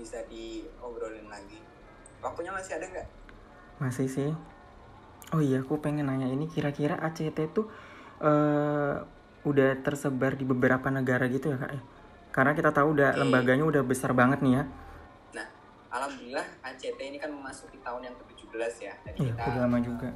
bisa 0.00 0.24
diobrolin 0.28 1.28
lagi. 1.28 1.60
Waktunya 2.24 2.52
masih 2.52 2.80
ada 2.80 2.86
nggak? 2.88 3.08
Masih 3.80 4.08
sih. 4.08 4.32
Oh 5.32 5.40
iya 5.40 5.60
aku 5.60 5.80
pengen 5.80 6.08
nanya 6.08 6.28
ini 6.28 6.48
kira-kira 6.48 7.00
ACT 7.00 7.52
tuh 7.52 7.66
uh, 8.22 9.02
udah 9.44 9.70
tersebar 9.84 10.36
di 10.36 10.44
beberapa 10.48 10.88
negara 10.88 11.28
gitu 11.28 11.52
ya 11.52 11.58
kak? 11.60 11.72
Ya 11.74 11.82
karena 12.34 12.50
kita 12.50 12.74
tahu 12.74 12.98
udah 12.98 13.14
lembaganya 13.14 13.62
udah 13.62 13.86
besar 13.86 14.10
banget 14.10 14.42
nih 14.42 14.58
ya. 14.58 14.64
Alhamdulillah 15.94 16.42
ACT 16.66 16.98
ini 16.98 17.22
kan 17.22 17.30
memasuki 17.30 17.78
tahun 17.78 18.10
yang 18.10 18.18
ke-17 18.54 18.74
ya. 18.86 18.94
Dan 19.02 19.12
iya, 19.18 19.32
kita 19.34 19.58
lama 19.66 19.78
juga. 19.82 20.08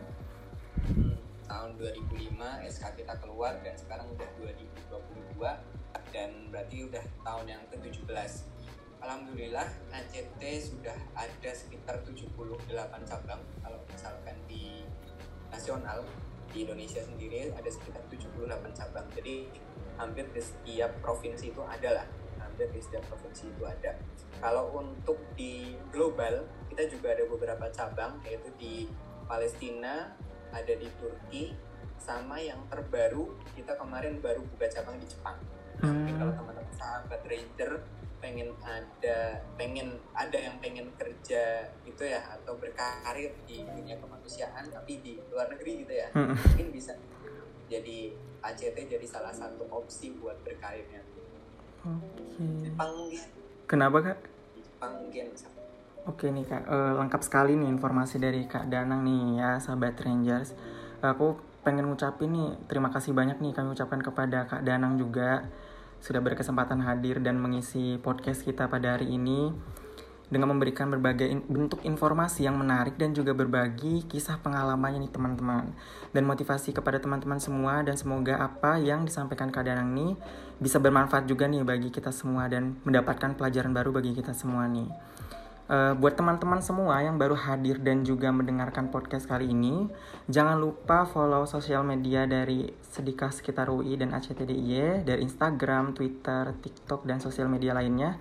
Hmm, 0.87 1.15
tahun 1.51 1.71
2005 1.75 2.71
SK 2.71 2.85
kita 3.03 3.15
keluar 3.19 3.53
dan 3.67 3.75
sekarang 3.75 4.07
udah 4.15 4.29
2022 4.39 5.43
dan 6.15 6.31
berarti 6.49 6.77
udah 6.87 7.05
tahun 7.27 7.47
yang 7.51 7.63
ke-17. 7.75 8.33
Alhamdulillah 8.99 9.69
ACT 9.95 10.43
sudah 10.59 10.97
ada 11.15 11.51
sekitar 11.55 12.03
78 12.03 12.67
cabang 13.07 13.43
kalau 13.63 13.79
misalkan 13.87 14.35
di 14.51 14.83
nasional 15.55 16.03
di 16.51 16.67
Indonesia 16.67 16.99
sendiri 17.05 17.53
ada 17.55 17.71
sekitar 17.71 18.03
78 18.11 18.49
cabang. 18.75 19.07
Jadi 19.15 19.47
hampir 19.99 20.27
di 20.31 20.43
setiap 20.43 20.91
provinsi 21.03 21.51
itu 21.51 21.63
ada 21.63 22.03
lah. 22.03 22.07
Hampir 22.59 22.75
di 22.75 22.83
setiap 22.83 23.07
provinsi 23.07 23.55
itu 23.55 23.63
ada 23.63 23.95
kalau 24.43 24.75
untuk 24.75 25.15
di 25.39 25.79
global, 25.95 26.43
kita 26.75 26.91
juga 26.91 27.15
ada 27.15 27.23
beberapa 27.31 27.71
cabang, 27.71 28.19
yaitu 28.27 28.51
di 28.59 28.91
Palestina, 29.31 30.11
ada 30.51 30.75
di 30.75 30.91
Turki, 30.99 31.55
sama 32.03 32.43
yang 32.43 32.59
terbaru 32.67 33.31
kita 33.55 33.79
kemarin 33.79 34.19
baru 34.19 34.43
buka 34.43 34.67
cabang 34.75 34.99
di 34.99 35.07
Jepang. 35.07 35.39
Hmm. 35.79 36.03
Mungkin 36.03 36.15
kalau 36.19 36.35
teman-teman 36.35 36.75
sahabat 36.75 37.23
Ranger 37.23 37.73
pengen 38.19 38.51
ada 38.67 39.39
pengen 39.55 39.95
ada 40.11 40.35
yang 40.35 40.59
pengen 40.59 40.91
kerja 40.99 41.71
gitu 41.87 42.03
ya 42.03 42.19
atau 42.35 42.59
berkarir 42.59 43.31
di 43.47 43.63
dunia 43.63 43.95
kemanusiaan 44.03 44.67
tapi 44.75 44.99
di 44.99 45.15
luar 45.31 45.47
negeri 45.55 45.87
gitu 45.87 45.95
ya 45.95 46.11
hmm. 46.11 46.35
mungkin 46.35 46.67
bisa 46.75 46.99
jadi 47.71 48.11
ACT 48.43 48.75
jadi 48.75 49.07
salah 49.07 49.31
satu 49.31 49.71
opsi 49.71 50.19
buat 50.19 50.35
berkarirnya. 50.43 51.18
Okay. 51.83 52.71
Jepang 52.71 52.93
Kenapa 53.69 53.99
kak? 54.01 54.19
Oke 56.09 56.33
nih 56.33 56.49
kak, 56.49 56.65
uh, 56.65 56.97
lengkap 56.97 57.21
sekali 57.21 57.53
nih 57.53 57.69
informasi 57.69 58.17
dari 58.17 58.49
kak 58.49 58.73
Danang 58.73 59.05
nih 59.05 59.45
ya 59.45 59.51
sahabat 59.61 60.01
Rangers. 60.01 60.57
Aku 61.05 61.37
pengen 61.61 61.85
ngucapin 61.93 62.33
nih 62.33 62.57
terima 62.65 62.89
kasih 62.89 63.13
banyak 63.13 63.45
nih 63.45 63.53
kami 63.53 63.77
ucapkan 63.77 64.01
kepada 64.01 64.49
kak 64.49 64.65
Danang 64.65 64.97
juga 64.97 65.45
sudah 66.01 66.25
berkesempatan 66.25 66.81
hadir 66.81 67.21
dan 67.21 67.37
mengisi 67.37 68.01
podcast 68.01 68.41
kita 68.47 68.73
pada 68.73 68.97
hari 68.97 69.13
ini 69.13 69.53
dengan 70.29 70.53
memberikan 70.53 70.93
berbagai 70.93 71.25
in 71.25 71.41
bentuk 71.49 71.81
informasi 71.85 72.45
yang 72.45 72.61
menarik 72.61 73.01
dan 73.01 73.17
juga 73.17 73.33
berbagi 73.33 74.05
kisah 74.05 74.37
pengalamannya 74.45 75.09
nih 75.09 75.13
teman-teman 75.13 75.73
dan 76.13 76.23
motivasi 76.29 76.77
kepada 76.77 77.01
teman-teman 77.01 77.41
semua 77.41 77.81
dan 77.81 77.97
semoga 77.97 78.37
apa 78.37 78.77
yang 78.77 79.09
disampaikan 79.09 79.49
Kak 79.49 79.65
Danang 79.65 79.97
nih 79.97 80.13
bisa 80.61 80.77
bermanfaat 80.77 81.25
juga 81.25 81.49
nih 81.49 81.65
bagi 81.65 81.89
kita 81.89 82.13
semua 82.13 82.45
dan 82.53 82.77
mendapatkan 82.85 83.33
pelajaran 83.41 83.73
baru 83.73 83.91
bagi 83.95 84.13
kita 84.13 84.37
semua 84.37 84.69
nih. 84.69 84.89
Uh, 85.69 85.93
buat 86.01 86.17
teman-teman 86.17 86.65
semua 86.65 87.05
yang 87.05 87.21
baru 87.21 87.37
hadir 87.37 87.77
dan 87.85 88.01
juga 88.01 88.33
mendengarkan 88.33 88.89
podcast 88.89 89.29
kali 89.29 89.53
ini, 89.53 89.85
jangan 90.25 90.57
lupa 90.57 91.05
follow 91.05 91.45
sosial 91.45 91.85
media 91.85 92.25
dari 92.25 92.73
Sedikah 92.89 93.29
Sekitar 93.29 93.69
UI 93.69 94.01
dan 94.01 94.17
ACTDIY 94.17 95.05
dari 95.05 95.21
Instagram, 95.21 95.93
Twitter, 95.93 96.57
TikTok, 96.65 97.05
dan 97.05 97.21
sosial 97.21 97.53
media 97.53 97.77
lainnya 97.77 98.17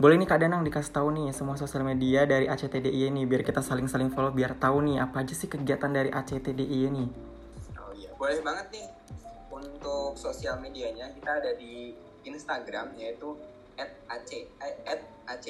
boleh 0.00 0.16
nih 0.16 0.28
Kak 0.32 0.40
Danang 0.40 0.64
dikasih 0.64 0.96
tahu 0.96 1.12
nih 1.12 1.28
semua 1.36 1.60
sosial 1.60 1.84
media 1.84 2.24
dari 2.24 2.48
ACTDI 2.48 3.12
ini 3.12 3.28
biar 3.28 3.44
kita 3.44 3.60
saling-saling 3.60 4.08
follow 4.08 4.32
biar 4.32 4.56
tahu 4.56 4.80
nih 4.80 4.96
apa 4.96 5.20
aja 5.20 5.36
sih 5.36 5.44
kegiatan 5.44 5.92
dari 5.92 6.08
ACTDI 6.08 6.78
ini. 6.88 7.04
Oh 7.76 7.92
iya, 7.92 8.08
boleh 8.16 8.40
banget 8.40 8.72
nih. 8.72 8.88
Untuk 9.52 10.16
sosial 10.16 10.56
medianya 10.56 11.12
kita 11.12 11.44
ada 11.44 11.52
di 11.52 11.92
Instagram 12.24 12.96
yaitu 12.96 13.36
@ac 14.08 14.30
eh, 14.64 14.76
@act 14.88 15.44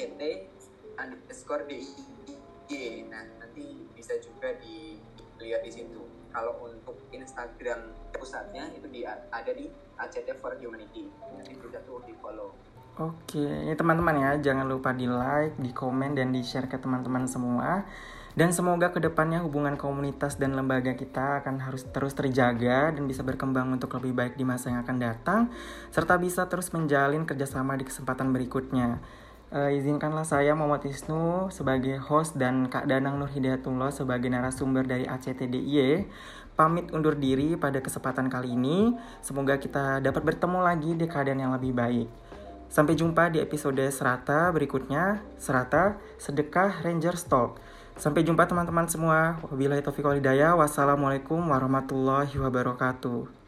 underscore 0.99 1.63
DIY. 1.71 3.07
Nah, 3.07 3.23
nanti 3.39 3.87
bisa 3.95 4.19
juga 4.19 4.51
dilihat 4.59 5.63
di 5.63 5.71
situ. 5.71 6.03
Kalau 6.35 6.59
untuk 6.59 6.99
Instagram 7.15 7.95
pusatnya 8.11 8.67
itu 8.75 8.87
di, 8.91 9.07
ada 9.07 9.51
di 9.55 9.71
ACT 9.95 10.27
for 10.43 10.59
Humanity. 10.59 11.07
Nanti 11.39 11.55
bisa 11.55 11.79
tuh 11.87 12.03
di 12.03 12.11
follow. 12.19 12.51
Oke, 12.99 13.39
ini 13.39 13.71
teman-teman 13.71 14.19
ya, 14.19 14.31
jangan 14.51 14.67
lupa 14.67 14.91
di 14.91 15.07
like, 15.07 15.55
di 15.55 15.71
komen, 15.71 16.11
dan 16.11 16.35
di 16.35 16.43
share 16.43 16.67
ke 16.67 16.75
teman-teman 16.75 17.23
semua. 17.23 17.87
Dan 18.35 18.51
semoga 18.51 18.91
ke 18.91 18.99
depannya 18.99 19.39
hubungan 19.43 19.79
komunitas 19.79 20.35
dan 20.35 20.59
lembaga 20.59 20.91
kita 20.95 21.39
akan 21.39 21.63
harus 21.63 21.87
terus 21.87 22.11
terjaga 22.15 22.91
dan 22.91 23.07
bisa 23.07 23.23
berkembang 23.23 23.71
untuk 23.71 23.95
lebih 23.95 24.11
baik 24.11 24.33
di 24.35 24.43
masa 24.43 24.75
yang 24.75 24.83
akan 24.83 24.97
datang, 25.03 25.41
serta 25.91 26.19
bisa 26.19 26.51
terus 26.51 26.71
menjalin 26.75 27.23
kerjasama 27.23 27.79
di 27.79 27.87
kesempatan 27.87 28.35
berikutnya. 28.35 28.99
uh, 29.55 29.71
izinkanlah 29.71 30.23
saya 30.23 30.51
Muhammad 30.55 30.87
Isnu 30.87 31.51
sebagai 31.51 31.99
host 31.99 32.39
dan 32.39 32.71
Kak 32.71 32.87
Danang 32.87 33.19
Nur 33.19 33.31
Hidayatullah 33.31 33.91
sebagai 33.91 34.31
narasumber 34.31 34.87
dari 34.87 35.03
ACTDIY 35.07 36.07
pamit 36.55 36.91
undur 36.91 37.15
diri 37.15 37.55
pada 37.55 37.79
kesempatan 37.79 38.27
kali 38.27 38.55
ini. 38.55 38.95
Semoga 39.23 39.59
kita 39.59 39.99
dapat 40.03 40.23
bertemu 40.23 40.59
lagi 40.59 40.91
di 40.95 41.05
keadaan 41.07 41.39
yang 41.39 41.51
lebih 41.55 41.71
baik. 41.75 42.30
Sampai 42.71 42.95
jumpa 42.95 43.27
di 43.27 43.43
episode 43.43 43.83
Serata 43.91 44.47
berikutnya, 44.55 45.19
Serata 45.35 45.99
Sedekah 46.15 46.79
Ranger 46.79 47.19
Talk. 47.19 47.59
Sampai 47.99 48.23
jumpa 48.23 48.47
teman-teman 48.47 48.87
semua. 48.87 49.43
Wabillahi 49.43 49.83
taufiq 49.83 50.07
walhidayah. 50.07 50.55
Wassalamualaikum 50.55 51.51
warahmatullahi 51.51 52.31
wabarakatuh. 52.31 53.40